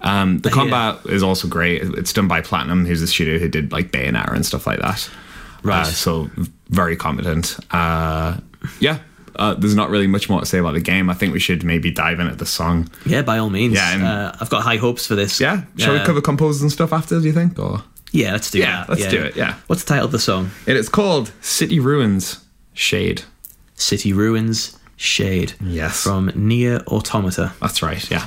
Um, 0.00 0.38
the 0.38 0.50
combat 0.50 1.00
is 1.06 1.22
also 1.22 1.48
great. 1.48 1.82
It's 1.82 2.12
done 2.14 2.28
by 2.28 2.40
Platinum, 2.40 2.84
who's 2.86 3.00
the 3.02 3.06
studio 3.06 3.38
who 3.38 3.48
did 3.48 3.72
like 3.72 3.90
Bayonetta 3.90 4.32
and 4.34 4.44
stuff 4.44 4.66
like 4.66 4.78
that. 4.80 5.08
Right. 5.62 5.80
Uh, 5.80 5.84
so 5.84 6.30
very 6.70 6.96
competent. 6.96 7.58
Uh, 7.70 8.38
yeah. 8.80 8.98
Uh, 9.36 9.54
there's 9.54 9.74
not 9.74 9.90
really 9.90 10.06
much 10.06 10.28
more 10.30 10.40
to 10.40 10.46
say 10.46 10.58
about 10.58 10.74
the 10.74 10.80
game. 10.80 11.10
I 11.10 11.14
think 11.14 11.32
we 11.32 11.40
should 11.40 11.64
maybe 11.64 11.90
dive 11.90 12.20
in 12.20 12.26
at 12.28 12.38
the 12.38 12.46
song. 12.46 12.88
Yeah, 13.06 13.22
by 13.22 13.38
all 13.38 13.50
means. 13.50 13.74
Yeah, 13.74 13.94
and- 13.94 14.04
uh, 14.04 14.32
I've 14.40 14.50
got 14.50 14.62
high 14.62 14.76
hopes 14.76 15.06
for 15.06 15.14
this. 15.14 15.40
Yeah. 15.40 15.62
Shall 15.76 15.94
Uh, 15.96 15.98
we 16.00 16.04
cover 16.04 16.20
composers 16.20 16.62
and 16.62 16.70
stuff 16.72 16.92
after? 16.92 17.20
Do 17.20 17.26
you 17.26 17.32
think? 17.32 17.58
Or 17.58 17.82
Yeah, 18.12 18.32
let's 18.32 18.50
do 18.50 18.58
Yeah, 18.60 18.84
that. 18.86 18.90
let's 18.90 19.06
do 19.08 19.20
it, 19.20 19.34
yeah. 19.36 19.54
What's 19.66 19.82
the 19.82 19.88
title 19.88 20.06
of 20.06 20.12
the 20.12 20.18
song? 20.20 20.50
it's 20.66 20.88
called 20.88 21.32
City 21.40 21.80
Ruins 21.80 22.38
Shade. 22.72 23.22
City 23.74 24.12
Ruins 24.12 24.78
Shade. 24.96 25.54
Yes. 25.60 26.00
From 26.02 26.30
Nier 26.36 26.78
Automata. 26.86 27.52
That's 27.60 27.82
right. 27.82 28.08
Yeah. 28.10 28.24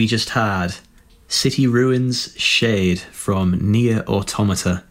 We 0.00 0.06
just 0.06 0.30
had 0.30 0.76
City 1.28 1.66
Ruins 1.66 2.32
Shade 2.38 3.00
from 3.00 3.58
Nier 3.60 4.02
Automata. 4.08 4.82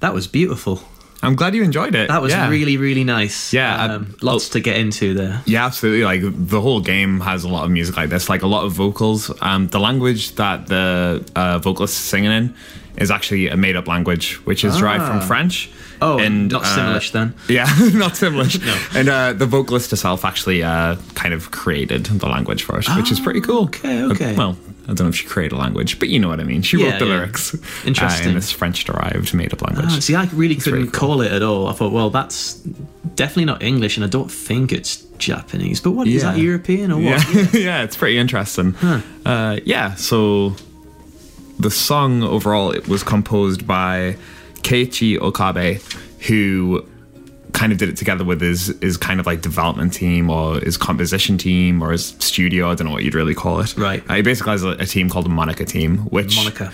That 0.00 0.12
was 0.12 0.26
beautiful. 0.26 0.82
I'm 1.22 1.36
glad 1.36 1.54
you 1.54 1.62
enjoyed 1.62 1.94
it. 1.94 2.08
That 2.08 2.20
was 2.20 2.32
Yeah. 2.32 2.48
really, 2.48 2.76
really 2.76 3.04
nice. 3.04 3.52
Yeah, 3.52 3.76
I- 3.80 3.88
Um, 3.94 4.16
lots 4.22 4.48
to 4.48 4.58
get 4.60 4.76
into 4.76 5.14
there. 5.14 5.40
Yeah, 5.46 5.64
absolutely. 5.64 6.02
Like 6.04 6.22
the 6.48 6.60
whole 6.60 6.80
game 6.80 7.20
has 7.20 7.44
a 7.44 7.48
lot 7.48 7.62
of 7.64 7.70
music 7.70 7.96
like 7.96 8.10
this, 8.10 8.28
like 8.28 8.42
a 8.42 8.48
lot 8.48 8.64
of 8.64 8.72
vocals. 8.72 9.30
Um, 9.40 9.68
the 9.68 9.78
language 9.78 10.34
that 10.34 10.66
the 10.66 11.22
uh, 11.36 11.60
vocalist 11.60 11.94
is 11.94 12.00
singing 12.04 12.32
in 12.32 12.52
is 12.98 13.12
actually 13.12 13.46
a 13.46 13.56
made-up 13.56 13.86
language, 13.86 14.40
which 14.46 14.64
is 14.64 14.76
derived 14.78 15.04
from 15.04 15.18
Ah. 15.18 15.28
French. 15.30 15.70
Oh, 16.02 16.18
and 16.18 16.50
not 16.50 16.62
uh, 16.62 16.66
Simlish 16.66 17.12
then. 17.12 17.34
Yeah, 17.48 17.64
not 17.94 18.12
Simlish. 18.12 18.64
no. 18.94 18.98
And 18.98 19.08
uh, 19.08 19.32
the 19.32 19.46
vocalist 19.46 19.90
herself 19.90 20.24
actually 20.24 20.62
uh, 20.62 20.96
kind 21.14 21.32
of 21.34 21.50
created 21.50 22.04
the 22.06 22.26
language 22.28 22.62
for 22.64 22.78
it, 22.78 22.86
which 22.96 23.10
is 23.10 23.20
pretty 23.20 23.40
cool. 23.40 23.64
okay, 23.64 24.02
Uh, 24.02 24.10
okay. 24.12 24.36
well, 24.36 24.56
I 24.84 24.88
don't 24.94 25.00
know 25.00 25.08
if 25.08 25.16
she 25.16 25.26
created 25.26 25.54
a 25.56 25.58
language, 25.58 25.98
but 25.98 26.08
you 26.08 26.18
know 26.20 26.28
what 26.28 26.38
I 26.40 26.44
mean. 26.44 26.62
She 26.62 26.76
Yeah, 26.78 26.90
wrote 26.90 26.98
the 27.00 27.06
yeah. 27.06 27.12
lyrics 27.14 27.54
uh, 27.54 27.58
Interesting. 27.86 28.28
in 28.28 28.34
this 28.34 28.52
French-derived 28.52 29.34
made-up 29.34 29.62
language. 29.62 29.86
Ah, 29.88 29.98
see, 30.00 30.14
I 30.14 30.26
really 30.32 30.54
couldn't 30.54 30.72
very 30.72 30.84
cool. 30.90 31.08
call 31.08 31.20
it 31.22 31.32
at 31.32 31.42
all. 31.42 31.66
I 31.66 31.72
thought, 31.72 31.92
well, 31.92 32.10
that's 32.10 32.54
definitely 33.16 33.46
not 33.46 33.62
English, 33.62 33.96
and 33.96 34.04
I 34.04 34.08
don't 34.08 34.30
think 34.30 34.72
it's 34.72 34.98
Japanese. 35.18 35.80
But 35.80 35.92
what 35.92 36.06
is 36.06 36.22
Yeah. 36.22 36.32
that 36.32 36.38
European 36.40 36.92
or 36.92 37.00
what? 37.00 37.26
yeah, 37.54 37.82
it's 37.82 37.96
pretty 37.96 38.16
interesting. 38.18 38.74
Uh, 39.24 39.58
yeah, 39.64 39.94
so 39.96 40.54
the 41.58 41.70
song 41.70 42.22
overall 42.22 42.70
it 42.70 42.86
was 42.86 43.02
composed 43.02 43.66
by 43.66 44.16
Keiichi 44.66 45.18
Okabe, 45.20 45.80
who 46.26 46.84
kind 47.52 47.72
of 47.72 47.78
did 47.78 47.88
it 47.88 47.96
together 47.96 48.24
with 48.24 48.40
his 48.40 48.66
his 48.82 48.96
kind 48.96 49.18
of 49.20 49.24
like 49.26 49.40
development 49.40 49.92
team 49.94 50.28
or 50.28 50.60
his 50.60 50.76
composition 50.76 51.38
team 51.38 51.82
or 51.82 51.92
his 51.92 52.06
studio. 52.18 52.70
I 52.70 52.74
don't 52.74 52.86
know 52.86 52.92
what 52.92 53.04
you'd 53.04 53.14
really 53.14 53.34
call 53.34 53.60
it. 53.60 53.76
Right. 53.76 54.02
Uh, 54.10 54.14
he 54.16 54.22
basically 54.22 54.50
has 54.52 54.64
a, 54.64 54.70
a 54.70 54.86
team 54.86 55.08
called 55.08 55.24
the 55.24 55.30
MONACA 55.30 55.66
Team, 55.66 55.98
which 56.16 56.36
MONACA. 56.36 56.66
uh, 56.68 56.72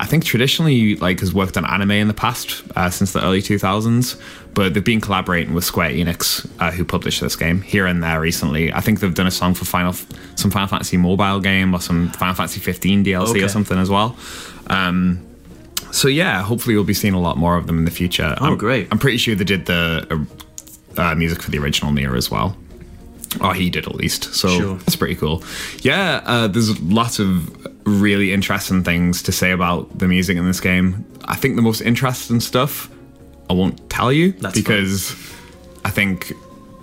I 0.00 0.06
think 0.06 0.24
traditionally 0.24 0.96
like 0.96 1.20
has 1.20 1.32
worked 1.32 1.56
on 1.56 1.64
anime 1.64 1.92
in 1.92 2.08
the 2.08 2.14
past 2.14 2.62
uh, 2.76 2.90
since 2.90 3.12
the 3.12 3.24
early 3.24 3.40
2000s, 3.40 4.20
but 4.52 4.74
they've 4.74 4.84
been 4.84 5.00
collaborating 5.00 5.54
with 5.54 5.64
Square 5.64 5.90
Enix, 5.92 6.46
uh, 6.60 6.70
who 6.72 6.84
published 6.84 7.20
this 7.22 7.36
game 7.36 7.62
here 7.62 7.86
and 7.86 8.02
there 8.02 8.20
recently. 8.20 8.70
I 8.72 8.80
think 8.80 9.00
they've 9.00 9.14
done 9.14 9.28
a 9.28 9.30
song 9.30 9.54
for 9.54 9.64
Final, 9.64 9.94
some 10.34 10.50
Final 10.50 10.68
Fantasy 10.68 10.96
mobile 10.98 11.40
game 11.40 11.72
or 11.74 11.80
some 11.80 12.10
Final 12.10 12.34
Fantasy 12.34 12.60
15 12.60 13.04
DLC 13.04 13.28
Okay. 13.30 13.42
or 13.44 13.48
something 13.48 13.78
as 13.78 13.88
well. 13.88 14.14
Um, 14.66 15.26
so 15.92 16.08
yeah, 16.08 16.42
hopefully 16.42 16.74
we'll 16.74 16.84
be 16.84 16.94
seeing 16.94 17.14
a 17.14 17.20
lot 17.20 17.36
more 17.36 17.56
of 17.56 17.66
them 17.68 17.78
in 17.78 17.84
the 17.84 17.90
future. 17.92 18.34
Oh, 18.40 18.46
I'm, 18.46 18.58
great. 18.58 18.88
I'm 18.90 18.98
pretty 18.98 19.18
sure 19.18 19.34
they 19.36 19.44
did 19.44 19.66
the 19.66 20.26
uh, 20.98 21.00
uh, 21.00 21.14
music 21.14 21.40
for 21.42 21.50
the 21.52 21.58
original 21.58 21.92
Nier 21.92 22.16
as 22.16 22.30
well. 22.30 22.56
Oh, 23.40 23.52
he 23.52 23.70
did 23.70 23.86
at 23.86 23.94
least. 23.94 24.34
So 24.34 24.48
Sure. 24.48 24.76
that's 24.78 24.96
pretty 24.96 25.14
cool. 25.14 25.42
Yeah, 25.80 26.20
uh, 26.26 26.48
there's 26.48 26.78
lots 26.82 27.18
of 27.18 27.48
really 27.86 28.32
interesting 28.32 28.84
things 28.84 29.22
to 29.22 29.32
say 29.32 29.52
about 29.52 29.98
the 29.98 30.06
music 30.08 30.36
in 30.36 30.46
this 30.46 30.60
game. 30.60 31.04
I 31.24 31.36
think 31.36 31.56
the 31.56 31.62
most 31.62 31.80
interesting 31.80 32.40
stuff 32.40 32.90
I 33.48 33.54
won't 33.54 33.88
tell 33.88 34.12
you 34.12 34.32
That's 34.32 34.54
because 34.54 35.12
I 35.84 35.90
think, 35.90 36.32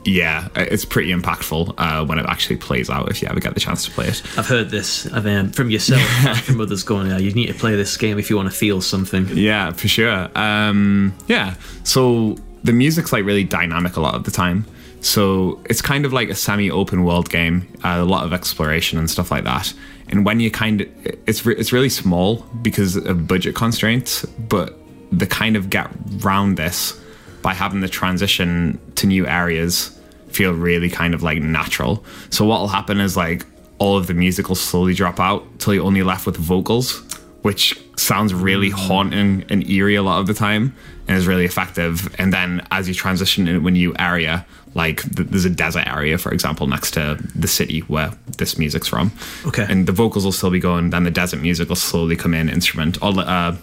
yeah, 0.06 0.48
it's 0.56 0.86
pretty 0.86 1.12
impactful 1.12 1.74
uh, 1.78 2.06
when 2.06 2.20
it 2.20 2.26
actually 2.28 2.58
plays 2.58 2.90
out 2.90 3.10
if 3.10 3.22
you 3.22 3.28
ever 3.28 3.40
get 3.40 3.54
the 3.54 3.60
chance 3.60 3.86
to 3.86 3.92
play 3.92 4.08
it. 4.08 4.22
I've 4.38 4.48
heard 4.48 4.70
this 4.70 5.12
I've, 5.12 5.26
um, 5.26 5.52
from 5.52 5.70
yourself 5.70 6.02
from 6.44 6.62
others 6.62 6.84
going, 6.84 7.08
yeah, 7.08 7.18
you 7.18 7.32
need 7.34 7.48
to 7.48 7.54
play 7.54 7.76
this 7.76 7.96
game 7.98 8.18
if 8.18 8.30
you 8.30 8.36
want 8.36 8.50
to 8.50 8.56
feel 8.56 8.82
something. 8.82 9.28
Yeah, 9.30 9.72
for 9.72 9.88
sure. 9.88 10.30
Um, 10.36 11.14
yeah. 11.28 11.56
So 11.84 12.38
the 12.64 12.74
music's 12.74 13.12
like 13.12 13.26
really 13.26 13.44
dynamic 13.44 13.98
a 13.98 14.02
lot 14.02 14.16
of 14.16 14.24
the 14.24 14.32
time. 14.32 14.66
So 15.02 15.62
it's 15.70 15.82
kind 15.82 16.06
of 16.06 16.12
like 16.12 16.30
a 16.30 16.36
semi-open 16.36 17.04
world 17.04 17.30
game, 17.30 17.72
uh, 17.84 18.00
a 18.00 18.06
lot 18.06 18.26
of 18.26 18.34
exploration 18.34 18.98
and 19.00 19.10
stuff 19.10 19.32
like 19.32 19.46
that. 19.46 19.74
And 20.10 20.26
when 20.26 20.40
you 20.40 20.52
kind 20.52 20.82
of, 20.82 20.88
it's 21.28 21.46
re- 21.46 21.56
it's 21.56 21.72
really 21.72 21.90
small 21.90 22.38
because 22.62 22.96
of 22.96 23.28
budget 23.28 23.56
constraints, 23.56 24.26
but 24.26 24.78
they 25.12 25.26
kind 25.26 25.56
of 25.56 25.70
get 25.70 25.90
round 26.20 26.58
this 26.58 27.00
by 27.42 27.54
having 27.54 27.82
the 27.82 27.90
transition 27.90 28.80
to 28.96 29.08
new 29.08 29.26
areas 29.28 29.98
feel 30.30 30.52
really 30.54 30.90
kind 30.90 31.14
of 31.14 31.24
like 31.24 31.42
natural. 31.42 32.04
So 32.30 32.46
what 32.46 32.62
will 32.62 32.68
happen 32.68 33.00
is 33.00 33.18
like 33.18 33.46
all 33.80 33.98
of 33.98 34.08
the 34.08 34.14
music 34.14 34.50
will 34.50 34.56
slowly 34.56 34.94
drop 34.94 35.20
out 35.20 35.60
till 35.60 35.74
you're 35.74 35.86
only 35.86 36.04
left 36.04 36.26
with 36.26 36.38
vocals, 36.38 37.02
which 37.42 37.80
sounds 37.98 38.34
really 38.34 38.70
haunting 38.70 39.46
and 39.50 39.68
eerie 39.70 39.96
a 39.96 40.04
lot 40.04 40.20
of 40.20 40.28
the 40.28 40.34
time 40.34 40.76
and 41.08 41.18
is 41.18 41.28
really 41.28 41.46
effective. 41.46 42.14
And 42.20 42.32
then 42.32 42.66
as 42.72 42.88
you 42.88 42.94
transition 42.94 43.48
into 43.48 43.68
a 43.68 43.72
new 43.72 43.96
area, 43.98 44.46
like 44.76 45.02
th- 45.16 45.30
there's 45.30 45.46
a 45.46 45.50
desert 45.50 45.88
area, 45.88 46.18
for 46.18 46.32
example, 46.32 46.68
next 46.68 46.92
to 46.92 47.18
the 47.36 47.48
city 47.48 47.80
where 47.82 48.12
this 48.38 48.58
music's 48.58 48.88
from. 48.88 49.12
Okay. 49.46 49.66
And 49.68 49.88
the 49.88 49.92
vocals 49.92 50.26
will 50.26 50.32
still 50.32 50.52
be 50.52 50.60
going, 50.60 50.92
then 50.92 51.04
the 51.04 51.12
desert 51.12 51.42
music 51.42 51.70
will 51.70 51.76
slowly 51.76 52.16
come 52.16 52.34
in, 52.34 52.50
instrument, 52.50 53.02
or 53.02 53.14
uh, 53.18 53.56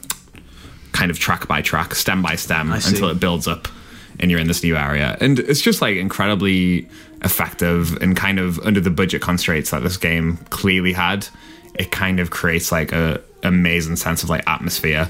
kind 0.97 1.11
of 1.11 1.19
track 1.19 1.47
by 1.47 1.61
track, 1.63 1.95
stem 1.95 2.23
by 2.23 2.37
stem, 2.37 2.73
until 2.73 3.09
it 3.11 3.21
builds 3.21 3.47
up 3.47 3.69
and 4.19 4.31
you're 4.31 4.41
in 4.41 4.47
this 4.49 4.63
new 4.63 4.77
area. 4.77 5.17
And 5.21 5.39
it's 5.39 5.61
just 5.61 5.83
like 5.83 5.97
incredibly 5.97 6.89
effective 7.23 7.97
and 8.03 8.17
kind 8.17 8.39
of 8.39 8.59
under 8.61 8.81
the 8.81 8.91
budget 8.91 9.21
constraints 9.21 9.71
that 9.73 9.83
this 9.83 9.99
game 9.99 10.39
clearly 10.49 10.95
had, 10.95 11.29
it 11.75 11.91
kind 11.91 12.19
of 12.21 12.31
creates 12.31 12.73
like 12.73 12.93
a 12.93 13.21
amazing 13.43 13.97
sense 13.97 14.23
of 14.23 14.31
like 14.31 14.43
atmosphere 14.49 15.09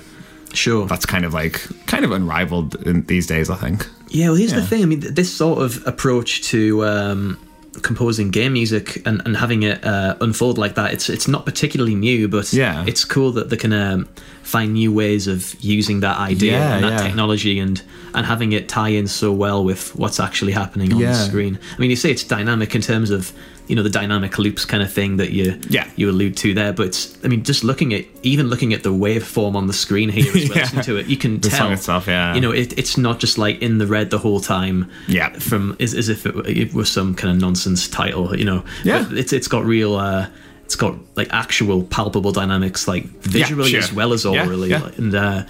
Sure. 0.52 0.86
that's 0.86 1.06
kind 1.06 1.24
of 1.24 1.32
like 1.34 1.60
kind 1.86 2.04
of 2.04 2.10
unrivaled 2.10 2.74
in 2.86 3.02
these 3.06 3.26
days, 3.26 3.48
I 3.50 3.56
think. 3.56 3.86
Yeah, 4.08 4.26
well, 4.28 4.36
here's 4.36 4.52
the 4.54 4.62
thing. 4.66 4.82
I 4.82 4.86
mean, 4.86 5.00
th- 5.02 5.14
this 5.14 5.32
sort 5.32 5.62
of 5.62 5.86
approach 5.86 6.42
to 6.50 6.84
um, 6.84 7.38
composing 7.82 8.30
game 8.30 8.52
music 8.54 9.02
and, 9.06 9.22
and 9.24 9.36
having 9.36 9.62
it 9.62 9.84
uh, 9.84 10.16
unfold 10.20 10.58
like 10.58 10.74
that, 10.74 10.92
it's 10.92 11.08
it's 11.08 11.28
not 11.28 11.44
particularly 11.44 11.94
new, 11.94 12.28
but 12.28 12.52
Yeah. 12.52 12.84
it's 12.86 13.04
cool 13.04 13.32
that 13.32 13.50
they 13.50 13.56
can 13.56 13.72
um, 13.72 14.08
find 14.42 14.72
new 14.74 14.92
ways 14.92 15.26
of 15.26 15.54
using 15.60 16.00
that 16.00 16.18
idea 16.18 16.52
Yeah, 16.52 16.74
and 16.76 16.84
that 16.84 16.92
yeah. 16.92 17.06
technology 17.06 17.58
and 17.58 17.82
and 18.14 18.24
having 18.26 18.52
it 18.52 18.68
tie 18.68 18.88
in 18.90 19.06
so 19.08 19.32
well 19.32 19.62
with 19.64 19.94
what's 19.96 20.18
actually 20.20 20.52
happening 20.52 20.92
on 20.92 21.00
the 21.00 21.14
screen. 21.14 21.58
I 21.76 21.80
mean, 21.80 21.90
you 21.90 21.96
say 21.96 22.10
it's 22.10 22.24
dynamic 22.24 22.74
in 22.74 22.80
terms 22.80 23.10
of 23.10 23.32
you 23.68 23.74
know 23.76 23.82
the 23.82 23.90
dynamic 23.90 24.38
loops 24.38 24.64
kind 24.64 24.82
of 24.82 24.92
thing 24.92 25.16
that 25.16 25.32
you 25.32 25.58
Yeah. 25.68 25.88
you 25.96 26.08
allude 26.10 26.36
to 26.38 26.54
there, 26.54 26.72
but 26.72 27.16
I 27.24 27.28
mean, 27.28 27.42
just 27.42 27.64
looking 27.64 27.92
at 27.94 28.04
even 28.22 28.48
looking 28.48 28.72
at 28.72 28.82
the 28.82 28.92
waveform 28.92 29.54
on 29.56 29.66
the 29.66 29.72
screen 29.72 30.08
here 30.08 30.28
as 30.28 30.34
well, 30.48 30.56
Yeah. 30.58 30.62
listening 30.62 30.84
to 30.84 30.96
it, 30.96 31.06
you 31.06 31.16
can 31.16 31.40
The 31.40 31.48
tell 31.50 31.72
itself, 31.72 32.06
yeah. 32.06 32.34
you 32.34 32.40
know 32.40 32.52
it, 32.52 32.78
it's 32.78 32.96
not 32.96 33.18
just 33.18 33.38
like 33.38 33.60
in 33.62 33.78
the 33.78 33.86
red 33.86 34.10
the 34.10 34.18
whole 34.18 34.40
time 34.40 34.88
Yeah. 35.08 35.30
from 35.38 35.76
as, 35.80 35.94
as 35.94 36.08
if 36.08 36.26
it, 36.26 36.34
it 36.46 36.74
was 36.74 36.88
some 36.90 37.14
kind 37.14 37.34
of 37.34 37.40
nonsense 37.40 37.88
title 37.88 38.36
you 38.36 38.44
know 38.44 38.64
Yeah. 38.84 39.04
But 39.08 39.18
it's 39.18 39.32
it's 39.32 39.48
got 39.48 39.64
real 39.64 39.96
uh 39.96 40.26
it's 40.64 40.76
got 40.76 40.96
like 41.16 41.28
actual 41.32 41.84
palpable 41.84 42.32
dynamics 42.32 42.88
like 42.88 43.04
visually 43.22 43.70
sure. 43.70 43.80
as 43.80 43.92
well 43.92 44.12
as 44.12 44.24
Yeah, 44.24 44.44
orally 44.46 44.70
yeah. 44.70 44.88
and 44.96 45.14
uh 45.14 45.42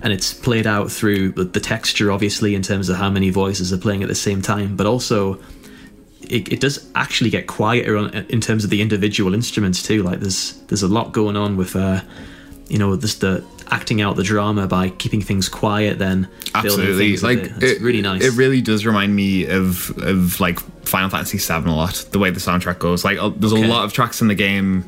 and 0.00 0.12
it's 0.12 0.34
played 0.34 0.66
out 0.66 0.90
through 0.92 1.32
the 1.32 1.60
texture 1.60 2.12
obviously 2.12 2.54
in 2.54 2.62
terms 2.62 2.88
of 2.88 2.96
how 2.96 3.08
many 3.08 3.30
voices 3.30 3.72
are 3.72 3.78
playing 3.78 4.02
at 4.02 4.08
the 4.08 4.14
same 4.14 4.42
time 4.42 4.76
but 4.76 4.86
also 4.86 5.38
it, 6.30 6.52
it 6.52 6.60
does 6.60 6.88
actually 6.94 7.30
get 7.30 7.46
quieter 7.46 7.96
on, 7.96 8.12
in 8.28 8.40
terms 8.40 8.64
of 8.64 8.70
the 8.70 8.80
individual 8.82 9.34
instruments 9.34 9.82
too 9.82 10.02
like 10.02 10.20
there's 10.20 10.52
there's 10.68 10.82
a 10.82 10.88
lot 10.88 11.12
going 11.12 11.36
on 11.36 11.56
with 11.56 11.74
uh 11.76 12.00
you 12.68 12.78
know 12.78 12.96
just 12.96 13.20
the 13.20 13.44
acting 13.70 14.00
out 14.00 14.16
the 14.16 14.22
drama 14.22 14.66
by 14.66 14.88
keeping 14.90 15.20
things 15.22 15.48
quiet 15.48 15.98
then 15.98 16.28
Absolutely, 16.54 17.16
like 17.18 17.42
bit. 17.42 17.62
it's 17.62 17.80
really 17.80 18.02
nice 18.02 18.22
It 18.22 18.34
really 18.36 18.60
does 18.60 18.84
remind 18.86 19.14
me 19.16 19.46
of 19.46 19.90
of 19.98 20.38
like 20.40 20.60
Final 20.86 21.08
Fantasy 21.10 21.38
VII 21.38 21.68
a 21.68 21.72
lot. 21.74 22.06
The 22.12 22.18
way 22.18 22.30
the 22.30 22.40
soundtrack 22.40 22.78
goes, 22.78 23.04
like 23.04 23.18
uh, 23.18 23.30
there's 23.34 23.52
Okay. 23.54 23.64
a 23.64 23.68
lot 23.68 23.84
of 23.84 23.92
tracks 23.92 24.20
in 24.20 24.28
the 24.28 24.34
game 24.34 24.84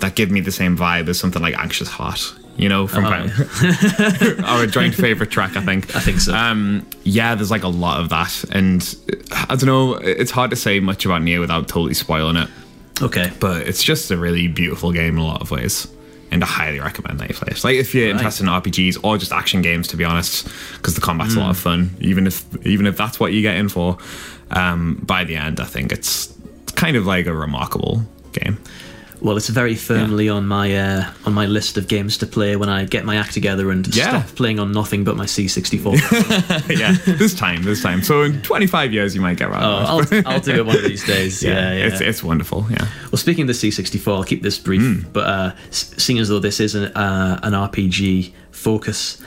that 0.00 0.14
give 0.16 0.30
me 0.30 0.40
the 0.40 0.50
same 0.52 0.76
vibe 0.76 1.08
as 1.08 1.18
something 1.18 1.40
like 1.40 1.56
Anxious 1.56 1.88
Heart. 1.88 2.34
You 2.56 2.68
know, 2.70 2.86
from 2.86 3.04
Oh, 3.04 4.36
our 4.44 4.66
joint 4.66 4.94
favorite 4.94 5.30
track, 5.30 5.56
I 5.56 5.60
think. 5.60 5.94
I 5.94 6.00
think 6.00 6.20
so. 6.20 6.34
Um, 6.34 6.86
yeah, 7.02 7.34
there's 7.34 7.50
like 7.50 7.64
a 7.64 7.68
lot 7.68 8.00
of 8.00 8.08
that, 8.08 8.44
and 8.50 8.82
I 9.32 9.56
don't 9.56 9.66
know. 9.66 9.94
It's 9.94 10.30
hard 10.30 10.50
to 10.50 10.56
say 10.56 10.80
much 10.80 11.04
about 11.04 11.22
Neo 11.22 11.40
without 11.40 11.68
totally 11.68 11.94
spoiling 11.94 12.36
it, 12.36 12.48
okay 13.02 13.30
but 13.40 13.66
it's 13.66 13.82
just 13.82 14.10
a 14.10 14.16
really 14.16 14.48
beautiful 14.48 14.90
game 14.92 15.14
in 15.16 15.20
a 15.22 15.26
lot 15.26 15.42
of 15.42 15.50
ways. 15.50 15.86
And 16.30 16.42
I 16.42 16.46
highly 16.46 16.80
recommend 16.80 17.20
that 17.20 17.28
you 17.28 17.34
play 17.36 17.48
it. 17.52 17.62
Like 17.62 17.76
if 17.76 17.94
you're 17.94 18.06
Right. 18.06 18.16
interested 18.16 18.44
in 18.44 18.48
RPGs 18.48 18.98
or 19.04 19.16
just 19.16 19.32
action 19.32 19.62
games, 19.62 19.86
to 19.88 19.96
be 19.96 20.04
honest, 20.04 20.48
because 20.76 20.94
the 20.94 21.00
combat's 21.00 21.36
a 21.36 21.40
lot 21.40 21.50
of 21.50 21.58
fun. 21.58 21.94
Even 22.00 22.26
if 22.26 22.42
even 22.66 22.86
if 22.86 22.96
that's 22.96 23.20
what 23.20 23.32
you 23.32 23.42
get 23.42 23.56
in 23.56 23.68
for, 23.68 23.98
um, 24.50 25.00
by 25.06 25.24
the 25.24 25.36
end, 25.36 25.60
I 25.60 25.64
think 25.64 25.92
it's 25.92 26.32
kind 26.74 26.96
of 26.96 27.06
like 27.06 27.26
a 27.26 27.34
remarkable 27.34 28.02
game. 28.32 28.58
Well, 29.26 29.36
it's 29.36 29.48
very 29.48 29.74
firmly 29.74 30.28
on 30.28 30.46
my 30.46 30.76
uh, 30.76 31.10
on 31.24 31.34
my 31.34 31.46
list 31.46 31.76
of 31.76 31.88
games 31.88 32.16
to 32.18 32.26
play 32.28 32.54
when 32.54 32.68
I 32.68 32.84
get 32.84 33.04
my 33.04 33.16
act 33.16 33.32
together 33.34 33.72
and 33.72 33.84
Yeah. 33.92 34.22
stop 34.22 34.36
playing 34.36 34.60
on 34.60 34.70
nothing 34.70 35.02
but 35.02 35.16
my 35.16 35.26
C64. 35.26 36.70
yeah, 36.78 36.92
this 37.16 37.34
time, 37.34 37.64
this 37.64 37.82
time. 37.82 38.02
So 38.04 38.22
in 38.22 38.40
25 38.42 38.92
years, 38.92 39.16
you 39.16 39.20
might 39.20 39.36
get 39.36 39.48
around. 39.48 39.64
oh. 39.64 39.76
I'll, 40.12 40.28
I'll 40.34 40.40
do 40.40 40.52
it 40.54 40.64
one 40.64 40.76
of 40.76 40.84
these 40.84 41.04
days. 41.14 41.42
Yeah, 41.42 41.72
yeah. 41.72 41.86
it's 41.86 42.00
it's 42.00 42.22
wonderful. 42.22 42.66
Yeah. 42.70 42.86
well, 43.10 43.18
speaking 43.18 43.42
of 43.42 43.48
the 43.48 43.54
C64, 43.68 44.14
I'll 44.14 44.22
keep 44.22 44.42
this 44.42 44.58
brief. 44.60 44.82
Hmm. 44.82 45.08
But 45.12 45.24
uh, 45.26 45.52
seeing 45.70 46.20
as 46.20 46.28
though 46.28 46.38
this 46.38 46.60
is 46.60 46.76
an, 46.76 46.84
uh, 46.94 47.40
an 47.42 47.52
RPG 47.52 48.32
focus, 48.52 49.20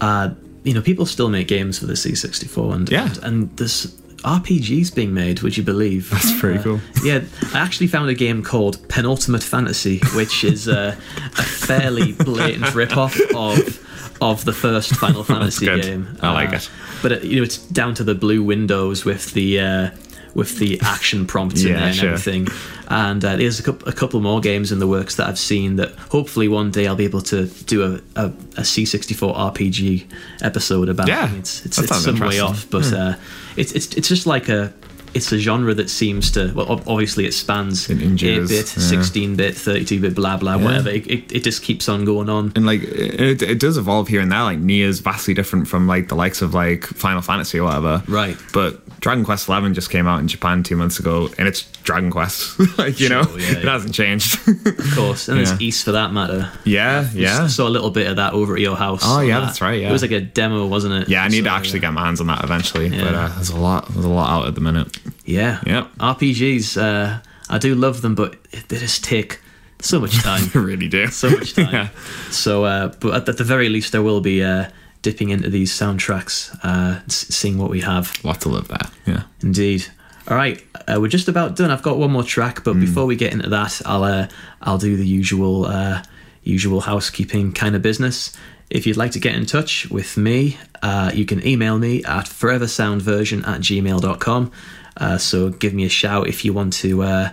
uh, 0.00 0.30
you 0.64 0.74
know, 0.74 0.82
people 0.82 1.06
still 1.06 1.28
make 1.28 1.46
games 1.46 1.78
for 1.78 1.86
the 1.86 1.92
C64, 1.94 2.74
and 2.74 2.90
Yeah. 2.90 3.06
and, 3.06 3.18
and 3.24 3.56
there's 3.56 3.94
RPGs 4.24 4.94
being 4.94 5.12
made. 5.14 5.40
Would 5.42 5.56
you 5.56 5.62
believe? 5.62 6.10
That's 6.10 6.38
pretty 6.40 6.62
cool. 6.62 6.80
Yeah, 7.02 7.22
I 7.52 7.58
actually 7.60 7.86
found 7.88 8.08
a 8.10 8.14
game 8.14 8.42
called 8.42 8.86
Penultimate 8.88 9.42
Fantasy, 9.42 9.98
which 10.14 10.44
is 10.44 10.66
uh, 10.68 10.96
a 11.38 11.42
fairly 11.42 12.12
blatant 12.12 12.74
rip-off 12.74 13.18
of 13.34 13.80
of 14.22 14.44
the 14.44 14.52
first 14.52 14.94
Final 14.96 15.24
Fantasy 15.32 15.66
game. 15.66 16.16
I 16.22 16.32
like 16.32 16.52
Uh, 16.52 16.56
it. 16.56 16.70
But 17.02 17.12
it, 17.12 17.24
you 17.24 17.36
know, 17.36 17.42
it's 17.42 17.58
down 17.58 17.94
to 17.94 18.04
the 18.04 18.14
blue 18.14 18.42
windows 18.42 19.04
with 19.04 19.32
the 19.34 19.60
uh, 19.60 19.90
with 20.34 20.58
the 20.58 20.80
action 20.82 21.26
prompts 21.26 21.62
in 21.62 21.68
Yeah, 21.68 21.74
there 21.76 21.86
and 21.86 21.96
sure. 21.96 22.08
everything. 22.10 22.48
And 22.88 23.24
uh, 23.24 23.36
there's 23.36 23.60
a 23.60 23.62
couple, 23.62 23.88
a 23.88 23.92
couple 23.92 24.20
more 24.20 24.40
games 24.40 24.72
in 24.72 24.78
the 24.78 24.86
works 24.86 25.14
that 25.16 25.28
I've 25.28 25.38
seen 25.38 25.76
that 25.76 25.92
hopefully 26.10 26.48
one 26.48 26.70
day 26.70 26.86
I'll 26.86 26.96
be 26.96 27.04
able 27.04 27.22
to 27.22 27.46
do 27.46 27.82
a, 28.16 28.20
a, 28.20 28.26
a 28.26 28.60
C64 28.62 29.34
RPG 29.54 30.06
episode 30.42 30.88
about. 30.88 31.08
Yeah, 31.08 31.32
it's 31.34 31.64
it's, 31.64 31.78
it's 31.78 32.02
some 32.02 32.18
way. 32.18 32.38
Hmm. 32.38 32.44
off, 32.46 32.68
but 32.70 32.92
uh, 32.92 33.14
it's 33.56 33.72
it's 33.72 33.94
it's 33.94 34.08
just 34.08 34.26
like 34.26 34.48
a. 34.48 34.72
It's 35.14 35.30
a 35.32 35.38
genre 35.38 35.74
that 35.74 35.88
seems 35.90 36.30
to 36.32 36.52
well, 36.54 36.70
obviously 36.86 37.24
it 37.26 37.32
spans 37.32 37.88
It 37.88 37.98
8-bit, 37.98 38.50
yeah. 38.50 38.64
16-bit, 38.64 39.54
32-bit, 39.54 40.14
blah 40.14 40.36
blah, 40.36 40.56
whatever. 40.58 40.90
It, 40.90 41.06
it, 41.08 41.32
it 41.32 41.44
just 41.44 41.62
keeps 41.62 41.88
on 41.88 42.04
going 42.04 42.28
on. 42.28 42.52
and 42.56 42.66
like 42.66 42.82
it, 42.82 43.42
it 43.42 43.58
does 43.60 43.76
evolve 43.78 44.08
here 44.08 44.20
and 44.20 44.30
there. 44.32 44.42
Like 44.42 44.58
Nier's 44.58 45.00
vastly 45.00 45.34
different 45.34 45.68
from 45.68 45.86
like 45.86 46.08
the 46.08 46.14
likes 46.16 46.42
of 46.42 46.52
like 46.54 46.84
Final 46.84 47.22
Fantasy 47.22 47.58
or 47.58 47.64
whatever. 47.64 48.02
Right. 48.08 48.36
But 48.52 48.80
Dragon 49.00 49.24
Quest 49.24 49.48
Eleven 49.48 49.74
just 49.74 49.90
came 49.90 50.06
out 50.06 50.20
in 50.20 50.28
Japan 50.28 50.62
two 50.62 50.76
months 50.76 50.98
ago, 50.98 51.28
and 51.38 51.46
it's 51.46 51.62
Dragon 51.82 52.10
Quest. 52.10 52.58
like 52.78 52.98
you 53.00 53.08
know, 53.08 53.22
yeah, 53.36 53.50
it 53.58 53.64
yeah. 53.64 53.70
hasn't 53.70 53.94
changed. 53.94 54.38
Of 54.84 54.94
course, 54.96 55.28
and 55.28 55.38
Yeah. 55.38 55.44
there's 55.44 55.60
East 55.60 55.84
for 55.84 55.92
that 55.92 56.12
matter. 56.12 56.50
yeah, 56.64 57.08
yeah. 57.14 57.46
Saw 57.46 57.68
a 57.68 57.70
little 57.70 57.90
bit 57.90 58.06
of 58.06 58.16
that 58.16 58.32
over 58.32 58.54
at 58.54 58.60
your 58.60 58.76
house. 58.76 59.00
Oh, 59.04 59.20
yeah, 59.20 59.40
that. 59.40 59.46
that's 59.46 59.60
right, 59.60 59.80
yeah. 59.80 59.88
it 59.88 59.92
was 59.92 60.02
like 60.02 60.10
a 60.10 60.20
demo, 60.20 60.66
wasn't 60.66 60.94
it? 60.94 61.08
Yeah, 61.08 61.22
I 61.24 61.28
need 61.28 61.38
So, 61.44 61.50
to 61.50 61.50
actually 61.52 61.80
get 61.80 61.92
my 61.92 62.04
hands 62.04 62.20
on 62.20 62.26
that 62.28 62.42
eventually. 62.44 62.88
But 62.90 63.14
uh, 63.14 63.28
there's 63.28 63.50
a 63.50 63.56
lot, 63.56 63.88
there's 63.92 64.04
a 64.04 64.08
lot 64.08 64.30
out 64.30 64.48
at 64.48 64.54
the 64.54 64.60
minute. 64.60 64.96
Yeah, 65.24 65.60
Yeah. 65.66 65.86
RPGs. 65.98 66.76
Uh, 66.80 67.20
I 67.48 67.58
do 67.58 67.74
love 67.74 68.00
them, 68.02 68.14
but 68.14 68.42
they 68.68 68.78
just 68.78 69.04
take 69.04 69.40
so 69.80 70.00
much 70.00 70.22
time. 70.22 70.50
I 70.54 70.58
really 70.58 70.88
do. 70.88 71.06
so 71.08 71.30
much 71.30 71.54
time. 71.56 71.72
Yeah. 71.72 71.88
So, 72.30 72.64
uh, 72.64 72.88
but 73.00 73.14
at, 73.14 73.28
at 73.28 73.36
the 73.38 73.44
very 73.44 73.68
least, 73.68 73.94
I 73.94 73.98
will 73.98 74.20
be 74.20 74.42
uh, 74.42 74.66
dipping 75.02 75.28
into 75.30 75.50
these 75.50 75.72
soundtracks, 75.72 76.56
uh, 76.62 77.00
seeing 77.08 77.58
what 77.58 77.70
we 77.70 77.80
have. 77.80 78.12
Lot 78.24 78.40
to 78.42 78.48
love 78.48 78.68
there. 78.68 78.88
Yeah. 79.06 79.22
Indeed. 79.42 79.86
All 80.26 80.38
right, 80.38 80.58
uh, 80.88 80.96
we're 80.98 81.08
just 81.08 81.28
about 81.28 81.54
done. 81.54 81.70
I've 81.70 81.82
got 81.82 81.98
one 81.98 82.10
more 82.10 82.22
track, 82.22 82.64
but 82.64 82.80
before 82.80 83.04
we 83.04 83.14
get 83.14 83.34
into 83.34 83.50
that, 83.50 83.82
I'll 83.84 84.04
uh, 84.04 84.28
I'll 84.62 84.78
do 84.78 84.96
the 84.96 85.06
usual 85.06 85.66
uh, 85.66 86.02
usual 86.42 86.80
housekeeping 86.80 87.52
kind 87.52 87.76
of 87.76 87.82
business. 87.82 88.32
If 88.70 88.86
you'd 88.86 88.96
like 88.96 89.10
to 89.12 89.18
get 89.20 89.34
in 89.34 89.44
touch 89.44 89.90
with 89.90 90.16
me, 90.16 90.56
uh, 90.82 91.10
you 91.14 91.26
can 91.26 91.46
email 91.46 91.78
me 91.78 92.02
at 92.04 92.24
foreversoundversion 92.24 93.46
at 93.46 93.60
gmail.com. 93.60 94.50
Uh, 94.96 95.18
so 95.18 95.50
give 95.50 95.74
me 95.74 95.84
a 95.84 95.88
shout 95.88 96.28
if 96.28 96.44
you 96.44 96.52
want 96.52 96.72
to, 96.74 97.02
uh, 97.02 97.30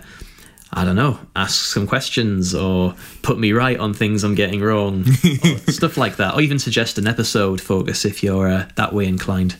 I 0.72 0.84
don't 0.84 0.96
know, 0.96 1.18
ask 1.36 1.72
some 1.72 1.86
questions 1.86 2.54
or 2.54 2.94
put 3.22 3.38
me 3.38 3.52
right 3.52 3.78
on 3.78 3.94
things 3.94 4.24
I'm 4.24 4.34
getting 4.34 4.60
wrong, 4.60 5.04
or 5.44 5.72
stuff 5.72 5.96
like 5.96 6.16
that, 6.16 6.34
or 6.34 6.40
even 6.40 6.58
suggest 6.58 6.98
an 6.98 7.06
episode 7.06 7.60
focus 7.60 8.04
if 8.04 8.22
you're 8.22 8.48
uh, 8.48 8.68
that 8.76 8.92
way 8.92 9.06
inclined. 9.06 9.56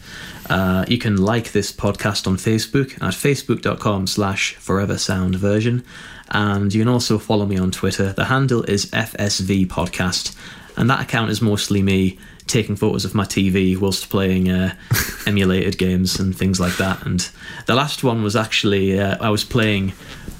Uh, 0.48 0.84
you 0.88 0.98
can 0.98 1.16
like 1.16 1.52
this 1.52 1.72
podcast 1.72 2.26
on 2.26 2.36
Facebook 2.36 2.94
at 2.94 3.14
facebook.com 3.14 4.06
slash 4.06 4.54
forever 4.56 4.98
sound 4.98 5.36
version. 5.36 5.84
And 6.30 6.72
you 6.72 6.80
can 6.80 6.88
also 6.88 7.18
follow 7.18 7.46
me 7.46 7.58
on 7.58 7.70
Twitter. 7.70 8.12
The 8.12 8.24
handle 8.24 8.62
is 8.64 8.86
FSV 8.86 9.66
Podcast. 9.66 10.34
And 10.76 10.88
that 10.88 11.00
account 11.00 11.30
is 11.30 11.42
mostly 11.42 11.82
me 11.82 12.18
taking 12.46 12.76
photos 12.76 13.04
of 13.04 13.14
my 13.14 13.24
TV 13.24 13.76
whilst 13.78 14.10
playing 14.10 14.50
uh, 14.50 14.74
emulated 15.26 15.78
games 15.78 16.18
and 16.18 16.36
things 16.36 16.58
like 16.60 16.76
that. 16.76 17.04
And 17.06 17.28
the 17.66 17.74
last 17.74 18.02
one 18.04 18.22
was 18.22 18.36
actually, 18.36 18.98
uh, 18.98 19.16
I 19.20 19.30
was 19.30 19.44
playing 19.44 19.92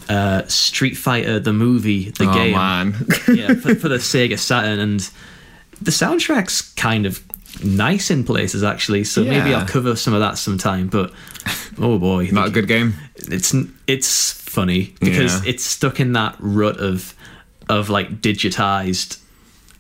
uh, 0.09 0.47
Street 0.47 0.97
Fighter, 0.97 1.39
the 1.39 1.53
movie, 1.53 2.11
the 2.11 2.29
oh 2.29 2.35
game 2.35 2.53
man. 2.53 2.95
yeah, 3.35 3.55
for, 3.55 3.75
for 3.75 3.89
the 3.89 3.97
Sega 3.99 4.39
Saturn, 4.39 4.79
and 4.79 5.01
the 5.81 5.91
soundtrack's 5.91 6.63
kind 6.75 7.07
of 7.07 7.23
nice 7.65 8.11
in 8.11 8.25
places 8.25 8.63
actually. 8.65 9.05
So 9.05 9.23
maybe 9.25 9.55
I'll 9.55 9.67
cover 9.67 9.97
some 9.97 10.15
of 10.15 10.21
that 10.21 10.39
sometime. 10.39 10.89
But 10.89 11.13
oh 11.79 11.99
boy, 11.99 12.29
Not 12.33 12.49
a 12.49 12.51
good 12.51 12.67
game. 12.69 12.95
it's 13.17 13.55
it's 13.87 14.33
funny 14.33 14.95
because 15.01 15.43
Yeah. 15.45 15.51
it's 15.51 15.65
stuck 15.65 16.01
in 16.01 16.13
that 16.15 16.37
rut 16.41 16.79
of 16.79 17.15
of 17.69 17.89
like 17.89 18.21
digitized. 18.21 19.19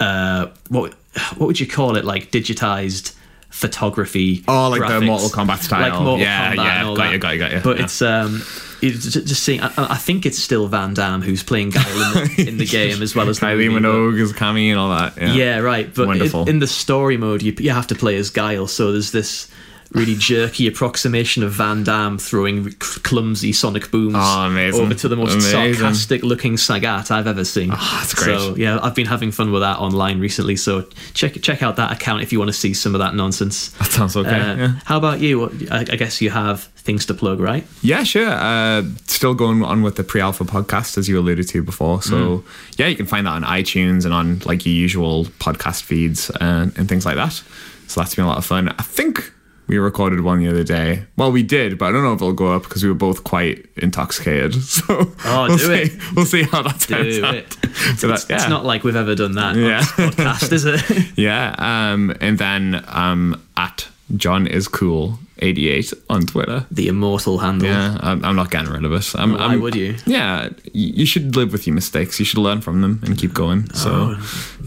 Uh, 0.00 0.48
what 0.68 0.94
what 1.36 1.46
would 1.46 1.60
you 1.60 1.66
call 1.66 1.96
it? 1.96 2.04
Like 2.04 2.30
digitized 2.30 3.14
photography. 3.50 4.44
Oh, 4.48 4.68
like 4.70 4.86
the. 4.88 5.00
Mortal 5.00 5.28
Kombat 5.28 5.58
style. 5.58 5.82
Like 5.90 5.92
Mortal 6.00 6.18
Yeah, 6.18 6.52
Kombat 6.52 6.56
yeah, 6.56 6.82
got 6.84 6.96
that. 6.96 7.12
you, 7.12 7.18
got 7.18 7.32
you, 7.34 7.38
got 7.38 7.52
you. 7.52 7.60
But 7.62 7.78
Yeah. 7.78 7.84
it's 7.84 8.02
um, 8.02 8.42
it's 8.80 9.12
ju- 9.12 9.22
just 9.22 9.42
seeing. 9.42 9.60
I, 9.60 9.70
I 9.76 9.96
think 9.96 10.26
it's 10.26 10.38
still 10.38 10.66
Van 10.68 10.94
Damme 10.94 11.22
who's 11.22 11.42
playing 11.42 11.70
Guile 11.70 11.86
in 11.86 12.14
the, 12.36 12.44
in 12.48 12.56
the 12.58 12.66
game 12.66 13.02
as 13.02 13.14
well 13.14 13.28
as 13.28 13.38
Kylie 13.40 13.68
Minogue 13.70 14.18
is 14.18 14.32
Cammy 14.32 14.70
and 14.70 14.78
all 14.78 14.90
that. 14.90 15.16
Yeah. 15.16 15.32
yeah, 15.34 15.58
right. 15.58 15.92
But 15.94 16.16
in, 16.16 16.48
in 16.48 16.58
the 16.58 16.66
story 16.66 17.16
mode, 17.16 17.42
you 17.42 17.54
you 17.58 17.70
have 17.70 17.86
to 17.88 17.94
play 17.94 18.16
as 18.16 18.30
Guile. 18.30 18.66
So 18.66 18.92
there's 18.92 19.12
this 19.12 19.50
really 19.92 20.14
jerky 20.14 20.66
approximation 20.66 21.42
of 21.42 21.52
Van 21.52 21.84
Damme 21.84 22.18
throwing 22.18 22.72
clumsy 22.78 23.52
sonic 23.52 23.90
booms 23.90 24.14
Oh, 24.18 24.46
over 24.74 24.94
to 24.94 25.08
the 25.08 25.16
most 25.16 25.32
Amazing. 25.32 25.74
sarcastic 25.74 26.22
looking 26.22 26.54
Sagat 26.54 27.10
I've 27.10 27.26
ever 27.26 27.44
seen. 27.44 27.70
Oh, 27.72 27.96
that's 28.00 28.14
great. 28.14 28.38
So 28.38 28.56
yeah, 28.56 28.78
I've 28.82 28.94
been 28.94 29.06
having 29.06 29.30
fun 29.32 29.52
with 29.52 29.62
that 29.62 29.78
online 29.78 30.18
recently. 30.20 30.56
So 30.56 30.86
check 31.14 31.40
check 31.42 31.62
out 31.62 31.76
that 31.76 31.92
account 31.92 32.22
if 32.22 32.32
you 32.32 32.38
want 32.38 32.48
to 32.48 32.56
see 32.56 32.72
some 32.74 32.94
of 32.94 33.00
that 33.00 33.14
nonsense. 33.14 33.70
That 33.78 33.90
sounds 33.90 34.16
okay. 34.16 34.30
Uh, 34.30 34.56
yeah. 34.56 34.68
How 34.84 34.96
about 34.96 35.20
you? 35.20 35.50
I, 35.70 35.80
I 35.80 35.96
guess 35.96 36.20
you 36.22 36.30
have 36.30 36.64
things 36.82 37.06
to 37.06 37.14
plug, 37.14 37.38
right? 37.38 37.64
Yeah, 37.82 38.02
sure. 38.02 38.28
Uh, 38.28 38.82
still 39.06 39.34
going 39.34 39.62
on 39.62 39.82
with 39.82 39.96
the 39.96 40.02
pre-alpha 40.02 40.44
podcast, 40.44 40.98
as 40.98 41.08
you 41.08 41.18
alluded 41.18 41.46
to 41.48 41.62
before. 41.62 42.02
So 42.02 42.12
Mm. 42.38 42.44
yeah, 42.78 42.86
you 42.88 42.96
can 42.96 43.06
find 43.06 43.26
that 43.26 43.32
on 43.34 43.44
iTunes 43.44 44.04
and 44.04 44.12
on 44.14 44.40
like 44.46 44.64
your 44.66 44.74
usual 44.74 45.26
podcast 45.38 45.82
feeds 45.82 46.30
and, 46.40 46.76
and 46.78 46.88
things 46.88 47.04
like 47.06 47.16
that. 47.16 47.40
So 47.86 48.00
that's 48.00 48.14
been 48.14 48.24
a 48.24 48.28
lot 48.28 48.38
of 48.38 48.46
fun. 48.46 48.68
I 48.70 48.82
think 48.82 49.32
we 49.68 49.78
recorded 49.78 50.20
one 50.20 50.40
the 50.40 50.48
other 50.48 50.64
day. 50.64 51.04
Well, 51.16 51.32
we 51.32 51.42
did, 51.42 51.78
but 51.78 51.86
I 51.86 51.92
don't 51.92 52.02
know 52.02 52.12
if 52.12 52.16
it'll 52.20 52.32
go 52.32 52.52
up 52.54 52.64
because 52.64 52.82
we 52.82 52.88
were 52.88 52.94
both 52.94 53.24
quite 53.24 53.66
intoxicated. 53.76 54.54
So 54.62 55.12
Oh, 55.24 55.46
we'll 55.48 55.56
do 55.58 55.64
see. 55.64 55.72
it. 55.94 56.14
We'll 56.16 56.24
see 56.26 56.42
how 56.42 56.62
that 56.62 56.80
Do 56.80 56.94
turns 56.94 57.16
it. 57.18 57.24
out. 57.24 57.56
So 57.98 58.08
that, 58.08 58.14
It's, 58.14 58.30
it's 58.30 58.48
not 58.48 58.64
like 58.64 58.84
we've 58.84 58.96
ever 58.96 59.14
done 59.14 59.32
that 59.36 59.56
Yeah. 59.56 59.80
podcast, 59.82 60.52
is 60.52 60.64
it? 60.64 61.12
Yeah, 61.16 61.54
um, 61.58 62.14
and 62.20 62.36
then 62.38 62.84
um, 62.88 63.40
at 63.56 63.88
John 64.16 64.46
is 64.46 64.68
cool 64.68 65.18
eighty 65.38 65.68
eight 65.70 65.92
on 66.08 66.26
Twitter. 66.26 66.66
the 66.70 66.86
immortal 66.88 67.38
handle. 67.38 67.66
Yeah, 67.68 67.96
I'm, 68.00 68.24
I'm 68.24 68.36
not 68.36 68.50
getting 68.50 68.70
rid 68.72 68.84
of 68.84 68.92
it. 68.92 69.12
I'm, 69.16 69.32
Why 69.32 69.38
I'm- 69.38 69.60
would 69.60 69.74
you? 69.74 69.96
Yeah, 70.06 70.50
you 70.72 71.06
should 71.06 71.34
live 71.34 71.50
with 71.52 71.66
your 71.66 71.74
mistakes. 71.74 72.18
You 72.18 72.24
should 72.24 72.38
learn 72.38 72.60
from 72.60 72.80
them 72.82 73.00
and 73.04 73.16
keep 73.18 73.32
going. 73.34 73.68
So, 73.74 74.16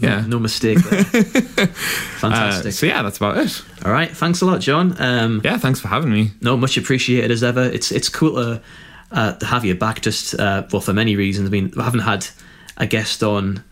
yeah. 0.00 0.26
No 0.26 0.38
mistake 0.38 0.78
there. 0.78 1.04
Uh, 2.16 2.30
Fantastic. 2.30 2.72
so 2.72 2.86
yeah, 2.86 3.02
that's 3.02 3.18
about 3.18 3.36
it. 3.38 3.62
All 3.84 3.92
right, 3.92 4.10
thanks 4.10 4.40
a 4.40 4.46
lot, 4.46 4.60
John. 4.60 4.96
Um, 5.00 5.40
Yeah, 5.44 5.58
thanks 5.58 5.78
for 5.80 5.88
having 5.88 6.10
me. 6.10 6.30
No, 6.40 6.56
much 6.56 6.76
appreciated 6.76 7.30
as 7.30 7.42
ever. 7.44 7.62
It's 7.62 7.92
it's 7.92 8.08
cool 8.08 8.34
to, 8.34 8.62
uh, 9.12 9.32
to 9.34 9.46
have 9.46 9.64
you 9.64 9.74
back. 9.74 10.00
Just 10.00 10.34
uh, 10.38 10.66
well, 10.72 10.80
for 10.80 10.92
many 10.92 11.14
reasons. 11.14 11.48
I 11.48 11.50
mean, 11.52 11.72
I 11.78 11.84
haven't 11.84 12.00
had 12.00 12.26
a 12.78 12.86
guest 12.86 13.22
on 13.22 13.62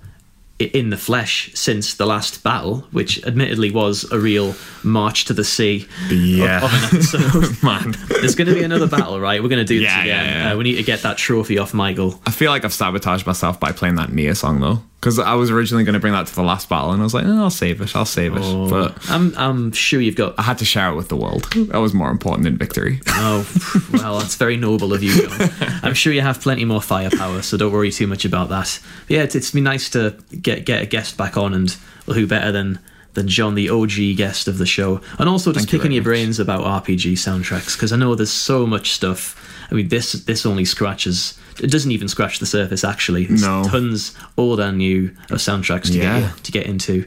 in 0.61 0.91
the 0.91 0.97
flesh 0.97 1.51
since 1.55 1.95
the 1.95 2.07
last 2.07 2.43
battle, 2.45 2.87
which 2.93 3.23
admittedly 3.27 3.71
was 3.73 4.05
a 4.13 4.19
real 4.19 4.55
march 4.85 5.25
to 5.25 5.33
the 5.33 5.43
sea 5.45 5.87
Yeah. 6.09 6.59
of, 6.65 6.65
of 6.65 6.73
an 6.75 6.85
episode. 6.85 7.63
Man, 7.63 7.95
There's 8.09 8.35
going 8.37 8.47
to 8.49 8.55
be 8.55 8.63
another 8.63 8.87
battle, 8.87 9.19
right? 9.21 9.43
We're 9.43 9.49
going 9.49 9.65
to 9.67 9.75
do 9.75 9.81
this 9.81 9.89
Yeah, 9.91 10.03
again. 10.03 10.25
yeah, 10.27 10.45
yeah. 10.49 10.53
Uh, 10.53 10.57
we 10.57 10.65
need 10.65 10.77
to 10.77 10.85
get 10.85 11.03
that 11.03 11.19
trophy 11.19 11.59
off 11.59 11.75
Michael. 11.75 12.21
I 12.27 12.31
feel 12.31 12.51
like 12.53 12.65
I've 12.65 12.73
sabotaged 12.73 13.27
myself 13.27 13.59
by 13.59 13.73
playing 13.73 13.97
that 13.97 14.13
Nier 14.13 14.35
song 14.37 14.61
though, 14.61 14.81
because 15.05 15.19
I 15.19 15.35
was 15.35 15.51
originally 15.51 15.85
going 15.85 15.93
to 15.93 16.01
bring 16.01 16.15
that 16.15 16.27
to 16.29 16.35
the 16.35 16.43
last 16.43 16.71
battle, 16.71 16.91
and 16.93 17.03
I 17.03 17.05
was 17.05 17.13
like, 17.13 17.27
oh, 17.27 17.43
I'll 17.43 17.51
save 17.51 17.83
it. 17.83 17.95
I'll 17.95 18.07
save 18.07 18.35
it. 18.35 18.43
Oh. 18.43 18.71
But 18.71 19.11
I'm 19.11 19.37
I'm 19.37 19.71
sure 19.73 20.01
you've 20.01 20.17
got 20.17 20.35
I 20.39 20.43
had 20.43 20.57
to 20.59 20.65
share 20.65 20.91
it 20.91 20.95
with 20.95 21.09
the 21.09 21.17
world. 21.17 21.47
That 21.53 21.77
was 21.77 21.93
more 21.93 22.11
important 22.11 22.45
than 22.45 22.57
victory. 22.57 23.01
Oh, 23.09 23.47
well, 23.93 24.19
that's 24.19 24.37
very 24.37 24.57
noble 24.57 24.95
of 24.95 25.03
you, 25.03 25.29
John. 25.29 25.51
I'm 25.83 25.93
sure 25.93 26.11
you 26.11 26.23
have 26.23 26.41
plenty 26.41 26.65
more 26.65 26.81
firepower, 26.81 27.43
so 27.43 27.59
don't 27.59 27.71
worry 27.71 27.93
too 27.93 28.07
much 28.07 28.25
about 28.25 28.49
that. 28.49 28.81
But 29.07 29.15
yeah, 29.15 29.23
it's, 29.25 29.35
it's 29.35 29.51
been 29.51 29.65
nice 29.65 29.91
to 29.91 30.17
get 30.41 30.65
get 30.65 30.83
a 30.83 30.87
guest 30.87 31.19
back 31.19 31.37
on, 31.37 31.53
and 31.53 31.77
well, 32.07 32.17
who 32.17 32.27
better 32.27 32.51
than 32.51 32.79
than 33.13 33.29
John, 33.29 33.57
the 33.57 33.69
OG 33.69 34.17
guest 34.17 34.49
of 34.49 34.57
the 34.57 34.67
show, 34.67 35.03
and 35.19 35.29
also 35.29 35.53
just 35.53 35.67
Thank 35.67 35.83
picking 35.83 35.91
very 35.91 35.95
your 35.97 36.03
much. 36.03 36.07
brains 36.07 36.39
about 36.41 36.85
RPG 36.87 37.13
soundtracks 37.13 37.77
because 37.77 37.93
I 37.93 37.97
know 37.97 38.15
there's 38.15 38.31
so 38.31 38.67
much 38.67 38.93
stuff. 38.93 39.39
I 39.71 39.75
mean, 39.75 39.89
this 39.89 40.13
this 40.13 40.47
only 40.47 40.65
scratches. 40.65 41.39
It 41.63 41.71
doesn't 41.71 41.93
even 41.93 42.09
scratch 42.09 42.39
the 42.39 42.47
surface. 42.47 42.85
Actually, 42.85 43.27
There's 43.27 43.43
No. 43.43 43.65
tons 43.65 44.15
old 44.37 44.61
and 44.61 44.79
new 44.79 45.11
of 45.31 45.39
soundtracks 45.39 45.87
to 45.87 45.99
Yeah. 45.99 46.21
get 46.21 46.45
to 46.45 46.53
get 46.53 46.67
into. 46.67 47.05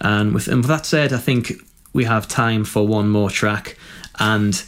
And 0.00 0.32
with 0.32 0.48
and 0.48 0.58
with 0.58 0.68
that 0.68 0.86
said, 0.86 1.12
I 1.12 1.18
think 1.18 1.52
we 1.92 2.04
have 2.04 2.26
time 2.28 2.64
for 2.64 2.86
one 2.86 3.08
more 3.10 3.30
track, 3.30 3.76
and 4.18 4.62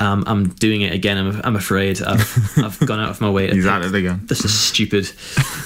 um, 0.00 0.24
I'm 0.26 0.48
doing 0.48 0.80
it 0.80 0.92
again. 0.92 1.16
I'm, 1.18 1.40
I'm 1.44 1.56
afraid 1.56 2.02
I've 2.02 2.58
I've 2.58 2.78
gone 2.80 2.98
out 2.98 3.10
of 3.10 3.20
my 3.20 3.30
way. 3.30 3.46
To 3.46 3.54
He's 3.54 3.66
at 3.66 3.82
it 3.82 3.94
again. 3.94 4.22
This 4.24 4.40
is 4.40 4.46
a 4.46 4.48
stupid 4.48 5.10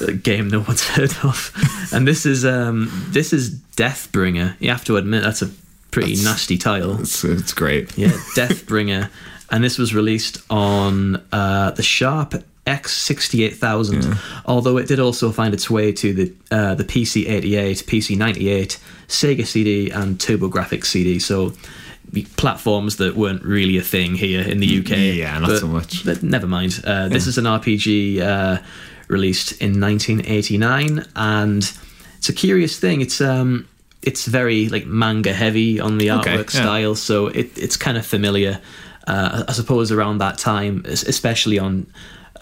uh, 0.02 0.12
game 0.22 0.48
no 0.48 0.60
one's 0.60 0.82
heard 0.94 1.12
of, 1.22 1.52
and 1.92 2.06
this 2.06 2.26
is 2.26 2.44
um 2.44 2.90
this 3.10 3.32
is 3.32 3.54
Deathbringer. 3.76 4.56
You 4.60 4.68
have 4.70 4.84
to 4.86 4.96
admit 4.98 5.22
that's 5.22 5.40
a 5.40 5.50
pretty 5.90 6.10
That's- 6.16 6.24
nasty 6.24 6.58
title. 6.58 7.00
It's, 7.00 7.24
it's 7.24 7.54
great. 7.54 7.96
Yeah, 7.96 8.08
Deathbringer. 8.36 9.08
and 9.50 9.64
this 9.64 9.78
was 9.78 9.94
released 9.94 10.42
on 10.50 11.22
uh, 11.32 11.70
the 11.70 11.82
Sharp 11.82 12.34
X68000. 12.68 14.18
Although 14.46 14.76
it 14.78 14.88
did 14.88 15.00
also 15.00 15.30
find 15.32 15.54
its 15.54 15.68
way 15.70 15.92
to 15.92 16.12
the 16.12 16.32
uh, 16.50 16.74
the 16.74 16.84
PC88, 16.84 17.84
PC98, 17.84 18.78
Sega 19.08 19.46
CD, 19.46 19.90
and 19.90 20.18
TurboGrafx 20.18 20.84
CD. 20.86 21.18
So 21.18 21.52
platforms 22.36 22.96
that 22.96 23.16
weren't 23.16 23.42
really 23.44 23.76
a 23.76 23.82
thing 23.82 24.14
here 24.14 24.40
in 24.40 24.60
the 24.60 24.78
UK. 24.80 24.90
Yeah, 25.16 25.38
not 25.38 25.48
But- 25.50 25.60
so 25.60 25.68
much. 25.68 26.04
but 26.04 26.22
never 26.22 26.46
mind. 26.46 26.80
Uh, 26.84 27.08
this 27.08 27.26
is 27.26 27.38
an 27.38 27.44
RPG 27.44 28.20
uh, 28.20 28.58
released 29.08 29.52
in 29.60 29.80
1989, 29.80 31.04
and 31.16 31.62
it's 32.18 32.28
a 32.28 32.32
curious 32.32 32.78
thing. 32.78 33.00
It's 33.00 33.20
um, 33.20 33.66
it's 34.02 34.26
very 34.26 34.68
like 34.68 34.86
manga 34.86 35.32
heavy 35.32 35.80
on 35.80 35.98
the 35.98 36.10
Okay, 36.10 36.30
artwork 36.36 36.54
yeah. 36.54 36.62
style, 36.62 36.94
so 36.94 37.26
it, 37.28 37.50
it's 37.58 37.76
kind 37.76 37.98
of 37.98 38.06
familiar. 38.06 38.60
Uh, 39.06 39.44
I 39.48 39.52
suppose 39.52 39.90
around 39.92 40.18
that 40.18 40.36
time, 40.38 40.82
especially 40.86 41.58
on 41.58 41.86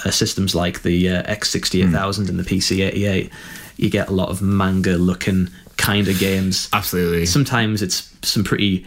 uh, 0.05 0.11
systems 0.11 0.55
like 0.55 0.83
the 0.83 1.09
uh, 1.09 1.23
X68000 1.25 2.29
and 2.29 2.39
the 2.39 2.43
PC88, 2.45 3.31
you 3.77 3.91
get 3.91 4.09
a 4.09 4.13
lot 4.13 4.29
of 4.29 4.43
manga 4.43 4.97
looking 4.97 5.49
kind 5.77 6.09
of 6.09 6.19
games 6.19 6.69
Absolutely. 6.73 7.27
sometimes 7.27 7.83
it's 7.83 8.11
some 8.23 8.43
pretty 8.43 8.87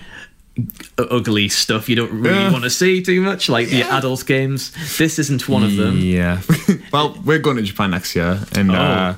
ugly 0.97 1.47
stuff 1.47 1.88
you 1.88 1.95
don't 1.95 2.12
really 2.12 2.36
Yeah. 2.38 2.51
want 2.51 2.64
to 2.64 2.70
see 2.70 3.01
too 3.01 3.22
much, 3.22 3.47
like 3.47 3.70
the 3.70 3.84
adult 3.84 4.26
games. 4.26 4.72
This 4.97 5.18
isn't 5.20 5.47
one 5.47 5.64
of 5.64 5.76
them. 5.78 5.99
Yeah. 5.99 6.41
well, 6.91 7.18
we're 7.24 7.39
going 7.39 7.55
to 7.57 7.62
Japan 7.64 7.91
next 7.91 8.16
year, 8.16 8.39
and 8.53 8.72
uh, 8.72 9.14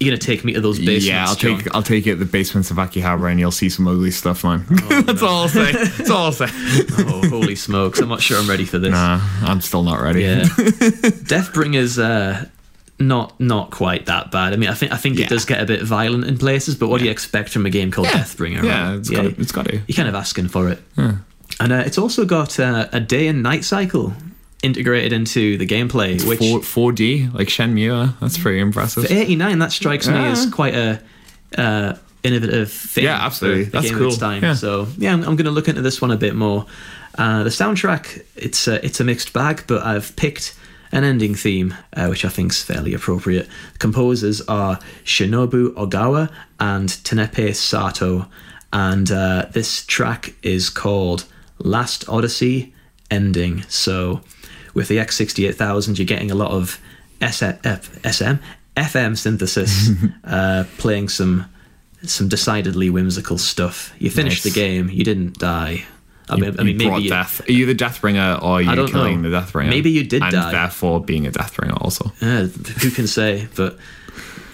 You're 0.00 0.12
gonna 0.12 0.18
take 0.18 0.44
me 0.44 0.54
to 0.54 0.62
those 0.62 0.78
basements, 0.78 1.04
yeah, 1.06 1.26
I'll 1.28 1.34
John. 1.34 1.58
take 1.58 1.74
I'll 1.74 1.82
take 1.82 2.06
you 2.06 2.14
to 2.14 2.18
the 2.18 2.24
basements 2.24 2.70
of 2.70 2.78
Akihabara, 2.78 3.30
and 3.30 3.38
you'll 3.38 3.50
see 3.50 3.68
some 3.68 3.86
ugly 3.86 4.10
stuff, 4.10 4.42
man. 4.44 4.64
That's 5.04 5.20
all 5.22 5.42
I'll 5.42 5.48
say. 5.50 5.72
That's 5.72 6.08
all 6.08 6.24
I'll 6.24 6.32
say. 6.32 6.46
Oh, 6.50 7.28
holy 7.28 7.54
smokes! 7.54 7.98
I'm 8.00 8.08
not 8.08 8.22
sure 8.22 8.38
I'm 8.38 8.48
ready 8.48 8.64
for 8.64 8.78
this. 8.78 8.92
Nah, 8.92 9.20
I'm 9.42 9.60
still 9.60 9.82
not 9.82 10.00
ready. 10.00 10.22
Yeah, 10.22 10.44
Deathbringer's 11.24 11.98
uh, 11.98 12.46
not 12.98 13.38
not 13.40 13.70
quite 13.70 14.06
that 14.06 14.30
bad. 14.30 14.52
I 14.52 14.56
mean, 14.56 14.70
I 14.70 14.74
think 14.74 14.92
I 14.92 14.96
think 14.96 15.18
Yeah. 15.18 15.26
it 15.26 15.28
does 15.28 15.44
get 15.44 15.60
a 15.60 15.66
bit 15.66 15.82
violent 15.82 16.24
in 16.24 16.38
places, 16.38 16.74
but 16.76 16.88
what 16.88 16.98
do 17.00 17.04
you 17.04 17.10
expect 17.10 17.50
from 17.50 17.66
a 17.66 17.70
game 17.70 17.90
called 17.90 18.06
Yeah. 18.08 18.20
Deathbringer? 18.20 18.62
Yeah, 18.64 18.90
right? 18.90 18.98
it's 18.98 19.10
got 19.10 19.24
it's 19.26 19.52
got 19.52 19.66
to. 19.66 19.80
you're 19.86 19.96
kind 19.96 20.08
of 20.08 20.14
asking 20.14 20.48
for 20.48 20.68
it. 20.70 20.78
And 20.96 21.72
uh, 21.72 21.82
it's 21.84 21.98
also 21.98 22.24
got 22.24 22.58
uh, 22.58 22.88
a 22.92 23.00
day 23.00 23.26
and 23.26 23.42
night 23.42 23.64
cycle 23.64 24.14
integrated 24.62 25.12
into 25.12 25.56
the 25.56 25.66
gameplay, 25.66 26.22
which 26.26 26.38
Four, 26.38 26.92
4D, 26.92 27.32
like 27.34 27.48
Shenmue. 27.48 28.18
That's 28.20 28.38
pretty 28.38 28.60
impressive. 28.60 29.06
For 29.06 29.12
89, 29.12 29.58
that 29.60 29.72
strikes 29.72 30.06
me 30.08 30.14
as 30.14 30.50
quite 30.50 30.74
a 30.74 31.00
uh, 31.56 31.94
innovative 32.22 32.70
thing. 32.70 33.04
Yeah, 33.04 33.24
absolutely. 33.24 33.64
That's 33.64 33.90
cool. 33.90 34.12
time. 34.12 34.42
Yeah. 34.42 34.54
So 34.54 34.86
yeah, 34.98 35.12
I'm, 35.12 35.20
I'm 35.20 35.36
going 35.36 35.46
to 35.46 35.50
look 35.50 35.68
into 35.68 35.82
this 35.82 36.00
one 36.00 36.10
a 36.10 36.16
bit 36.16 36.34
more. 36.34 36.66
Uh, 37.18 37.42
the 37.42 37.50
soundtrack, 37.50 38.24
it's 38.36 38.68
a, 38.68 38.84
it's 38.84 39.00
a 39.00 39.04
mixed 39.04 39.32
bag, 39.32 39.64
but 39.66 39.82
I've 39.84 40.14
picked 40.16 40.56
an 40.92 41.04
ending 41.04 41.34
theme, 41.34 41.74
uh, 41.94 42.06
which 42.06 42.24
I 42.24 42.28
think 42.28 42.52
is 42.52 42.62
fairly 42.62 42.94
appropriate. 42.94 43.48
Composers 43.78 44.40
are 44.42 44.78
Shinobu 45.04 45.70
Ogawa 45.74 46.30
and 46.58 46.88
Tenepe 47.04 47.54
Sato, 47.54 48.26
and 48.72 49.10
uh, 49.10 49.46
this 49.52 49.84
track 49.86 50.34
is 50.42 50.68
called 50.68 51.24
Last 51.58 52.08
Odyssey 52.08 52.74
Ending. 53.10 53.62
So 53.68 54.20
with 54.74 54.88
the 54.88 54.98
X68000, 54.98 55.98
you're 55.98 56.06
getting 56.06 56.30
a 56.30 56.34
lot 56.34 56.50
of 56.50 56.80
SM, 57.20 57.52
SM 57.62 58.36
FM 58.76 59.16
synthesis, 59.18 59.90
uh, 60.24 60.64
playing 60.78 61.08
some 61.08 61.46
some 62.02 62.28
decidedly 62.28 62.88
whimsical 62.88 63.36
stuff. 63.36 63.92
You 63.98 64.08
finished 64.10 64.44
Nice. 64.44 64.54
the 64.54 64.58
game, 64.60 64.88
you 64.88 65.04
didn't 65.04 65.38
die. 65.38 65.84
I 66.30 66.36
mean, 66.36 66.44
I 66.58 66.62
You 66.62 66.64
mean 66.64 66.76
maybe 66.78 67.02
you, 67.02 67.08
death. 67.10 67.46
Are 67.46 67.52
you 67.52 67.66
the 67.66 67.74
Deathbringer 67.74 68.40
or 68.40 68.44
are 68.52 68.62
you 68.62 68.70
I 68.70 68.74
killing 68.86 69.20
know. 69.20 69.28
the 69.30 69.36
Deathbringer? 69.36 69.68
Maybe 69.68 69.90
you 69.90 70.04
did 70.04 70.22
and 70.22 70.32
die. 70.32 70.50
therefore 70.52 71.00
being 71.04 71.26
a 71.26 71.30
Deathbringer 71.30 71.76
also. 71.82 72.10
Uh, 72.22 72.44
who 72.80 72.90
can 72.90 73.06
say? 73.06 73.48
But 73.56 73.76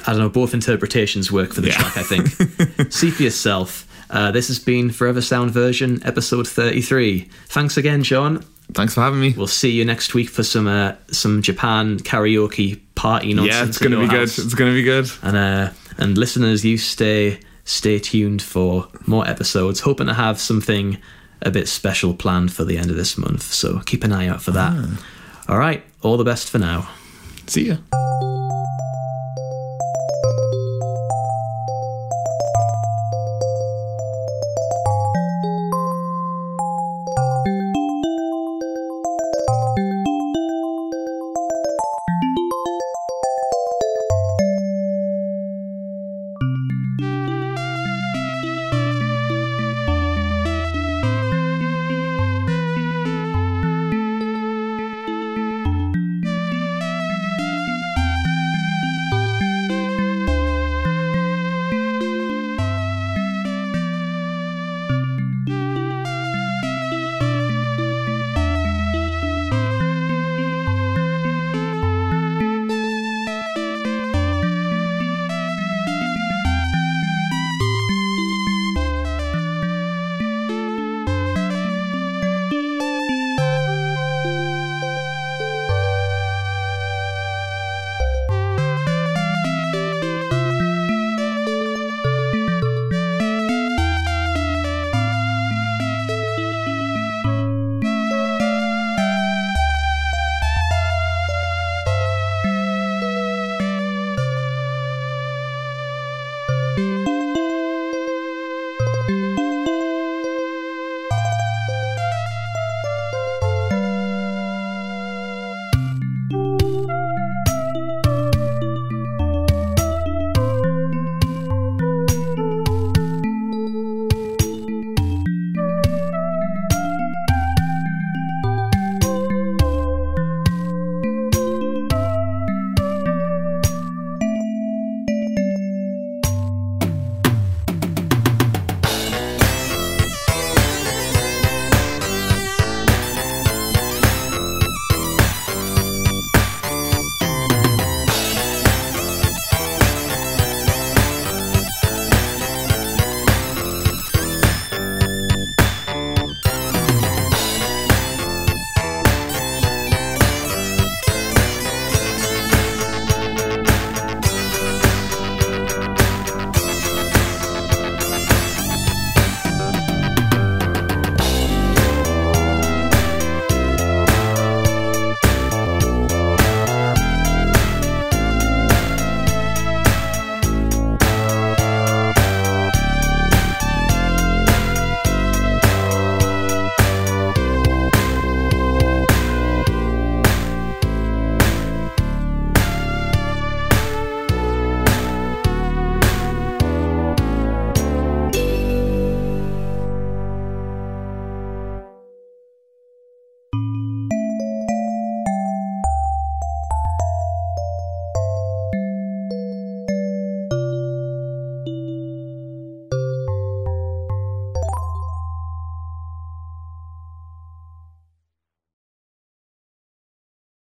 I 0.09 0.13
don't 0.13 0.21
know. 0.21 0.29
Both 0.29 0.55
interpretations 0.55 1.31
work 1.31 1.53
for 1.53 1.61
the 1.61 1.69
Yeah. 1.69 1.77
track. 1.77 1.97
I 1.99 2.03
think. 2.03 2.91
See 2.93 3.11
for 3.11 3.23
yourself. 3.23 3.87
Uh, 4.11 4.31
this 4.33 4.49
has 4.49 4.59
been 4.59 4.91
Forever 4.91 5.21
Sound 5.21 5.51
version 5.53 6.01
episode 6.05 6.49
thirty-three. 6.49 7.29
Thanks 7.49 7.77
again, 7.77 8.03
John. 8.03 8.45
Thanks 8.75 8.95
for 8.95 9.01
having 9.01 9.21
me. 9.21 9.33
We'll 9.37 9.47
see 9.47 9.71
you 9.71 9.85
next 9.85 10.15
week 10.15 10.29
for 10.29 10.43
some 10.43 10.67
uh, 10.67 10.95
some 11.11 11.41
Japan 11.43 11.99
karaoke 11.99 12.81
party 12.95 13.33
nonsense. 13.35 13.55
yeah, 13.57 13.67
it's 13.67 13.79
gonna 13.79 14.01
be 14.01 14.09
good. 14.09 14.23
It's 14.25 14.55
gonna 14.55 14.73
be 14.73 14.83
good. 14.83 15.09
And 15.23 15.37
uh, 15.37 15.71
and 15.99 16.19
listeners, 16.19 16.65
you 16.65 16.77
stay 16.79 17.41
stay 17.65 17.99
tuned 17.99 18.43
for 18.43 18.89
more 19.07 19.27
episodes. 19.27 19.81
Hoping 19.81 20.07
to 20.09 20.15
have 20.15 20.39
something 20.41 20.99
a 21.43 21.51
bit 21.51 21.69
special 21.69 22.15
planned 22.15 22.53
for 22.53 22.65
the 22.65 22.77
end 22.79 22.91
of 22.91 22.97
this 22.97 23.17
month. 23.17 23.43
So 23.43 23.81
keep 23.81 24.05
an 24.05 24.13
eye 24.13 24.27
out 24.29 24.43
for 24.43 24.51
that. 24.53 24.73
All 25.49 25.59
right, 25.59 25.83
all 26.03 26.17
the 26.17 26.25
best 26.25 26.51
for 26.51 26.59
now. 26.59 26.89
See 27.47 27.69
ya. 27.69 27.77